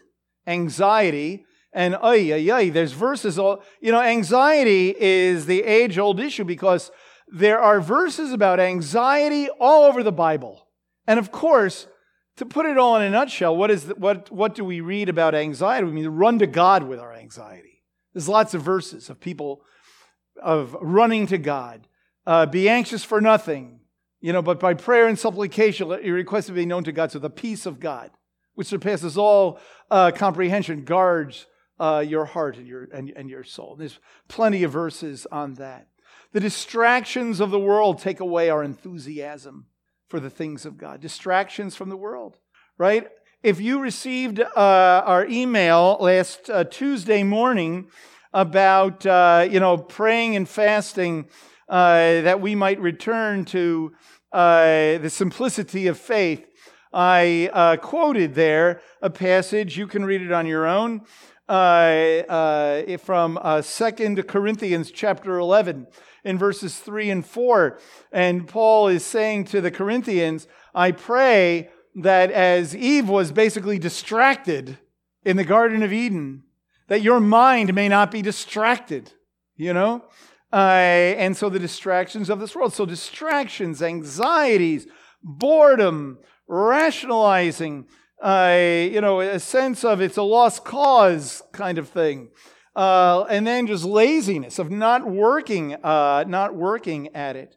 anxiety, 0.47 1.47
and 1.73 1.97
ay, 1.97 2.31
ay, 2.31 2.51
ay, 2.53 2.69
there's 2.69 2.93
verses 2.93 3.39
all, 3.39 3.63
you 3.81 3.91
know, 3.91 4.03
anxiety 4.03 4.95
is 4.99 5.47
the 5.47 5.63
age 5.63 5.97
old 5.97 6.21
issue 6.21 6.45
because 6.45 6.91
there 7.29 7.59
are 7.59 7.81
verses 7.81 8.33
about 8.33 8.61
anxiety 8.61 9.49
all 9.59 9.85
over 9.85 10.03
the 10.03 10.13
Bible. 10.13 10.69
And 11.07 11.19
of 11.19 11.33
course, 11.33 11.87
to 12.37 12.45
put 12.45 12.67
it 12.67 12.77
all 12.77 12.97
in 12.97 13.03
a 13.03 13.09
nutshell, 13.09 13.57
what 13.57 13.71
is 13.71 13.87
the, 13.87 13.95
what 13.95 14.31
what 14.31 14.55
do 14.55 14.63
we 14.63 14.83
read 14.83 15.09
about 15.09 15.35
anxiety? 15.35 15.87
We 15.87 15.93
mean 15.93 16.09
run 16.09 16.39
to 16.41 16.47
God 16.47 16.83
with 16.83 17.01
our 17.01 17.15
anxiety. 17.15 17.83
There's 18.13 18.29
lots 18.29 18.53
of 18.53 18.61
verses 18.61 19.09
of 19.09 19.21
people 19.21 19.63
of 20.43 20.77
running 20.83 21.27
to 21.29 21.39
God. 21.39 21.89
Uh, 22.27 22.45
be 22.45 22.69
anxious 22.69 23.05
for 23.05 23.23
nothing, 23.23 23.81
you 24.25 24.33
know, 24.33 24.41
but 24.41 24.59
by 24.59 24.73
prayer 24.73 25.07
and 25.07 25.19
supplication, 25.19 25.87
let 25.87 26.03
your 26.03 26.15
requests 26.15 26.49
be 26.49 26.65
known 26.65 26.83
to 26.85 26.93
God. 26.93 27.13
So 27.13 27.19
the 27.19 27.29
peace 27.29 27.67
of 27.67 27.79
God, 27.79 28.11
which 28.55 28.69
surpasses 28.69 29.19
all 29.19 29.61
uh, 29.91 30.13
comprehension, 30.13 30.85
guards 30.85 31.45
uh, 31.79 32.03
your 32.09 32.25
heart 32.25 32.57
and 32.57 32.67
your, 32.67 32.89
and, 32.91 33.13
and 33.15 33.29
your 33.29 33.45
soul. 33.45 33.77
There's 33.77 33.99
plenty 34.27 34.63
of 34.63 34.73
verses 34.73 35.27
on 35.31 35.57
that. 35.57 35.89
The 36.33 36.41
distractions 36.41 37.39
of 37.39 37.51
the 37.51 37.61
world 37.61 37.99
take 37.99 38.21
away 38.21 38.49
our 38.49 38.65
enthusiasm 38.65 39.67
for 40.09 40.21
the 40.21 40.31
things 40.31 40.65
of 40.65 40.79
God. 40.79 41.03
Distractions 41.03 41.77
from 41.77 41.91
the 41.91 41.97
world, 41.97 42.39
right? 42.79 43.07
If 43.43 43.61
you 43.61 43.79
received 43.79 44.41
uh, 44.41 45.03
our 45.05 45.27
email 45.27 45.99
last 46.01 46.49
uh, 46.49 46.65
Tuesday 46.65 47.25
morning 47.25 47.89
about, 48.33 49.05
uh, 49.05 49.47
you 49.51 49.61
know, 49.61 49.77
praying 49.77 50.35
and 50.35 50.49
fasting 50.49 51.29
uh, 51.69 52.21
that 52.23 52.41
we 52.41 52.55
might 52.55 52.81
return 52.81 53.45
to 53.47 53.93
uh, 54.35 54.99
the 54.99 55.11
simplicity 55.11 55.87
of 55.87 55.97
faith, 55.97 56.45
I 56.93 57.51
uh, 57.53 57.77
quoted 57.77 58.35
there 58.35 58.81
a 59.01 59.09
passage. 59.09 59.79
You 59.79 59.87
can 59.87 60.05
read 60.05 60.23
it 60.23 60.33
on 60.33 60.47
your 60.47 60.67
own 60.67 61.03
uh, 61.49 61.53
uh, 61.53 62.97
from 62.99 63.39
uh, 63.41 63.63
2 63.63 64.23
Corinthians 64.25 64.91
chapter 64.91 65.39
11 65.39 65.87
in 66.25 66.37
verses 66.37 66.79
3 66.79 67.11
and 67.11 67.25
4. 67.25 67.79
And 68.11 68.49
Paul 68.49 68.89
is 68.89 69.05
saying 69.05 69.45
to 69.47 69.61
the 69.61 69.71
Corinthians, 69.71 70.49
I 70.75 70.91
pray 70.91 71.71
that 71.95 72.33
as 72.33 72.75
Eve 72.75 73.09
was 73.09 73.31
basically 73.31 73.79
distracted 73.79 74.79
in 75.25 75.37
the 75.37 75.45
Garden 75.45 75.85
of 75.85 75.93
Eden, 75.93 76.43
that 76.89 77.03
your 77.03 77.21
mind 77.21 77.73
may 77.73 77.89
not 77.89 78.11
be 78.11 78.21
distracted, 78.21 79.13
you 79.57 79.73
know? 79.73 80.05
Uh, 80.55 81.17
and 81.19 81.37
so 81.37 81.49
the 81.49 81.59
distractions 81.59 82.31
of 82.31 82.39
this 82.39 82.55
world. 82.55 82.73
So 82.73 82.87
distractions, 82.87 83.83
anxieties, 83.83 84.87
boredom, 85.21 86.19
rationalizing, 86.47 87.89
uh, 88.23 88.57
you 88.57 89.01
know, 89.01 89.19
a 89.19 89.41
sense 89.41 89.83
of 89.83 90.01
it's 90.01 90.17
a 90.17 90.23
lost 90.23 90.65
cause 90.65 91.43
kind 91.53 91.77
of 91.77 91.89
thing. 91.89 92.29
Uh, 92.77 93.25
and 93.29 93.45
then 93.45 93.67
just 93.67 93.85
laziness 93.85 94.61
of 94.61 94.71
not 94.71 95.05
working, 95.05 95.75
uh, 95.75 96.25
not 96.29 96.55
working 96.55 97.09
at 97.17 97.35
it, 97.35 97.57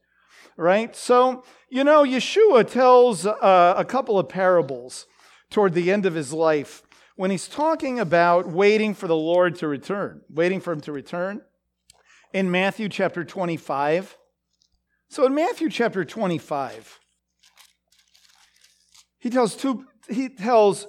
right? 0.57 0.95
So, 0.95 1.43
you 1.69 1.83
know, 1.83 2.03
Yeshua 2.03 2.67
tells 2.67 3.27
uh, 3.27 3.75
a 3.77 3.85
couple 3.85 4.17
of 4.17 4.27
parables 4.27 5.05
toward 5.51 5.75
the 5.75 5.91
end 5.91 6.07
of 6.07 6.15
his 6.15 6.33
life 6.33 6.81
when 7.15 7.29
he's 7.29 7.47
talking 7.47 7.99
about 7.99 8.47
waiting 8.47 8.95
for 8.95 9.07
the 9.07 9.15
Lord 9.15 9.55
to 9.57 9.67
return, 9.67 10.21
waiting 10.31 10.59
for 10.59 10.73
him 10.73 10.81
to 10.81 10.91
return 10.91 11.41
in 12.33 12.51
Matthew 12.51 12.89
chapter 12.89 13.23
25. 13.23 14.17
So 15.09 15.25
in 15.25 15.33
Matthew 15.33 15.69
chapter 15.69 16.03
25, 16.03 16.99
he 19.19 19.29
tells 19.29 19.55
two, 19.55 19.85
he 20.09 20.29
tells 20.29 20.87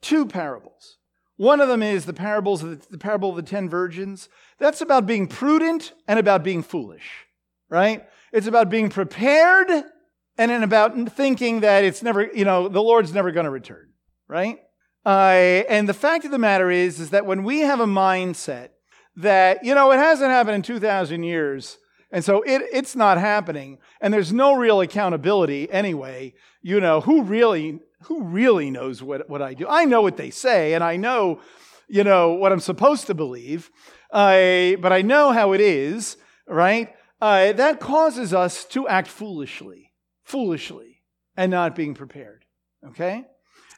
two 0.00 0.26
parables. 0.26 0.98
One 1.36 1.60
of 1.60 1.68
them 1.68 1.82
is 1.82 2.04
the 2.04 2.12
parables 2.12 2.62
the, 2.62 2.80
the 2.90 2.98
parable 2.98 3.30
of 3.30 3.36
the 3.36 3.42
ten 3.42 3.68
virgins. 3.68 4.28
That's 4.58 4.80
about 4.80 5.06
being 5.06 5.28
prudent 5.28 5.92
and 6.08 6.18
about 6.18 6.42
being 6.42 6.62
foolish, 6.62 7.26
right? 7.68 8.08
It's 8.32 8.46
about 8.46 8.70
being 8.70 8.90
prepared 8.90 9.70
and 9.70 10.50
then 10.50 10.62
about 10.62 10.96
thinking 11.12 11.60
that 11.60 11.84
it's 11.84 12.02
never, 12.02 12.24
you 12.24 12.44
know, 12.44 12.68
the 12.68 12.82
Lord's 12.82 13.12
never 13.12 13.30
going 13.30 13.44
to 13.44 13.50
return, 13.50 13.88
right? 14.26 14.58
Uh, 15.06 15.62
and 15.68 15.88
the 15.88 15.94
fact 15.94 16.24
of 16.24 16.30
the 16.30 16.38
matter 16.38 16.70
is, 16.70 16.98
is 17.00 17.10
that 17.10 17.24
when 17.24 17.44
we 17.44 17.60
have 17.60 17.80
a 17.80 17.86
mindset 17.86 18.70
that, 19.18 19.64
you 19.64 19.74
know, 19.74 19.90
it 19.92 19.96
hasn't 19.96 20.30
happened 20.30 20.56
in 20.56 20.62
2,000 20.62 21.22
years, 21.22 21.78
and 22.10 22.24
so 22.24 22.42
it, 22.42 22.62
it's 22.72 22.96
not 22.96 23.18
happening, 23.18 23.78
and 24.00 24.14
there's 24.14 24.32
no 24.32 24.54
real 24.54 24.80
accountability 24.80 25.70
anyway, 25.70 26.34
you 26.62 26.80
know, 26.80 27.00
who 27.00 27.22
really 27.22 27.80
who 28.04 28.22
really 28.22 28.70
knows 28.70 29.02
what, 29.02 29.28
what 29.28 29.42
I 29.42 29.54
do? 29.54 29.66
I 29.68 29.84
know 29.84 30.02
what 30.02 30.16
they 30.16 30.30
say, 30.30 30.74
and 30.74 30.84
I 30.84 30.96
know, 30.96 31.40
you 31.88 32.04
know, 32.04 32.34
what 32.34 32.52
I'm 32.52 32.60
supposed 32.60 33.08
to 33.08 33.14
believe, 33.14 33.70
uh, 34.12 34.76
but 34.80 34.92
I 34.92 35.02
know 35.02 35.32
how 35.32 35.52
it 35.52 35.60
is, 35.60 36.16
right? 36.46 36.94
Uh, 37.20 37.52
that 37.54 37.80
causes 37.80 38.32
us 38.32 38.64
to 38.66 38.86
act 38.86 39.08
foolishly, 39.08 39.92
foolishly, 40.22 41.02
and 41.36 41.50
not 41.50 41.74
being 41.74 41.94
prepared, 41.94 42.44
okay? 42.86 43.24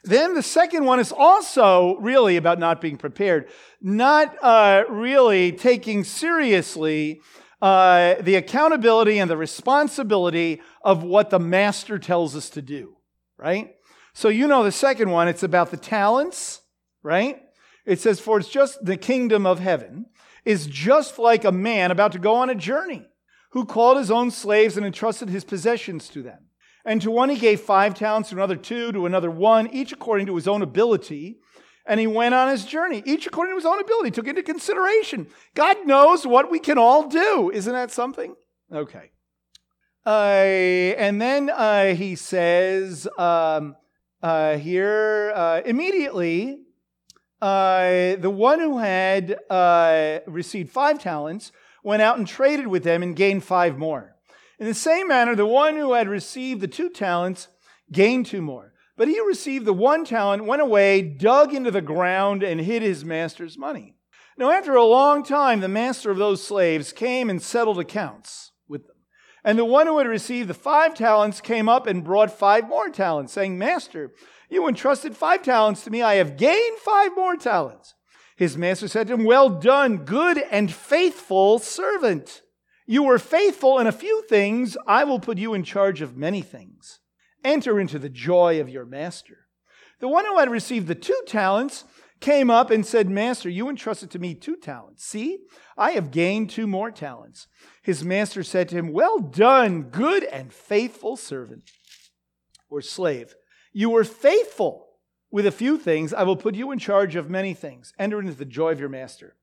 Then 0.03 0.33
the 0.33 0.43
second 0.43 0.85
one 0.85 0.99
is 0.99 1.11
also 1.11 1.97
really 1.97 2.35
about 2.35 2.57
not 2.57 2.81
being 2.81 2.97
prepared, 2.97 3.49
not 3.81 4.35
uh, 4.41 4.83
really 4.89 5.51
taking 5.51 6.03
seriously 6.03 7.21
uh, 7.61 8.15
the 8.21 8.35
accountability 8.35 9.19
and 9.19 9.29
the 9.29 9.37
responsibility 9.37 10.61
of 10.83 11.03
what 11.03 11.29
the 11.29 11.39
master 11.39 11.99
tells 11.99 12.35
us 12.35 12.49
to 12.49 12.61
do, 12.61 12.97
right? 13.37 13.75
So 14.13 14.29
you 14.29 14.47
know 14.47 14.63
the 14.63 14.71
second 14.71 15.11
one, 15.11 15.27
it's 15.27 15.43
about 15.43 15.69
the 15.69 15.77
talents, 15.77 16.61
right? 17.03 17.39
It 17.85 17.99
says, 17.99 18.19
For 18.19 18.39
it's 18.39 18.49
just 18.49 18.83
the 18.83 18.97
kingdom 18.97 19.45
of 19.45 19.59
heaven 19.59 20.07
is 20.43 20.65
just 20.65 21.19
like 21.19 21.45
a 21.45 21.51
man 21.51 21.91
about 21.91 22.13
to 22.13 22.19
go 22.19 22.35
on 22.35 22.49
a 22.49 22.55
journey 22.55 23.05
who 23.51 23.65
called 23.65 23.97
his 23.97 24.09
own 24.09 24.31
slaves 24.31 24.77
and 24.77 24.85
entrusted 24.85 25.29
his 25.29 25.43
possessions 25.43 26.09
to 26.09 26.23
them. 26.23 26.47
And 26.85 27.01
to 27.01 27.11
one 27.11 27.29
he 27.29 27.37
gave 27.37 27.61
five 27.61 27.93
talents, 27.93 28.29
to 28.29 28.35
another 28.35 28.55
two, 28.55 28.91
to 28.91 29.05
another 29.05 29.31
one, 29.31 29.67
each 29.67 29.91
according 29.91 30.27
to 30.27 30.35
his 30.35 30.47
own 30.47 30.61
ability. 30.61 31.37
And 31.85 31.99
he 31.99 32.07
went 32.07 32.35
on 32.35 32.49
his 32.49 32.65
journey, 32.65 33.03
each 33.05 33.25
according 33.27 33.53
to 33.53 33.57
his 33.57 33.65
own 33.65 33.79
ability, 33.79 34.11
took 34.11 34.27
into 34.27 34.43
consideration. 34.43 35.27
God 35.55 35.85
knows 35.85 36.25
what 36.25 36.51
we 36.51 36.59
can 36.59 36.77
all 36.77 37.07
do. 37.07 37.51
Isn't 37.53 37.73
that 37.73 37.91
something? 37.91 38.35
Okay. 38.71 39.11
Uh, 40.05 40.09
and 40.09 41.21
then 41.21 41.49
uh, 41.49 41.93
he 41.93 42.15
says, 42.15 43.07
um, 43.17 43.75
uh, 44.23 44.57
here 44.57 45.31
uh, 45.35 45.61
immediately. 45.65 46.59
Uh, 47.41 48.15
the 48.17 48.29
one 48.29 48.59
who 48.59 48.77
had 48.77 49.35
uh, 49.49 50.19
received 50.27 50.69
five 50.69 50.99
talents 50.99 51.51
went 51.83 52.01
out 52.01 52.17
and 52.17 52.27
traded 52.27 52.67
with 52.67 52.83
them 52.83 53.01
and 53.01 53.15
gained 53.15 53.43
five 53.43 53.77
more. 53.77 54.10
In 54.61 54.67
the 54.67 54.75
same 54.75 55.07
manner, 55.07 55.35
the 55.35 55.47
one 55.47 55.75
who 55.75 55.93
had 55.93 56.07
received 56.07 56.61
the 56.61 56.67
two 56.67 56.91
talents 56.91 57.47
gained 57.91 58.27
two 58.27 58.43
more. 58.43 58.73
But 58.95 59.07
he 59.07 59.19
received 59.19 59.65
the 59.65 59.73
one 59.73 60.05
talent, 60.05 60.45
went 60.45 60.61
away, 60.61 61.01
dug 61.01 61.51
into 61.51 61.71
the 61.71 61.81
ground, 61.81 62.43
and 62.43 62.61
hid 62.61 62.83
his 62.83 63.03
master's 63.03 63.57
money. 63.57 63.95
Now, 64.37 64.51
after 64.51 64.75
a 64.75 64.83
long 64.83 65.23
time, 65.23 65.61
the 65.61 65.67
master 65.67 66.11
of 66.11 66.19
those 66.19 66.45
slaves 66.45 66.93
came 66.93 67.27
and 67.27 67.41
settled 67.41 67.79
accounts. 67.79 68.51
With 68.67 68.85
them. 68.85 68.97
And 69.43 69.57
the 69.57 69.65
one 69.65 69.87
who 69.87 69.97
had 69.97 70.05
received 70.05 70.47
the 70.47 70.53
five 70.53 70.93
talents 70.93 71.41
came 71.41 71.67
up 71.67 71.87
and 71.87 72.03
brought 72.03 72.29
five 72.29 72.69
more 72.69 72.89
talents, 72.89 73.33
saying, 73.33 73.57
Master, 73.57 74.11
you 74.47 74.67
entrusted 74.67 75.17
five 75.17 75.41
talents 75.41 75.83
to 75.85 75.89
me. 75.89 76.03
I 76.03 76.15
have 76.15 76.37
gained 76.37 76.77
five 76.77 77.15
more 77.15 77.35
talents. 77.35 77.95
His 78.37 78.57
master 78.57 78.87
said 78.87 79.07
to 79.07 79.15
him, 79.15 79.23
Well 79.23 79.49
done, 79.49 80.05
good 80.05 80.37
and 80.37 80.71
faithful 80.71 81.57
servant. 81.57 82.43
You 82.91 83.03
were 83.03 83.19
faithful 83.19 83.79
in 83.79 83.87
a 83.87 83.93
few 83.93 84.21
things. 84.23 84.75
I 84.85 85.05
will 85.05 85.21
put 85.21 85.37
you 85.37 85.53
in 85.53 85.63
charge 85.63 86.01
of 86.01 86.17
many 86.17 86.41
things. 86.41 86.99
Enter 87.41 87.79
into 87.79 87.97
the 87.97 88.09
joy 88.09 88.59
of 88.59 88.67
your 88.67 88.83
master. 88.83 89.47
The 90.01 90.09
one 90.09 90.25
who 90.25 90.37
had 90.37 90.51
received 90.51 90.87
the 90.87 90.95
two 90.95 91.21
talents 91.25 91.85
came 92.19 92.51
up 92.51 92.69
and 92.69 92.85
said, 92.85 93.09
Master, 93.09 93.47
you 93.47 93.69
entrusted 93.69 94.11
to 94.11 94.19
me 94.19 94.35
two 94.35 94.57
talents. 94.57 95.05
See, 95.05 95.37
I 95.77 95.91
have 95.91 96.11
gained 96.11 96.49
two 96.49 96.67
more 96.67 96.91
talents. 96.91 97.47
His 97.81 98.03
master 98.03 98.43
said 98.43 98.67
to 98.67 98.75
him, 98.75 98.91
Well 98.91 99.19
done, 99.19 99.83
good 99.83 100.25
and 100.25 100.51
faithful 100.51 101.15
servant 101.15 101.71
or 102.69 102.81
slave. 102.81 103.35
You 103.71 103.91
were 103.91 104.03
faithful 104.03 104.89
with 105.31 105.45
a 105.45 105.51
few 105.53 105.77
things. 105.77 106.13
I 106.13 106.23
will 106.23 106.35
put 106.35 106.55
you 106.55 106.71
in 106.71 106.79
charge 106.79 107.15
of 107.15 107.29
many 107.29 107.53
things. 107.53 107.93
Enter 107.97 108.19
into 108.19 108.33
the 108.33 108.43
joy 108.43 108.73
of 108.73 108.81
your 108.81 108.89
master. 108.89 109.37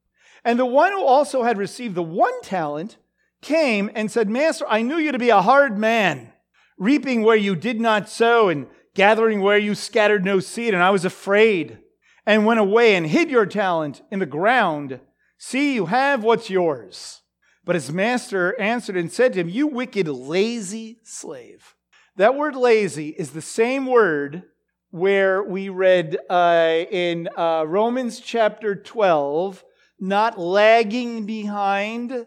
And 0.45 0.59
the 0.59 0.67
one 0.67 0.93
who 0.93 1.03
also 1.03 1.45
had 1.45 1.57
received 1.57 1.95
the 1.95 2.03
one 2.03 2.43
talent 2.43 2.99
came 3.41 3.91
and 3.95 4.11
said, 4.11 4.29
Master, 4.29 4.65
I 4.69 4.83
knew 4.83 4.97
you 4.97 5.13
to 5.13 5.19
be 5.19 5.31
a 5.31 5.43
hard 5.43 5.79
man, 5.79 6.33
reaping 6.77 7.23
where 7.23 7.37
you 7.37 7.55
did 7.57 7.81
not 7.81 8.09
sow 8.09 8.49
and 8.49 8.67
gathering 8.95 9.41
where 9.41 9.59
you 9.59 9.75
scattered 9.75 10.25
no 10.25 10.41
seed. 10.41 10.75
And 10.75 10.83
I 10.83 10.91
was 10.91 11.05
afraid 11.05 11.79
and 12.27 12.45
went 12.45 12.61
away 12.61 12.95
and 12.95 13.07
hid 13.07 13.31
your 13.31 13.47
talent 13.47 14.03
in 14.11 14.19
the 14.19 14.27
ground. 14.27 15.01
See, 15.39 15.75
you 15.75 15.87
have 15.87 16.25
what's 16.25 16.51
yours. 16.51 17.23
But 17.65 17.75
his 17.75 17.93
master 17.93 18.59
answered 18.59 18.97
and 18.97 19.13
said 19.13 19.35
to 19.35 19.41
him, 19.41 19.49
You 19.49 19.67
wicked, 19.67 20.09
lazy 20.09 20.99
slave. 21.03 21.75
That 22.17 22.35
word 22.35 22.57
lazy 22.57 23.11
is 23.11 23.31
the 23.31 23.43
same 23.43 23.87
word 23.87 24.45
where 24.91 25.43
we 25.43 25.69
read 25.69 26.17
uh, 26.31 26.85
in 26.91 27.29
uh, 27.37 27.65
Romans 27.67 28.21
chapter 28.21 28.75
12, 28.75 29.63
not 30.01 30.39
lagging 30.39 31.27
behind, 31.27 32.27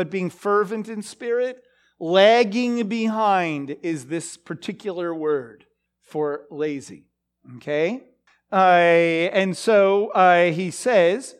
but 0.00 0.08
being 0.08 0.30
fervent 0.30 0.88
in 0.88 1.02
spirit. 1.02 1.62
Lagging 1.98 2.88
behind 2.88 3.76
is 3.82 4.06
this 4.06 4.38
particular 4.38 5.14
word 5.14 5.66
for 6.00 6.46
lazy. 6.50 7.04
Okay? 7.56 8.04
Uh, 8.50 8.56
and 8.56 9.54
so 9.54 10.08
uh, 10.12 10.50
he 10.52 10.70
says, 10.70 11.36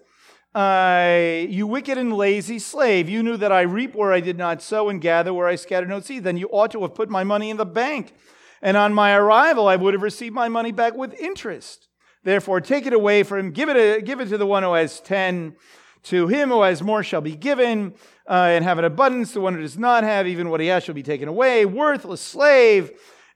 uh, 0.54 1.46
you 1.48 1.66
wicked 1.66 1.96
and 1.96 2.12
lazy 2.12 2.58
slave, 2.58 3.08
you 3.08 3.22
knew 3.22 3.38
that 3.38 3.50
I 3.50 3.62
reap 3.62 3.94
where 3.94 4.12
I 4.12 4.20
did 4.20 4.36
not 4.36 4.60
sow 4.60 4.90
and 4.90 5.00
gather 5.00 5.32
where 5.32 5.48
I 5.48 5.54
scattered 5.54 5.88
no 5.88 6.00
seed. 6.00 6.24
Then 6.24 6.36
you 6.36 6.50
ought 6.52 6.72
to 6.72 6.82
have 6.82 6.94
put 6.94 7.08
my 7.08 7.24
money 7.24 7.48
in 7.48 7.56
the 7.56 7.64
bank. 7.64 8.12
And 8.60 8.76
on 8.76 8.92
my 8.92 9.14
arrival, 9.14 9.68
I 9.68 9.76
would 9.76 9.94
have 9.94 10.02
received 10.02 10.34
my 10.34 10.50
money 10.50 10.70
back 10.70 10.94
with 10.94 11.14
interest. 11.14 11.88
Therefore, 12.24 12.60
take 12.60 12.84
it 12.84 12.92
away 12.92 13.22
from 13.22 13.38
him, 13.38 13.52
give 13.52 13.70
it, 13.70 13.76
a, 13.76 14.02
give 14.02 14.20
it 14.20 14.28
to 14.28 14.36
the 14.36 14.44
one 14.44 14.64
who 14.64 14.74
has 14.74 15.00
ten. 15.00 15.56
To 16.04 16.28
him 16.28 16.48
who 16.48 16.62
has 16.62 16.82
more 16.82 17.02
shall 17.02 17.20
be 17.20 17.36
given, 17.36 17.94
uh, 18.28 18.32
and 18.32 18.64
have 18.64 18.78
an 18.78 18.84
abundance. 18.84 19.32
The 19.32 19.40
one 19.40 19.54
who 19.54 19.60
does 19.60 19.78
not 19.78 20.02
have, 20.02 20.26
even 20.26 20.48
what 20.48 20.60
he 20.60 20.68
has, 20.68 20.84
shall 20.84 20.94
be 20.94 21.02
taken 21.02 21.28
away. 21.28 21.66
Worthless 21.66 22.20
slave, 22.20 22.90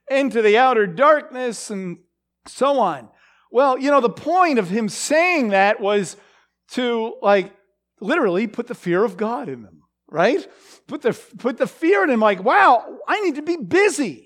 into 0.09 0.41
the 0.41 0.57
outer 0.57 0.87
darkness, 0.87 1.69
and 1.69 1.99
so 2.47 2.79
on. 2.79 3.09
Well, 3.51 3.77
you 3.77 3.91
know, 3.91 4.01
the 4.01 4.09
point 4.09 4.59
of 4.59 4.69
him 4.69 4.89
saying 4.89 5.49
that 5.49 5.79
was 5.79 6.17
to 6.71 7.15
like 7.21 7.53
literally 8.01 8.47
put 8.47 8.67
the 8.67 8.75
fear 8.75 9.03
of 9.03 9.17
God 9.17 9.49
in 9.49 9.61
them, 9.61 9.83
right? 10.09 10.45
Put 10.87 11.01
the, 11.01 11.13
put 11.37 11.57
the 11.57 11.67
fear 11.67 12.03
in 12.03 12.09
them 12.09 12.19
like, 12.19 12.43
wow, 12.43 12.85
I 13.07 13.21
need 13.21 13.35
to 13.35 13.41
be 13.41 13.57
busy. 13.57 14.24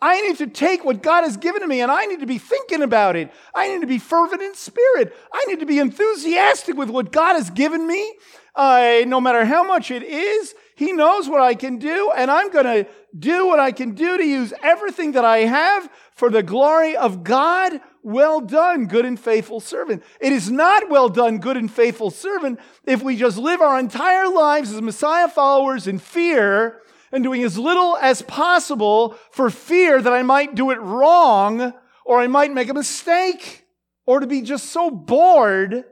I 0.00 0.20
need 0.20 0.36
to 0.38 0.46
take 0.46 0.84
what 0.84 1.02
God 1.02 1.22
has 1.24 1.36
given 1.38 1.62
to 1.62 1.66
me 1.66 1.80
and 1.80 1.90
I 1.90 2.04
need 2.04 2.20
to 2.20 2.26
be 2.26 2.38
thinking 2.38 2.82
about 2.82 3.16
it. 3.16 3.32
I 3.54 3.68
need 3.68 3.80
to 3.80 3.86
be 3.86 3.98
fervent 3.98 4.42
in 4.42 4.54
spirit. 4.54 5.16
I 5.32 5.44
need 5.48 5.60
to 5.60 5.66
be 5.66 5.78
enthusiastic 5.78 6.76
with 6.76 6.90
what 6.90 7.12
God 7.12 7.34
has 7.34 7.48
given 7.50 7.86
me. 7.86 8.14
Uh, 8.54 9.02
no 9.06 9.20
matter 9.20 9.44
how 9.44 9.62
much 9.62 9.90
it 9.90 10.02
is, 10.02 10.54
He 10.76 10.92
knows 10.92 11.28
what 11.28 11.42
I 11.42 11.54
can 11.54 11.76
do, 11.76 12.10
and 12.16 12.30
I'm 12.30 12.50
going 12.50 12.64
to 12.64 12.90
do 13.18 13.46
what 13.46 13.60
I 13.60 13.70
can 13.70 13.94
do 13.94 14.16
to 14.16 14.24
use 14.24 14.54
everything 14.62 15.12
that 15.12 15.26
I 15.26 15.40
have 15.40 15.90
for 16.12 16.30
the 16.30 16.42
glory 16.42 16.96
of 16.96 17.22
God 17.22 17.80
well 18.02 18.40
done, 18.40 18.86
good 18.86 19.04
and 19.04 19.20
faithful 19.20 19.60
servant. 19.60 20.02
It 20.20 20.32
is 20.32 20.50
not 20.50 20.88
well 20.88 21.10
done, 21.10 21.36
good 21.36 21.58
and 21.58 21.70
faithful 21.70 22.10
servant, 22.10 22.58
if 22.86 23.02
we 23.02 23.16
just 23.16 23.36
live 23.36 23.60
our 23.60 23.78
entire 23.78 24.28
lives 24.28 24.72
as 24.72 24.80
Messiah 24.80 25.28
followers 25.28 25.86
in 25.86 25.98
fear 25.98 26.80
and 27.16 27.24
doing 27.24 27.42
as 27.42 27.58
little 27.58 27.96
as 27.96 28.20
possible 28.20 29.16
for 29.30 29.48
fear 29.48 30.02
that 30.02 30.12
I 30.12 30.22
might 30.22 30.54
do 30.54 30.70
it 30.70 30.78
wrong 30.80 31.72
or 32.04 32.20
I 32.20 32.26
might 32.26 32.52
make 32.52 32.68
a 32.68 32.74
mistake 32.74 33.64
or 34.04 34.20
to 34.20 34.26
be 34.26 34.42
just 34.42 34.66
so 34.66 34.90
bored 34.90 35.84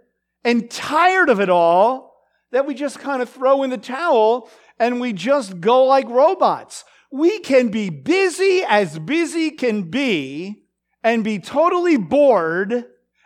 and 0.44 0.70
tired 0.70 1.30
of 1.30 1.40
it 1.40 1.48
all 1.48 2.14
that 2.52 2.66
we 2.66 2.74
just 2.74 2.98
kind 2.98 3.22
of 3.22 3.30
throw 3.30 3.62
in 3.62 3.70
the 3.70 3.78
towel 3.78 4.50
and 4.78 5.00
we 5.00 5.14
just 5.14 5.62
go 5.62 5.84
like 5.84 6.06
robots. 6.10 6.84
We 7.10 7.38
can 7.38 7.68
be 7.68 7.88
busy 7.88 8.62
as 8.62 8.98
busy 8.98 9.50
can 9.50 9.90
be 9.90 10.64
and 11.02 11.24
be 11.24 11.38
totally 11.38 11.96
bored 11.96 12.84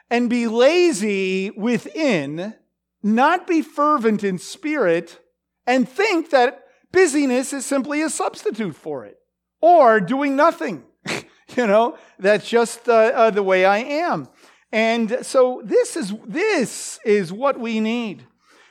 and 0.08 0.30
be 0.30 0.46
lazy 0.46 1.50
within, 1.50 2.54
not 3.02 3.48
be 3.48 3.60
fervent 3.60 4.22
in 4.22 4.38
spirit, 4.38 5.18
and 5.66 5.88
think 5.88 6.30
that 6.30 6.62
busyness 6.92 7.52
is 7.52 7.66
simply 7.66 8.02
a 8.02 8.10
substitute 8.10 8.76
for 8.76 9.04
it, 9.04 9.18
or 9.60 10.00
doing 10.00 10.36
nothing. 10.36 10.84
you 11.56 11.66
know, 11.66 11.96
that's 12.18 12.48
just 12.48 12.88
uh, 12.88 12.92
uh, 12.92 13.30
the 13.30 13.42
way 13.42 13.64
I 13.64 13.78
am. 13.78 14.28
And 14.70 15.18
so 15.22 15.62
this 15.64 15.96
is 15.96 16.14
this 16.26 17.00
is 17.04 17.32
what 17.32 17.58
we 17.58 17.80
need. 17.80 18.26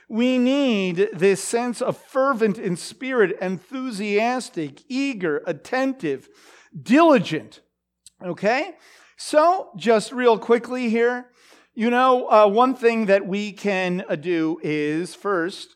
We 0.08 0.38
need 0.38 1.08
this 1.12 1.42
sense 1.42 1.82
of 1.82 1.98
fervent 1.98 2.56
in 2.58 2.76
spirit, 2.76 3.36
enthusiastic, 3.42 4.82
eager, 4.88 5.42
attentive, 5.46 6.28
diligent. 6.80 7.60
Okay? 8.24 8.76
So, 9.18 9.70
just 9.76 10.12
real 10.12 10.38
quickly 10.38 10.88
here, 10.88 11.26
you 11.74 11.90
know, 11.90 12.28
uh, 12.30 12.46
one 12.46 12.74
thing 12.74 13.06
that 13.06 13.26
we 13.26 13.52
can 13.52 14.04
uh, 14.08 14.16
do 14.16 14.58
is 14.62 15.14
first 15.14 15.74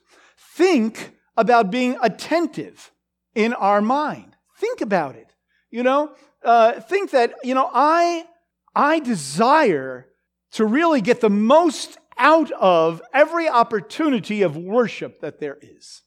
think 0.56 1.12
about 1.36 1.70
being 1.70 1.96
attentive 2.02 2.92
in 3.34 3.52
our 3.52 3.80
mind. 3.80 4.36
Think 4.58 4.80
about 4.80 5.16
it. 5.16 5.32
You 5.70 5.82
know, 5.82 6.14
uh, 6.44 6.80
think 6.80 7.10
that, 7.12 7.34
you 7.42 7.54
know, 7.54 7.70
I, 7.72 8.26
I 8.74 9.00
desire 9.00 10.06
to 10.52 10.66
really 10.66 11.00
get 11.00 11.20
the 11.20 11.30
most 11.30 11.98
out 12.18 12.50
of 12.52 13.00
every 13.14 13.48
opportunity 13.48 14.42
of 14.42 14.56
worship 14.56 15.20
that 15.20 15.40
there 15.40 15.58
is. 15.62 16.02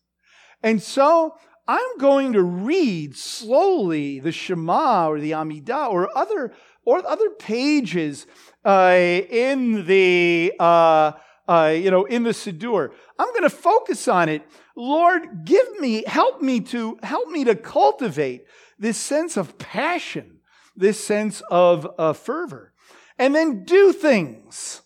And 0.62 0.82
so 0.82 1.36
I'm 1.68 1.98
going 1.98 2.34
to 2.34 2.44
read 2.44 3.18
slowly 3.18 4.20
the 4.20 4.32
Shema 4.32 5.10
or 5.10 5.20
the 5.20 5.32
Amidah 5.32 5.90
or 5.90 6.16
other, 6.16 6.54
or 6.86 7.06
other 7.08 7.32
pages 7.32 8.28
uh, 8.64 8.96
in 8.96 9.88
the, 9.88 10.54
uh, 10.60 11.14
uh, 11.48 11.74
you 11.76 11.90
know, 11.90 12.06
in 12.06 12.24
the 12.24 12.32
Siddur. 12.32 12.92
I'm 13.18 13.30
going 13.30 13.44
to 13.44 13.50
focus 13.50 14.08
on 14.08 14.30
it. 14.30 14.44
Lord, 14.76 15.46
give 15.46 15.80
me, 15.80 16.04
help 16.06 16.42
me 16.42 16.60
to, 16.62 16.98
help 17.02 17.30
me 17.30 17.46
to 17.46 17.56
cultivate 17.56 18.46
this 18.78 18.98
sense 18.98 19.38
of 19.38 19.58
passion, 19.58 20.40
this 20.76 21.02
sense 21.04 21.42
of 21.50 21.88
uh, 21.98 22.14
fervor. 22.14 22.74
And 23.18 23.34
then 23.34 23.64
do 23.64 23.94
things. 23.94 24.82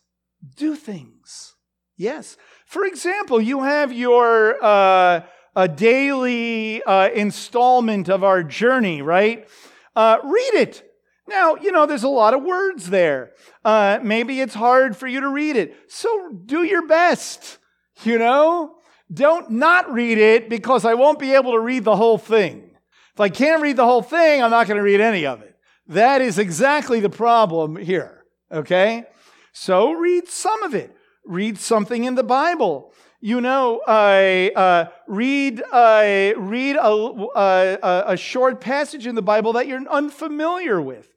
Do 0.56 0.76
things. 0.76 1.56
Yes. 1.98 2.38
For 2.66 2.86
example, 2.86 3.42
you 3.42 3.64
have 3.64 3.92
your 3.92 4.64
uh, 4.64 5.22
a 5.56 5.68
daily 5.68 6.82
uh, 6.84 7.10
installment 7.10 8.10
of 8.10 8.24
our 8.24 8.44
journey, 8.44 9.02
right? 9.02 9.48
Uh, 9.96 10.20
read 10.24 10.54
it. 10.54 10.84
Now, 11.28 11.56
you 11.56 11.72
know, 11.72 11.86
there's 11.86 12.04
a 12.04 12.10
lot 12.10 12.34
of 12.34 12.44
words 12.44 12.90
there. 12.90 13.32
Uh, 13.66 14.00
maybe 14.02 14.40
it's 14.40 14.54
hard 14.54 14.96
for 14.96 15.08
you 15.08 15.20
to 15.22 15.28
read 15.28 15.56
it. 15.56 15.76
So 15.88 16.32
do 16.46 16.64
your 16.64 16.88
best, 16.88 17.58
you 18.04 18.18
know? 18.18 18.79
Don't 19.12 19.50
not 19.52 19.92
read 19.92 20.18
it 20.18 20.50
because 20.50 20.86
I 20.86 20.94
won't 20.94 21.20
be 21.20 21.34
able 21.34 21.54
to 21.54 21.60
read 21.60 21.84
the 21.84 21.96
whole 21.96 22.18
thing. 22.18 22.72
If 23.14 23.20
I 23.20 23.30
can't 23.30 23.62
read 23.62 23.76
the 23.76 23.86
whole 23.86 24.04
thing, 24.04 24.44
I'm 24.44 24.52
not 24.52 24.68
going 24.68 24.78
to 24.78 24.84
read 24.84 25.02
any 25.02 25.26
of 25.26 25.42
it. 25.42 25.56
That 25.88 26.22
is 26.22 26.38
exactly 26.38 27.00
the 27.00 27.10
problem 27.10 27.76
here. 27.76 28.24
Okay? 28.52 29.06
So 29.52 29.92
read 29.94 30.28
some 30.28 30.62
of 30.64 30.76
it. 30.76 30.96
Read 31.26 31.58
something 31.58 32.04
in 32.04 32.16
the 32.16 32.24
Bible. 32.24 32.94
You 33.20 33.42
know, 33.42 33.82
I 33.86 34.52
uh, 34.56 34.86
read, 35.08 35.62
uh, 35.72 36.34
read 36.38 36.78
a, 36.78 37.28
a, 37.36 38.04
a 38.14 38.18
short 38.18 38.62
passage 38.62 39.06
in 39.06 39.16
the 39.16 39.22
Bible 39.22 39.54
that 39.54 39.68
you're 39.68 39.82
unfamiliar 39.90 40.80
with. 40.80 41.10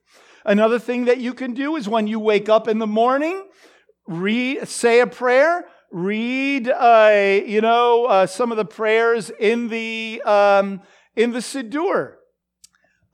Another 0.45 0.79
thing 0.79 1.05
that 1.05 1.19
you 1.19 1.35
can 1.35 1.55
do 1.55 1.77
is 1.77 1.89
when 1.89 2.09
you 2.09 2.19
wake 2.19 2.49
up 2.49 2.67
in 2.67 2.79
the 2.79 2.87
morning, 2.87 3.45
read, 4.09 4.67
say 4.67 5.01
a 5.01 5.07
prayer, 5.07 5.67
read, 5.93 6.69
uh, 6.69 7.41
you 7.47 7.61
know, 7.61 8.07
uh, 8.07 8.27
some 8.27 8.51
of 8.51 8.57
the 8.57 8.65
prayers 8.65 9.31
in 9.39 9.69
the 9.69 10.23
um, 10.25 10.81
in 11.15 11.33
the 11.33 11.39
Siddur. 11.39 12.15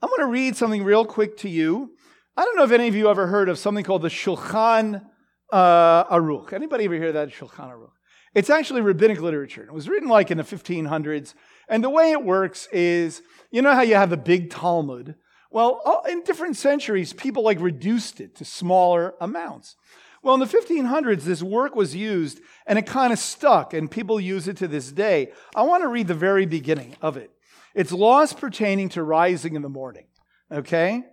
I'm 0.01 0.09
going 0.09 0.21
to 0.21 0.27
read 0.27 0.55
something 0.55 0.83
real 0.83 1.05
quick 1.05 1.37
to 1.39 1.49
you. 1.49 1.91
I 2.37 2.45
don't 2.45 2.55
know 2.55 2.63
if 2.63 2.71
any 2.71 2.87
of 2.87 2.95
you 2.95 3.09
ever 3.09 3.27
heard 3.27 3.49
of 3.49 3.59
something 3.59 3.83
called 3.83 4.01
the 4.01 4.07
Shulchan 4.07 5.05
uh, 5.51 6.05
Aruch. 6.05 6.53
Anybody 6.53 6.85
ever 6.85 6.95
hear 6.95 7.11
that 7.11 7.29
Shulchan 7.29 7.69
Aruch? 7.69 7.91
It's 8.33 8.49
actually 8.49 8.81
rabbinic 8.81 9.19
literature. 9.19 9.63
It 9.63 9.73
was 9.73 9.89
written 9.89 10.07
like 10.07 10.31
in 10.31 10.37
the 10.37 10.43
1500s. 10.43 11.33
And 11.67 11.83
the 11.83 11.89
way 11.89 12.11
it 12.11 12.23
works 12.23 12.67
is, 12.71 13.21
you 13.51 13.61
know 13.61 13.73
how 13.73 13.81
you 13.81 13.95
have 13.95 14.09
the 14.09 14.17
big 14.17 14.49
Talmud? 14.49 15.15
Well, 15.51 16.03
in 16.07 16.23
different 16.23 16.55
centuries, 16.55 17.11
people 17.11 17.43
like 17.43 17.59
reduced 17.59 18.21
it 18.21 18.35
to 18.35 18.45
smaller 18.45 19.15
amounts. 19.19 19.75
Well, 20.21 20.33
in 20.33 20.39
the 20.39 20.45
1500s, 20.45 21.21
this 21.23 21.41
work 21.41 21.75
was 21.75 21.95
used 21.95 22.41
and 22.67 22.77
it 22.77 22.85
kind 22.85 23.13
of 23.13 23.19
stuck, 23.19 23.73
and 23.73 23.89
people 23.89 24.19
use 24.19 24.47
it 24.47 24.57
to 24.57 24.67
this 24.67 24.91
day. 24.91 25.31
I 25.55 25.63
want 25.63 25.83
to 25.83 25.87
read 25.87 26.07
the 26.07 26.13
very 26.13 26.45
beginning 26.45 26.95
of 27.01 27.17
it. 27.17 27.31
It's 27.73 27.91
laws 27.91 28.33
pertaining 28.33 28.89
to 28.89 29.03
rising 29.03 29.55
in 29.55 29.61
the 29.61 29.69
morning. 29.69 30.07
Okay? 30.51 31.03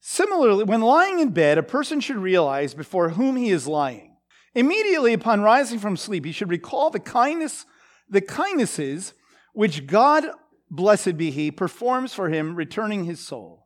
Similarly, 0.00 0.64
when 0.64 0.80
lying 0.80 1.20
in 1.20 1.30
bed, 1.30 1.58
a 1.58 1.62
person 1.62 2.00
should 2.00 2.16
realize 2.16 2.74
before 2.74 3.10
whom 3.10 3.36
he 3.36 3.50
is 3.50 3.66
lying. 3.66 4.16
Immediately 4.54 5.12
upon 5.12 5.42
rising 5.42 5.78
from 5.78 5.96
sleep, 5.96 6.24
he 6.24 6.32
should 6.32 6.48
recall 6.48 6.90
the 6.90 7.00
kindness, 7.00 7.66
the 8.08 8.20
kindnesses 8.20 9.12
which 9.52 9.86
God, 9.86 10.24
blessed 10.70 11.16
be 11.16 11.30
he, 11.30 11.50
performs 11.50 12.14
for 12.14 12.28
him, 12.28 12.56
returning 12.56 13.04
his 13.04 13.20
soul. 13.20 13.65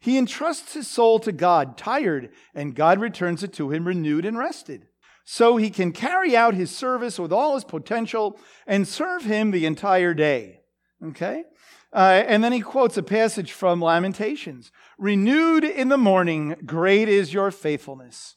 He 0.00 0.16
entrusts 0.16 0.74
his 0.74 0.86
soul 0.86 1.18
to 1.20 1.32
God, 1.32 1.76
tired, 1.76 2.30
and 2.54 2.74
God 2.74 3.00
returns 3.00 3.42
it 3.42 3.52
to 3.54 3.70
him 3.70 3.86
renewed 3.86 4.24
and 4.24 4.38
rested. 4.38 4.86
So 5.24 5.56
he 5.56 5.70
can 5.70 5.92
carry 5.92 6.36
out 6.36 6.54
his 6.54 6.74
service 6.74 7.18
with 7.18 7.32
all 7.32 7.54
his 7.54 7.64
potential 7.64 8.38
and 8.66 8.88
serve 8.88 9.24
him 9.24 9.50
the 9.50 9.66
entire 9.66 10.14
day. 10.14 10.60
Okay? 11.04 11.44
Uh, 11.92 12.22
and 12.26 12.42
then 12.42 12.52
he 12.52 12.60
quotes 12.60 12.96
a 12.96 13.02
passage 13.02 13.52
from 13.52 13.80
Lamentations 13.80 14.70
Renewed 14.98 15.64
in 15.64 15.88
the 15.88 15.98
morning, 15.98 16.56
great 16.64 17.08
is 17.08 17.32
your 17.32 17.50
faithfulness. 17.50 18.36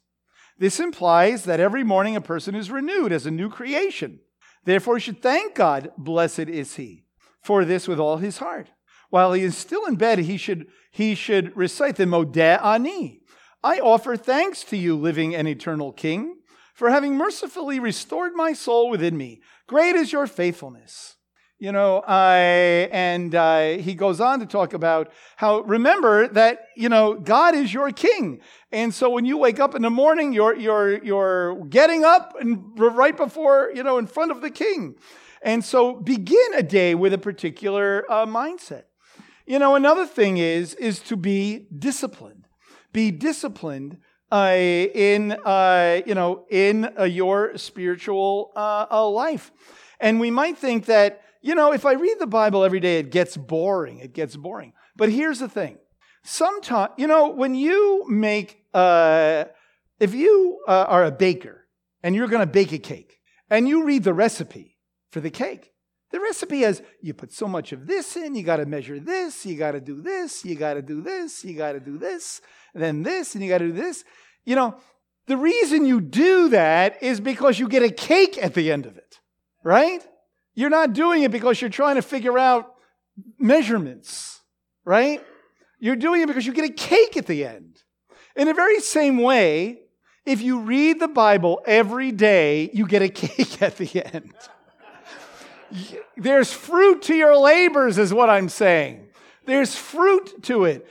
This 0.58 0.80
implies 0.80 1.46
that 1.46 1.60
every 1.60 1.84
morning 1.84 2.16
a 2.16 2.22
person 2.22 2.56
is 2.56 2.70
renewed 2.70 3.12
as 3.12 3.26
a 3.26 3.32
new 3.32 3.50
creation. 3.50 4.20
Therefore, 4.64 4.98
he 4.98 5.02
should 5.02 5.22
thank 5.22 5.56
God, 5.56 5.92
blessed 5.98 6.40
is 6.42 6.76
he, 6.76 7.06
for 7.42 7.66
this 7.66 7.88
with 7.88 8.00
all 8.00 8.18
his 8.18 8.38
heart. 8.38 8.70
While 9.12 9.34
he 9.34 9.44
is 9.44 9.56
still 9.56 9.86
in 9.86 9.96
bed, 9.96 10.20
he 10.20 10.38
should, 10.38 10.68
he 10.90 11.16
should 11.16 11.56
recite 11.56 11.98
the 11.98 12.06
Modeh 12.06 12.64
Ani. 12.64 13.22
I 13.64 13.80
offer 13.80 14.16
thanks 14.16 14.64
to 14.66 14.78
you, 14.78 14.96
living 14.96 15.36
and 15.36 15.48
eternal 15.48 15.92
King, 15.92 16.38
for 16.74 16.90
having 16.90 17.16
mercifully 17.16 17.80
restored 17.80 18.34
my 18.34 18.54
soul 18.54 18.90
within 18.90 19.16
me. 19.18 19.42
Great 19.68 19.96
is 19.96 20.12
your 20.12 20.28
faithfulness. 20.28 21.18
You 21.60 21.72
know, 21.72 22.04
I, 22.08 22.90
and 22.92 23.82
he 23.82 23.94
goes 23.94 24.20
on 24.20 24.40
to 24.40 24.48
talk 24.48 24.74
about 24.74 25.12
how, 25.36 25.60
remember 25.60 26.28
that, 26.30 26.70
you 26.76 26.90
know, 26.90 27.14
God 27.14 27.54
is 27.54 27.72
your 27.72 27.92
king. 27.92 28.40
And 28.72 28.92
so 28.92 29.10
when 29.12 29.26
you 29.26 29.38
wake 29.38 29.60
up 29.60 29.76
in 29.76 29.84
the 29.84 29.92
morning, 29.92 30.34
you're, 30.34 30.56
you're, 30.56 31.04
you're 31.04 31.66
getting 31.66 32.04
up 32.04 32.34
and 32.40 32.64
right 32.80 33.16
before, 33.16 33.72
you 33.76 33.84
know, 33.84 34.00
in 34.00 34.08
front 34.08 34.32
of 34.32 34.42
the 34.42 34.50
king. 34.50 34.96
And 35.44 35.64
so 35.64 35.94
begin 35.94 36.54
a 36.56 36.64
day 36.64 36.96
with 36.96 37.14
a 37.14 37.20
particular 37.20 38.06
uh, 38.10 38.26
mindset. 38.26 38.86
You 39.52 39.60
know, 39.60 39.76
another 39.76 40.06
thing 40.06 40.38
is, 40.38 40.76
is 40.76 41.00
to 41.00 41.18
be 41.18 41.68
disciplined. 41.78 42.48
Be 42.94 43.12
disciplined 43.12 43.98
uh, 44.32 44.56
in, 44.56 45.34
uh, 45.34 46.00
you 46.06 46.16
know, 46.16 46.46
in 46.50 46.90
uh, 46.98 47.04
your 47.04 47.58
spiritual 47.58 48.54
uh, 48.56 48.86
uh, 48.90 49.06
life. 49.10 49.52
And 50.00 50.22
we 50.22 50.32
might 50.32 50.58
think 50.58 50.86
that, 50.86 51.22
you 51.42 51.54
know, 51.54 51.74
if 51.74 51.86
I 51.86 51.96
read 51.96 52.16
the 52.18 52.28
Bible 52.28 52.64
every 52.64 52.80
day, 52.80 53.00
it 53.00 53.12
gets 53.12 53.36
boring. 53.36 54.00
It 54.00 54.14
gets 54.14 54.38
boring. 54.38 54.72
But 54.96 55.10
here's 55.10 55.40
the 55.40 55.50
thing. 55.50 55.80
Sometimes, 56.24 56.94
you 56.96 57.08
know, 57.08 57.28
when 57.28 57.54
you 57.54 58.06
make, 58.08 58.64
uh, 58.74 59.44
if 60.00 60.14
you 60.14 60.62
are 60.66 61.04
a 61.04 61.12
baker 61.12 61.68
and 62.02 62.16
you're 62.16 62.30
going 62.30 62.40
to 62.40 62.54
bake 62.54 62.72
a 62.72 62.78
cake 62.78 63.20
and 63.50 63.68
you 63.68 63.84
read 63.84 64.06
the 64.06 64.14
recipe 64.14 64.78
for 65.12 65.20
the 65.20 65.30
cake, 65.30 65.71
the 66.12 66.20
recipe 66.20 66.64
is 66.64 66.82
you 67.02 67.14
put 67.14 67.32
so 67.32 67.48
much 67.48 67.72
of 67.72 67.88
this 67.88 68.18
in, 68.18 68.36
you 68.36 68.44
got 68.44 68.58
to 68.58 68.66
measure 68.66 69.00
this, 69.00 69.46
you 69.46 69.56
got 69.58 69.72
to 69.72 69.80
do 69.80 70.02
this, 70.02 70.44
you 70.44 70.56
got 70.56 70.74
to 70.74 70.82
do 70.82 71.02
this, 71.02 71.44
you 71.44 71.56
got 71.56 71.74
to 71.74 71.80
do 71.80 71.98
this, 71.98 72.42
then 72.74 73.04
this, 73.04 73.34
and 73.34 73.44
you 73.44 73.50
got 73.50 73.60
to 73.60 73.68
do 73.68 73.74
this. 73.74 74.04
You 74.44 74.56
know, 74.56 74.76
the 75.28 75.38
reason 75.38 75.86
you 75.86 76.02
do 76.02 76.50
that 76.50 77.02
is 77.02 77.20
because 77.22 77.60
you 77.60 77.68
get 77.68 77.84
a 77.84 77.90
cake 77.90 78.38
at 78.38 78.54
the 78.54 78.72
end 78.72 78.86
of 78.86 78.98
it, 78.98 79.20
right? 79.64 80.06
You're 80.54 80.70
not 80.70 80.94
doing 80.94 81.24
it 81.24 81.32
because 81.32 81.62
you're 81.62 81.70
trying 81.70 81.96
to 81.96 82.02
figure 82.02 82.38
out 82.38 82.74
measurements, 83.40 84.42
right? 84.84 85.24
You're 85.80 85.96
doing 85.96 86.22
it 86.22 86.28
because 86.28 86.46
you 86.46 86.54
get 86.54 86.66
a 86.66 86.74
cake 86.74 87.16
at 87.16 87.26
the 87.26 87.46
end. 87.46 87.78
In 88.36 88.48
the 88.48 88.54
very 88.54 88.80
same 88.82 89.20
way, 89.20 89.80
if 90.26 90.42
you 90.42 90.60
read 90.60 91.00
the 91.00 91.08
Bible 91.08 91.62
every 91.66 92.12
day, 92.12 92.70
you 92.74 92.86
get 92.88 93.02
a 93.02 93.10
cake 93.10 93.62
at 93.62 93.78
the 93.78 94.14
end. 94.14 94.34
There's 96.18 96.52
fruit 96.52 97.04
to 97.04 97.16
your 97.16 97.38
labors, 97.38 97.98
is 97.98 98.14
what 98.14 98.30
I'm 98.30 98.50
saying. 98.50 99.08
There's 99.46 99.76
fruit 99.76 100.44
to 100.44 100.66
it. 100.66 100.88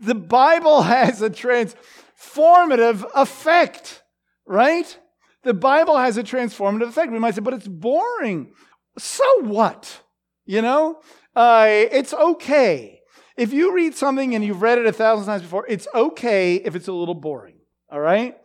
The 0.00 0.14
Bible 0.14 0.82
has 0.96 1.22
a 1.22 1.30
transformative 1.30 3.08
effect, 3.14 4.02
right? 4.46 4.98
The 5.42 5.54
Bible 5.54 5.96
has 5.96 6.16
a 6.16 6.22
transformative 6.22 6.88
effect. 6.88 7.12
We 7.12 7.18
might 7.18 7.34
say, 7.34 7.40
but 7.40 7.54
it's 7.54 7.68
boring. 7.68 8.52
So 8.98 9.24
what? 9.42 10.02
You 10.44 10.62
know, 10.62 11.00
uh, 11.34 11.66
it's 11.68 12.12
okay. 12.12 13.00
If 13.36 13.52
you 13.52 13.74
read 13.74 13.94
something 13.94 14.34
and 14.34 14.44
you've 14.44 14.62
read 14.62 14.78
it 14.78 14.86
a 14.86 14.92
thousand 14.92 15.26
times 15.26 15.42
before, 15.42 15.64
it's 15.68 15.88
okay 15.94 16.56
if 16.56 16.74
it's 16.74 16.88
a 16.88 16.92
little 16.92 17.14
boring. 17.14 17.56
All 17.90 18.00
right? 18.00 18.36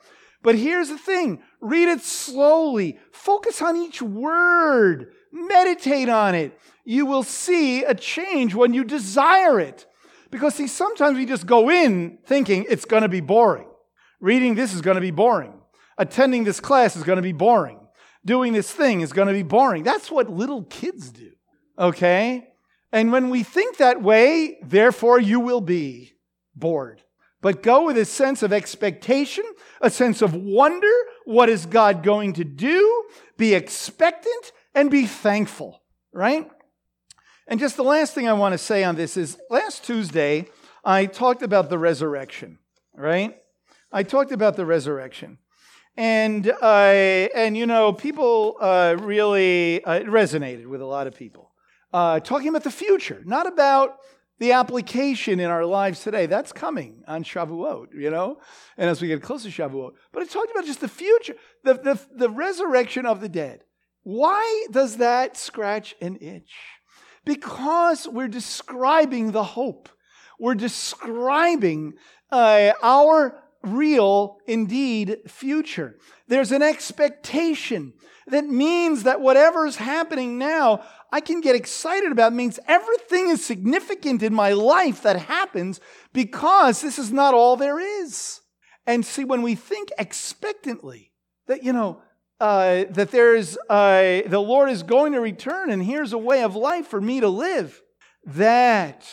But 0.42 0.56
here's 0.56 0.90
the 0.90 0.98
thing 0.98 1.42
read 1.60 1.90
it 1.90 2.02
slowly, 2.02 3.00
focus 3.12 3.62
on 3.62 3.76
each 3.76 4.02
word, 4.02 5.12
meditate 5.36 6.10
on 6.10 6.34
it. 6.34 6.58
You 6.84 7.06
will 7.06 7.24
see 7.24 7.84
a 7.84 7.94
change 7.94 8.56
when 8.56 8.74
you 8.74 8.84
desire 8.84 9.60
it. 9.60 9.86
Because, 10.32 10.56
see, 10.56 10.68
sometimes 10.68 11.18
we 11.18 11.26
just 11.26 11.46
go 11.46 11.70
in 11.70 12.18
thinking 12.26 12.66
it's 12.70 12.86
going 12.86 13.04
to 13.04 13.10
be 13.10 13.22
boring. 13.22 13.68
Reading 14.20 14.56
this 14.56 14.74
is 14.74 14.82
going 14.82 14.96
to 14.96 15.02
be 15.02 15.12
boring. 15.12 15.54
Attending 15.98 16.44
this 16.44 16.60
class 16.60 16.96
is 16.96 17.04
going 17.04 17.18
to 17.18 17.22
be 17.22 17.32
boring. 17.32 17.80
Doing 18.26 18.54
this 18.54 18.72
thing 18.72 19.02
is 19.02 19.14
going 19.14 19.28
to 19.28 19.34
be 19.34 19.44
boring. 19.44 19.84
That's 19.84 20.10
what 20.10 20.30
little 20.30 20.64
kids 20.64 21.12
do. 21.12 21.32
Okay? 21.78 22.48
And 22.92 23.12
when 23.12 23.30
we 23.30 23.44
think 23.44 23.78
that 23.78 24.02
way, 24.02 24.58
therefore 24.64 25.20
you 25.20 25.40
will 25.40 25.62
be 25.62 26.14
bored. 26.56 27.02
But 27.42 27.62
go 27.62 27.86
with 27.86 27.98
a 27.98 28.06
sense 28.06 28.42
of 28.42 28.52
expectation, 28.52 29.44
a 29.80 29.90
sense 29.90 30.22
of 30.24 30.34
wonder. 30.34 30.92
What 31.26 31.50
is 31.50 31.66
God 31.66 32.02
going 32.02 32.34
to 32.34 32.44
do? 32.44 33.04
Be 33.38 33.54
expectant 33.54 34.52
and 34.76 34.92
be 34.92 35.06
thankful, 35.06 35.82
right? 36.14 36.48
And 37.48 37.60
just 37.60 37.78
the 37.78 37.84
last 37.84 38.14
thing 38.14 38.28
I 38.28 38.34
want 38.34 38.54
to 38.54 38.58
say 38.58 38.84
on 38.84 38.96
this 38.96 39.18
is 39.18 39.38
last 39.50 39.86
Tuesday, 39.86 40.48
I 40.84 41.06
talked 41.06 41.42
about 41.42 41.70
the 41.70 41.80
resurrection, 41.80 42.60
right? 42.94 43.38
I 43.92 44.04
talked 44.04 44.32
about 44.32 44.56
the 44.56 44.66
resurrection. 44.66 45.38
And, 45.98 46.52
uh, 46.62 47.30
and 47.36 47.56
you 47.56 47.66
know, 47.66 47.94
people 47.94 48.58
uh, 48.60 48.98
really 49.00 49.84
uh, 49.84 50.02
resonated 50.02 50.68
with 50.68 50.82
a 50.82 50.86
lot 50.86 51.08
of 51.08 51.16
people. 51.16 51.52
Uh, 51.94 52.20
talking 52.20 52.50
about 52.50 52.64
the 52.64 52.72
future, 52.72 53.22
not 53.26 53.48
about 53.48 54.00
the 54.40 54.52
application 54.52 55.40
in 55.40 55.50
our 55.50 55.66
lives 55.66 56.04
today. 56.04 56.26
That's 56.26 56.52
coming 56.52 57.04
on 57.08 57.24
Shavuot, 57.24 57.94
you 57.94 58.10
know, 58.10 58.40
and 58.76 58.90
as 58.90 59.02
we 59.02 59.08
get 59.08 59.22
closer 59.22 59.50
to 59.50 59.62
Shavuot. 59.62 59.92
But 60.12 60.24
it 60.24 60.30
talked 60.30 60.52
about 60.52 60.66
just 60.66 60.82
the 60.82 60.90
future, 60.90 61.36
the, 61.64 61.76
the, 61.76 62.00
the 62.14 62.30
resurrection 62.30 63.06
of 63.06 63.22
the 63.22 63.30
dead. 63.30 63.64
Why 64.06 64.68
does 64.70 64.98
that 64.98 65.36
scratch 65.36 65.96
an 66.00 66.18
itch? 66.22 66.54
Because 67.26 68.08
we're 68.08 68.28
describing 68.28 69.32
the 69.32 69.44
hope. 69.44 69.90
We're 70.40 70.54
describing 70.54 71.96
uh, 72.32 72.74
our 72.84 73.44
real, 73.64 74.38
indeed, 74.46 75.18
future. 75.28 75.98
There's 76.28 76.52
an 76.52 76.62
expectation 76.62 77.94
that 78.28 78.46
means 78.46 79.04
that 79.04 79.22
whatever's 79.22 79.78
happening 79.78 80.38
now, 80.38 80.84
I 81.12 81.20
can 81.20 81.42
get 81.42 81.56
excited 81.56 82.12
about. 82.12 82.34
It 82.34 82.36
means 82.36 82.60
everything 82.68 83.30
is 83.30 83.44
significant 83.44 84.22
in 84.22 84.36
my 84.36 84.52
life 84.52 85.02
that 85.02 85.18
happens 85.18 85.80
because 86.14 86.80
this 86.80 87.00
is 87.00 87.12
not 87.12 87.34
all 87.34 87.56
there 87.56 87.80
is. 87.80 88.42
And 88.86 89.04
see, 89.04 89.24
when 89.24 89.42
we 89.42 89.56
think 89.56 89.90
expectantly 89.98 91.12
that, 91.48 91.64
you 91.64 91.74
know, 91.74 92.04
uh, 92.40 92.86
that 92.90 93.12
there's 93.12 93.58
uh, 93.70 94.22
the 94.28 94.40
Lord 94.40 94.70
is 94.70 94.84
going 94.84 95.14
to 95.14 95.22
return 95.22 95.70
and 95.70 95.84
here's 95.84 96.14
a 96.14 96.18
way 96.18 96.44
of 96.44 96.56
life 96.56 96.88
for 96.88 97.00
me 97.00 97.20
to 97.20 97.30
live, 97.30 97.82
that 98.26 99.08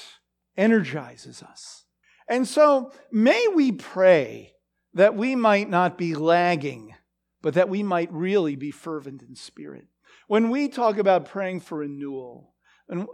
energizes 0.57 1.43
us. 1.43 1.85
And 2.29 2.47
so 2.47 2.93
may 3.11 3.47
we 3.55 3.73
pray 3.73 4.55
that 4.95 5.15
we 5.15 5.35
might 5.37 5.69
not 5.69 5.97
be 5.99 6.15
lagging, 6.15 6.95
but 7.41 7.55
that 7.55 7.69
we 7.69 7.83
might 7.83 8.13
really 8.13 8.57
be 8.57 8.71
fervent 8.71 9.23
in 9.23 9.37
spirit. 9.37 9.87
When 10.29 10.51
we 10.51 10.69
talk 10.69 10.99
about 10.99 11.29
praying 11.29 11.61
for 11.61 11.79
renewal, 11.79 12.55
and 12.89 13.07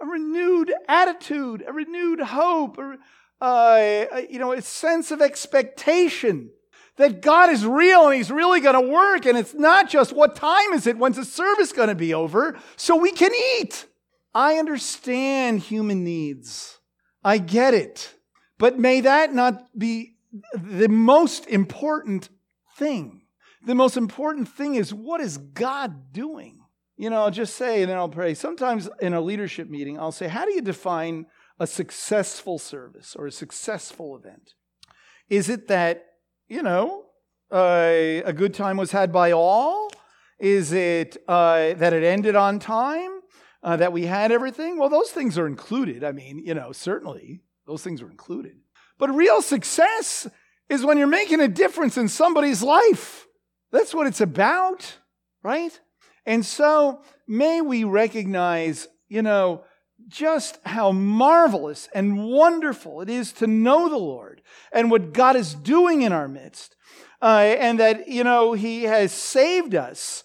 a 0.00 0.06
renewed 0.06 0.72
attitude, 0.88 1.64
a 1.66 1.72
renewed 1.72 2.20
hope, 2.20 2.78
uh, 3.40 4.04
you 4.28 4.38
know, 4.38 4.52
a 4.52 4.62
sense 4.62 5.10
of 5.10 5.20
expectation 5.20 6.50
that 6.96 7.22
God 7.22 7.50
is 7.50 7.66
real 7.66 8.06
and 8.06 8.14
He's 8.14 8.30
really 8.30 8.60
going 8.60 8.74
to 8.74 8.92
work, 8.92 9.26
and 9.26 9.36
it's 9.38 9.54
not 9.54 9.88
just 9.88 10.12
what 10.12 10.36
time 10.36 10.72
is 10.72 10.86
it, 10.86 10.98
when's 10.98 11.16
the 11.16 11.24
service 11.24 11.72
going 11.72 11.88
to 11.88 11.94
be 11.94 12.14
over, 12.14 12.58
so 12.76 12.96
we 12.96 13.12
can 13.12 13.32
eat. 13.58 13.86
I 14.34 14.54
understand 14.54 15.60
human 15.60 16.04
needs. 16.04 16.78
I 17.24 17.38
get 17.38 17.74
it. 17.74 18.14
But 18.58 18.78
may 18.78 19.00
that 19.00 19.34
not 19.34 19.76
be 19.76 20.16
the 20.54 20.88
most 20.88 21.46
important 21.46 22.28
thing. 22.76 23.22
The 23.64 23.74
most 23.74 23.96
important 23.96 24.48
thing 24.48 24.74
is 24.74 24.92
what 24.92 25.20
is 25.20 25.36
God 25.38 26.12
doing? 26.12 26.60
You 26.96 27.10
know, 27.10 27.22
I'll 27.22 27.30
just 27.30 27.56
say 27.56 27.82
and 27.82 27.90
then 27.90 27.98
I'll 27.98 28.08
pray. 28.08 28.34
Sometimes 28.34 28.88
in 29.00 29.14
a 29.14 29.20
leadership 29.20 29.68
meeting, 29.68 29.98
I'll 29.98 30.12
say, 30.12 30.28
How 30.28 30.44
do 30.44 30.52
you 30.52 30.62
define 30.62 31.26
a 31.58 31.66
successful 31.66 32.58
service 32.58 33.14
or 33.16 33.26
a 33.26 33.32
successful 33.32 34.16
event? 34.16 34.54
Is 35.28 35.48
it 35.48 35.68
that, 35.68 36.04
you 36.48 36.62
know, 36.62 37.04
uh, 37.50 38.22
a 38.24 38.32
good 38.32 38.54
time 38.54 38.76
was 38.76 38.92
had 38.92 39.12
by 39.12 39.32
all? 39.32 39.90
Is 40.38 40.72
it 40.72 41.16
uh, 41.28 41.74
that 41.74 41.92
it 41.92 42.02
ended 42.02 42.36
on 42.36 42.58
time? 42.58 43.20
Uh, 43.62 43.76
that 43.76 43.92
we 43.92 44.06
had 44.06 44.32
everything? 44.32 44.76
Well, 44.76 44.88
those 44.88 45.10
things 45.10 45.38
are 45.38 45.46
included. 45.46 46.02
I 46.02 46.10
mean, 46.10 46.38
you 46.44 46.52
know, 46.52 46.72
certainly 46.72 47.42
those 47.66 47.82
things 47.84 48.02
are 48.02 48.10
included. 48.10 48.56
But 48.98 49.14
real 49.14 49.40
success 49.40 50.26
is 50.68 50.84
when 50.84 50.98
you're 50.98 51.06
making 51.06 51.40
a 51.40 51.48
difference 51.48 51.96
in 51.96 52.08
somebody's 52.08 52.62
life. 52.62 53.26
That's 53.70 53.94
what 53.94 54.08
it's 54.08 54.20
about, 54.20 54.98
right? 55.42 55.78
And 56.26 56.44
so 56.44 57.02
may 57.28 57.60
we 57.60 57.84
recognize, 57.84 58.88
you 59.08 59.22
know, 59.22 59.64
just 60.08 60.58
how 60.64 60.92
marvelous 60.92 61.88
and 61.94 62.24
wonderful 62.24 63.00
it 63.00 63.10
is 63.10 63.32
to 63.32 63.46
know 63.46 63.88
the 63.88 63.96
Lord 63.96 64.42
and 64.72 64.90
what 64.90 65.12
God 65.12 65.36
is 65.36 65.54
doing 65.54 66.02
in 66.02 66.12
our 66.12 66.28
midst. 66.28 66.76
Uh, 67.20 67.54
and 67.58 67.78
that, 67.78 68.08
you 68.08 68.24
know, 68.24 68.52
He 68.52 68.84
has 68.84 69.12
saved 69.12 69.74
us 69.74 70.24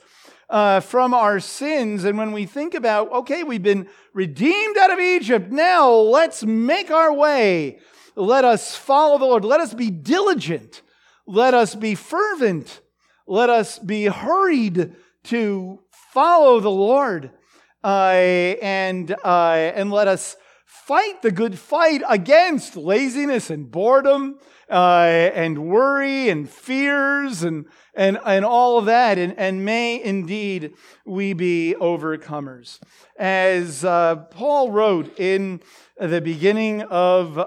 uh, 0.49 0.79
from 0.79 1.13
our 1.13 1.39
sins. 1.39 2.03
And 2.03 2.17
when 2.17 2.31
we 2.31 2.45
think 2.45 2.73
about, 2.73 3.11
okay, 3.11 3.43
we've 3.43 3.63
been 3.63 3.87
redeemed 4.13 4.77
out 4.77 4.91
of 4.91 4.99
Egypt, 4.99 5.51
now 5.51 5.91
let's 5.91 6.43
make 6.43 6.89
our 6.89 7.13
way. 7.13 7.79
Let 8.15 8.45
us 8.45 8.75
follow 8.75 9.19
the 9.19 9.25
Lord. 9.25 9.45
Let 9.45 9.59
us 9.59 9.73
be 9.73 9.91
diligent. 9.91 10.81
Let 11.27 11.53
us 11.53 11.75
be 11.75 11.93
fervent. 11.93 12.81
Let 13.27 13.49
us 13.49 13.77
be 13.77 14.05
hurried 14.05 14.95
to 15.25 15.79
follow 15.91 16.59
the 16.59 16.71
Lord. 16.71 17.31
Uh, 17.83 18.55
and, 18.61 19.15
uh, 19.23 19.71
and 19.75 19.91
let 19.91 20.07
us 20.07 20.35
fight 20.65 21.21
the 21.21 21.31
good 21.31 21.57
fight 21.57 22.01
against 22.07 22.75
laziness 22.75 23.49
and 23.49 23.71
boredom 23.71 24.39
uh, 24.69 25.29
and 25.33 25.69
worry 25.69 26.29
and 26.29 26.49
fears 26.49 27.43
and, 27.43 27.65
and, 27.93 28.17
and 28.25 28.43
all 28.43 28.77
of 28.77 28.85
that. 28.85 29.17
And, 29.17 29.37
and 29.37 29.63
may 29.63 30.01
indeed 30.01 30.73
we 31.05 31.33
be 31.33 31.75
overcomers. 31.79 32.79
As 33.17 33.85
uh, 33.85 34.15
Paul 34.15 34.71
wrote 34.71 35.17
in 35.19 35.61
the 35.99 36.21
beginning 36.21 36.81
of 36.83 37.37
uh, 37.37 37.41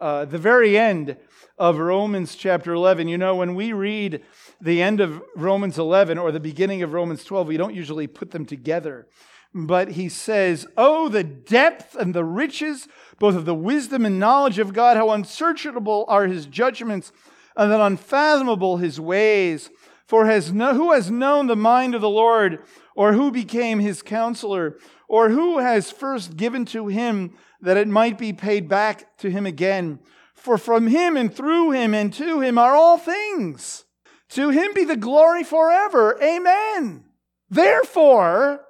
uh, 0.00 0.24
the 0.24 0.38
very 0.38 0.78
end 0.78 1.16
of 1.58 1.78
Romans 1.78 2.36
chapter 2.36 2.72
11, 2.72 3.08
you 3.08 3.18
know, 3.18 3.36
when 3.36 3.54
we 3.54 3.72
read 3.72 4.22
the 4.60 4.80
end 4.80 5.00
of 5.00 5.20
Romans 5.36 5.78
11 5.78 6.18
or 6.18 6.32
the 6.32 6.40
beginning 6.40 6.82
of 6.82 6.92
Romans 6.92 7.22
12, 7.24 7.48
we 7.48 7.56
don't 7.56 7.74
usually 7.74 8.06
put 8.06 8.30
them 8.30 8.46
together. 8.46 9.06
But 9.52 9.92
he 9.92 10.08
says, 10.08 10.66
Oh, 10.76 11.08
the 11.08 11.24
depth 11.24 11.96
and 11.96 12.14
the 12.14 12.24
riches, 12.24 12.86
both 13.18 13.34
of 13.34 13.44
the 13.44 13.54
wisdom 13.54 14.04
and 14.04 14.20
knowledge 14.20 14.58
of 14.58 14.72
God, 14.72 14.96
how 14.96 15.10
unsearchable 15.10 16.04
are 16.08 16.26
his 16.26 16.46
judgments, 16.46 17.12
and 17.56 17.70
then 17.70 17.80
unfathomable 17.80 18.76
his 18.76 19.00
ways. 19.00 19.70
For 20.06 20.26
has 20.26 20.52
no, 20.52 20.74
who 20.74 20.92
has 20.92 21.10
known 21.10 21.46
the 21.46 21.56
mind 21.56 21.94
of 21.94 22.00
the 22.00 22.08
Lord, 22.08 22.62
or 22.94 23.12
who 23.12 23.30
became 23.30 23.80
his 23.80 24.02
counselor, 24.02 24.76
or 25.08 25.30
who 25.30 25.58
has 25.58 25.90
first 25.90 26.36
given 26.36 26.64
to 26.66 26.86
him 26.88 27.36
that 27.60 27.76
it 27.76 27.88
might 27.88 28.18
be 28.18 28.32
paid 28.32 28.68
back 28.68 29.16
to 29.18 29.30
him 29.30 29.46
again? 29.46 29.98
For 30.34 30.58
from 30.58 30.86
him 30.86 31.16
and 31.16 31.34
through 31.34 31.72
him 31.72 31.92
and 31.92 32.12
to 32.14 32.40
him 32.40 32.56
are 32.56 32.74
all 32.74 32.98
things. 32.98 33.84
To 34.30 34.50
him 34.50 34.72
be 34.74 34.84
the 34.84 34.96
glory 34.96 35.42
forever. 35.42 36.20
Amen. 36.22 37.04
Therefore, 37.50 38.60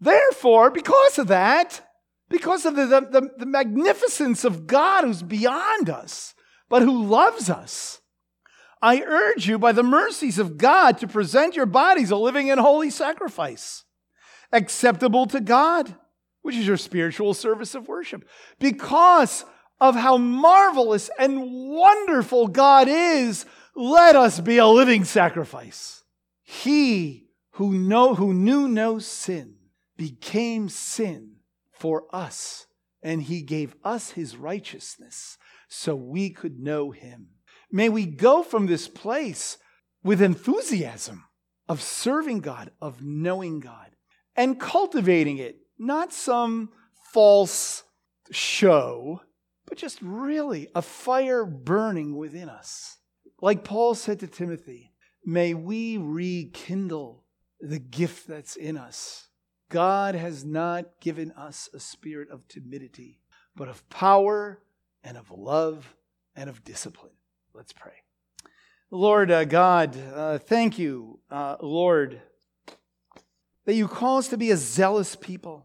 therefore, 0.00 0.70
because 0.70 1.18
of 1.18 1.28
that, 1.28 1.86
because 2.30 2.64
of 2.64 2.76
the, 2.76 2.86
the, 2.86 3.30
the, 3.38 3.46
magnificence 3.46 4.44
of 4.44 4.66
God 4.66 5.04
who's 5.04 5.22
beyond 5.22 5.90
us, 5.90 6.34
but 6.68 6.82
who 6.82 7.04
loves 7.04 7.50
us, 7.50 8.00
I 8.80 9.02
urge 9.02 9.48
you 9.48 9.58
by 9.58 9.72
the 9.72 9.82
mercies 9.82 10.38
of 10.38 10.56
God 10.56 10.98
to 10.98 11.08
present 11.08 11.56
your 11.56 11.66
bodies 11.66 12.10
a 12.10 12.16
living 12.16 12.48
and 12.48 12.60
holy 12.60 12.88
sacrifice, 12.88 13.84
acceptable 14.52 15.26
to 15.26 15.40
God, 15.40 15.94
which 16.42 16.56
is 16.56 16.66
your 16.66 16.76
spiritual 16.76 17.34
service 17.34 17.74
of 17.74 17.88
worship. 17.88 18.26
Because 18.58 19.44
of 19.80 19.96
how 19.96 20.16
marvelous 20.16 21.10
and 21.18 21.68
wonderful 21.70 22.46
God 22.46 22.86
is, 22.88 23.44
let 23.74 24.14
us 24.14 24.38
be 24.38 24.58
a 24.58 24.66
living 24.66 25.04
sacrifice. 25.04 26.04
He 26.42 27.28
who, 27.52 27.72
know, 27.72 28.14
who 28.14 28.32
knew 28.32 28.68
no 28.68 28.98
sin 28.98 29.56
became 30.00 30.70
sin 30.70 31.32
for 31.72 32.06
us, 32.10 32.66
and 33.02 33.22
he 33.22 33.42
gave 33.42 33.76
us 33.84 34.12
his 34.12 34.34
righteousness 34.34 35.36
so 35.68 35.94
we 35.94 36.30
could 36.30 36.58
know 36.58 36.90
him. 36.90 37.28
May 37.70 37.90
we 37.90 38.06
go 38.06 38.42
from 38.42 38.64
this 38.64 38.88
place 38.88 39.58
with 40.02 40.22
enthusiasm 40.22 41.24
of 41.68 41.82
serving 41.82 42.40
God, 42.40 42.70
of 42.80 43.02
knowing 43.02 43.60
God, 43.60 43.90
and 44.34 44.58
cultivating 44.58 45.36
it, 45.36 45.58
not 45.78 46.14
some 46.14 46.70
false 47.12 47.82
show, 48.30 49.20
but 49.66 49.76
just 49.76 49.98
really 50.00 50.68
a 50.74 50.80
fire 50.80 51.44
burning 51.44 52.16
within 52.16 52.48
us. 52.48 52.96
Like 53.42 53.64
Paul 53.64 53.94
said 53.94 54.20
to 54.20 54.26
Timothy, 54.26 54.94
may 55.26 55.52
we 55.52 55.98
rekindle 55.98 57.26
the 57.60 57.78
gift 57.78 58.26
that's 58.26 58.56
in 58.56 58.78
us. 58.78 59.26
God 59.70 60.16
has 60.16 60.44
not 60.44 61.00
given 61.00 61.30
us 61.32 61.70
a 61.72 61.80
spirit 61.80 62.28
of 62.28 62.46
timidity, 62.48 63.20
but 63.56 63.68
of 63.68 63.88
power 63.88 64.60
and 65.02 65.16
of 65.16 65.30
love 65.30 65.94
and 66.36 66.50
of 66.50 66.64
discipline. 66.64 67.12
Let's 67.54 67.72
pray. 67.72 67.92
Lord 68.90 69.30
uh, 69.30 69.44
God, 69.44 69.96
uh, 70.12 70.38
thank 70.38 70.76
you, 70.78 71.20
uh, 71.30 71.56
Lord, 71.60 72.20
that 73.64 73.74
you 73.74 73.86
call 73.86 74.18
us 74.18 74.28
to 74.28 74.36
be 74.36 74.50
a 74.50 74.56
zealous 74.56 75.14
people. 75.14 75.64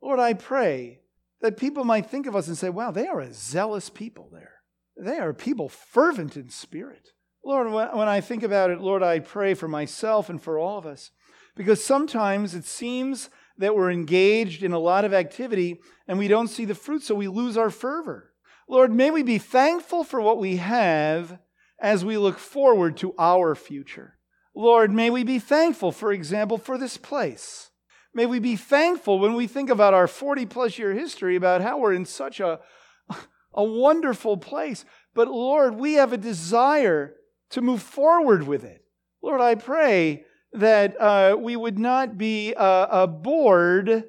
Lord, 0.00 0.18
I 0.18 0.32
pray 0.32 1.00
that 1.42 1.58
people 1.58 1.84
might 1.84 2.08
think 2.08 2.26
of 2.26 2.34
us 2.34 2.48
and 2.48 2.56
say, 2.56 2.70
wow, 2.70 2.90
they 2.90 3.06
are 3.06 3.20
a 3.20 3.34
zealous 3.34 3.90
people 3.90 4.30
there. 4.32 4.62
They 4.96 5.18
are 5.18 5.34
people 5.34 5.68
fervent 5.68 6.36
in 6.38 6.48
spirit. 6.48 7.10
Lord, 7.44 7.70
when 7.70 8.08
I 8.08 8.22
think 8.22 8.42
about 8.42 8.70
it, 8.70 8.80
Lord, 8.80 9.02
I 9.02 9.18
pray 9.18 9.52
for 9.52 9.68
myself 9.68 10.30
and 10.30 10.40
for 10.40 10.58
all 10.58 10.78
of 10.78 10.86
us. 10.86 11.10
Because 11.54 11.84
sometimes 11.84 12.54
it 12.54 12.64
seems 12.64 13.28
that 13.62 13.76
we're 13.76 13.90
engaged 13.90 14.62
in 14.62 14.72
a 14.72 14.78
lot 14.78 15.04
of 15.04 15.14
activity 15.14 15.80
and 16.06 16.18
we 16.18 16.28
don't 16.28 16.48
see 16.48 16.64
the 16.64 16.74
fruit, 16.74 17.02
so 17.02 17.14
we 17.14 17.28
lose 17.28 17.56
our 17.56 17.70
fervor. 17.70 18.32
Lord, 18.68 18.92
may 18.92 19.10
we 19.10 19.22
be 19.22 19.38
thankful 19.38 20.04
for 20.04 20.20
what 20.20 20.38
we 20.38 20.56
have 20.56 21.38
as 21.80 22.04
we 22.04 22.16
look 22.16 22.38
forward 22.38 22.96
to 22.98 23.14
our 23.18 23.54
future. 23.54 24.18
Lord, 24.54 24.92
may 24.92 25.10
we 25.10 25.24
be 25.24 25.38
thankful, 25.38 25.92
for 25.92 26.12
example, 26.12 26.58
for 26.58 26.76
this 26.76 26.96
place. 26.96 27.70
May 28.14 28.26
we 28.26 28.38
be 28.38 28.56
thankful 28.56 29.18
when 29.18 29.34
we 29.34 29.46
think 29.46 29.70
about 29.70 29.94
our 29.94 30.06
40 30.06 30.46
plus 30.46 30.78
year 30.78 30.92
history 30.92 31.36
about 31.36 31.62
how 31.62 31.78
we're 31.78 31.94
in 31.94 32.04
such 32.04 32.40
a, 32.40 32.60
a 33.54 33.64
wonderful 33.64 34.36
place. 34.36 34.84
But 35.14 35.28
Lord, 35.28 35.76
we 35.76 35.94
have 35.94 36.12
a 36.12 36.18
desire 36.18 37.14
to 37.50 37.60
move 37.60 37.82
forward 37.82 38.46
with 38.46 38.64
it. 38.64 38.84
Lord, 39.22 39.40
I 39.40 39.54
pray 39.54 40.24
that 40.52 41.00
uh, 41.00 41.36
we 41.38 41.56
would 41.56 41.78
not 41.78 42.18
be 42.18 42.54
uh, 42.56 43.06
bored 43.06 44.04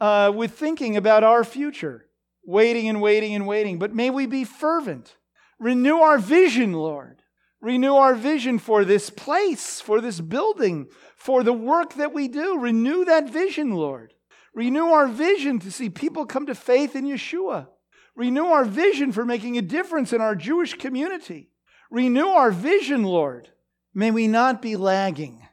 uh, 0.00 0.32
with 0.34 0.52
thinking 0.52 0.96
about 0.96 1.24
our 1.24 1.44
future, 1.44 2.06
waiting 2.44 2.88
and 2.88 3.00
waiting 3.00 3.34
and 3.34 3.46
waiting, 3.46 3.78
but 3.78 3.94
may 3.94 4.10
we 4.10 4.26
be 4.26 4.44
fervent. 4.44 5.16
Renew 5.58 5.96
our 5.96 6.18
vision, 6.18 6.72
Lord. 6.72 7.22
Renew 7.60 7.94
our 7.94 8.14
vision 8.14 8.58
for 8.58 8.84
this 8.84 9.08
place, 9.08 9.80
for 9.80 10.00
this 10.00 10.20
building, 10.20 10.88
for 11.16 11.42
the 11.42 11.52
work 11.52 11.94
that 11.94 12.12
we 12.12 12.28
do. 12.28 12.58
Renew 12.58 13.04
that 13.06 13.30
vision, 13.30 13.72
Lord. 13.72 14.12
Renew 14.54 14.86
our 14.86 15.06
vision 15.08 15.58
to 15.60 15.72
see 15.72 15.90
people 15.90 16.26
come 16.26 16.46
to 16.46 16.54
faith 16.54 16.94
in 16.94 17.06
Yeshua. 17.06 17.68
Renew 18.14 18.46
our 18.46 18.64
vision 18.64 19.12
for 19.12 19.24
making 19.24 19.58
a 19.58 19.62
difference 19.62 20.12
in 20.12 20.20
our 20.20 20.34
Jewish 20.34 20.74
community. 20.74 21.50
Renew 21.90 22.28
our 22.28 22.50
vision, 22.50 23.02
Lord. 23.02 23.50
May 23.94 24.10
we 24.10 24.28
not 24.28 24.60
be 24.60 24.76
lagging, 24.76 25.45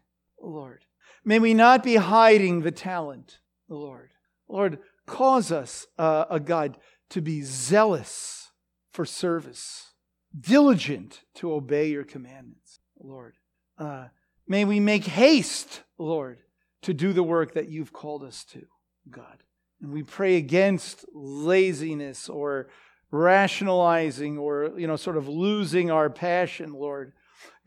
Lord. 0.44 0.86
May 1.26 1.40
we 1.40 1.54
not 1.54 1.84
be 1.84 1.96
hiding 1.96 2.62
the 2.62 2.72
talent, 2.72 3.40
Lord. 3.70 4.12
Lord, 4.48 4.80
cause 5.06 5.52
us, 5.52 5.88
uh, 5.98 6.26
a 6.30 6.40
God, 6.40 6.78
to 7.10 7.22
be 7.22 7.42
zealous 7.42 8.52
for 8.92 9.06
service, 9.06 9.94
diligent 10.38 11.22
to 11.36 11.54
obey 11.54 11.90
your 11.90 12.04
commandments, 12.04 12.80
Lord. 13.00 13.36
Uh, 13.78 14.08
may 14.48 14.66
we 14.66 14.80
make 14.80 15.06
haste, 15.06 15.82
Lord, 15.98 16.40
to 16.82 16.94
do 16.94 17.14
the 17.14 17.24
work 17.24 17.54
that 17.54 17.70
you've 17.70 17.94
called 17.94 18.24
us 18.24 18.44
to, 18.46 18.66
God. 19.10 19.44
And 19.82 19.92
we 19.92 20.04
pray 20.04 20.36
against 20.38 21.06
laziness 21.14 22.30
or 22.30 22.70
rationalizing 23.12 24.38
or, 24.38 24.72
you 24.78 24.88
know, 24.88 24.96
sort 24.96 25.18
of 25.18 25.28
losing 25.28 25.92
our 25.92 26.10
passion, 26.10 26.74
Lord. 26.74 27.14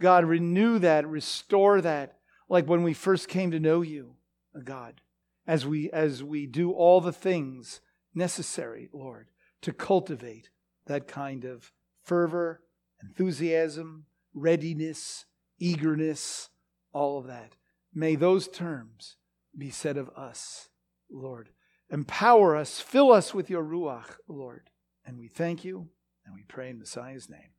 God, 0.01 0.25
renew 0.25 0.79
that, 0.81 1.07
restore 1.07 1.81
that, 1.81 2.17
like 2.49 2.67
when 2.67 2.83
we 2.83 2.95
first 2.95 3.29
came 3.29 3.51
to 3.51 3.61
know 3.61 3.83
you, 3.83 4.17
uh, 4.55 4.61
God, 4.61 5.01
as 5.47 5.67
we, 5.67 5.91
as 5.91 6.23
we 6.23 6.47
do 6.47 6.73
all 6.73 7.01
the 7.01 7.13
things 7.13 7.81
necessary, 8.15 8.89
Lord, 8.93 9.29
to 9.63 9.73
cultivate 9.73 10.51
that 10.87 11.09
kind 11.09 11.45
of 11.45 11.73
fervor, 12.03 12.63
enthusiasm, 13.03 14.07
readiness, 14.35 15.25
eagerness, 15.59 16.51
all 16.93 17.19
of 17.19 17.27
that. 17.27 17.53
May 17.95 18.15
those 18.15 18.49
terms 18.49 19.17
be 19.57 19.71
said 19.71 19.97
of 19.97 20.11
us, 20.11 20.69
Lord. 21.11 21.51
Empower 21.91 22.57
us, 22.57 22.81
fill 22.81 23.13
us 23.13 23.33
with 23.33 23.49
your 23.49 23.65
Ruach, 23.65 24.17
Lord. 24.29 24.71
And 25.05 25.19
we 25.19 25.29
thank 25.29 25.65
you 25.65 25.89
and 26.25 26.35
we 26.35 26.43
pray 26.43 26.71
in 26.71 26.79
Messiah's 26.79 27.31
name. 27.31 27.56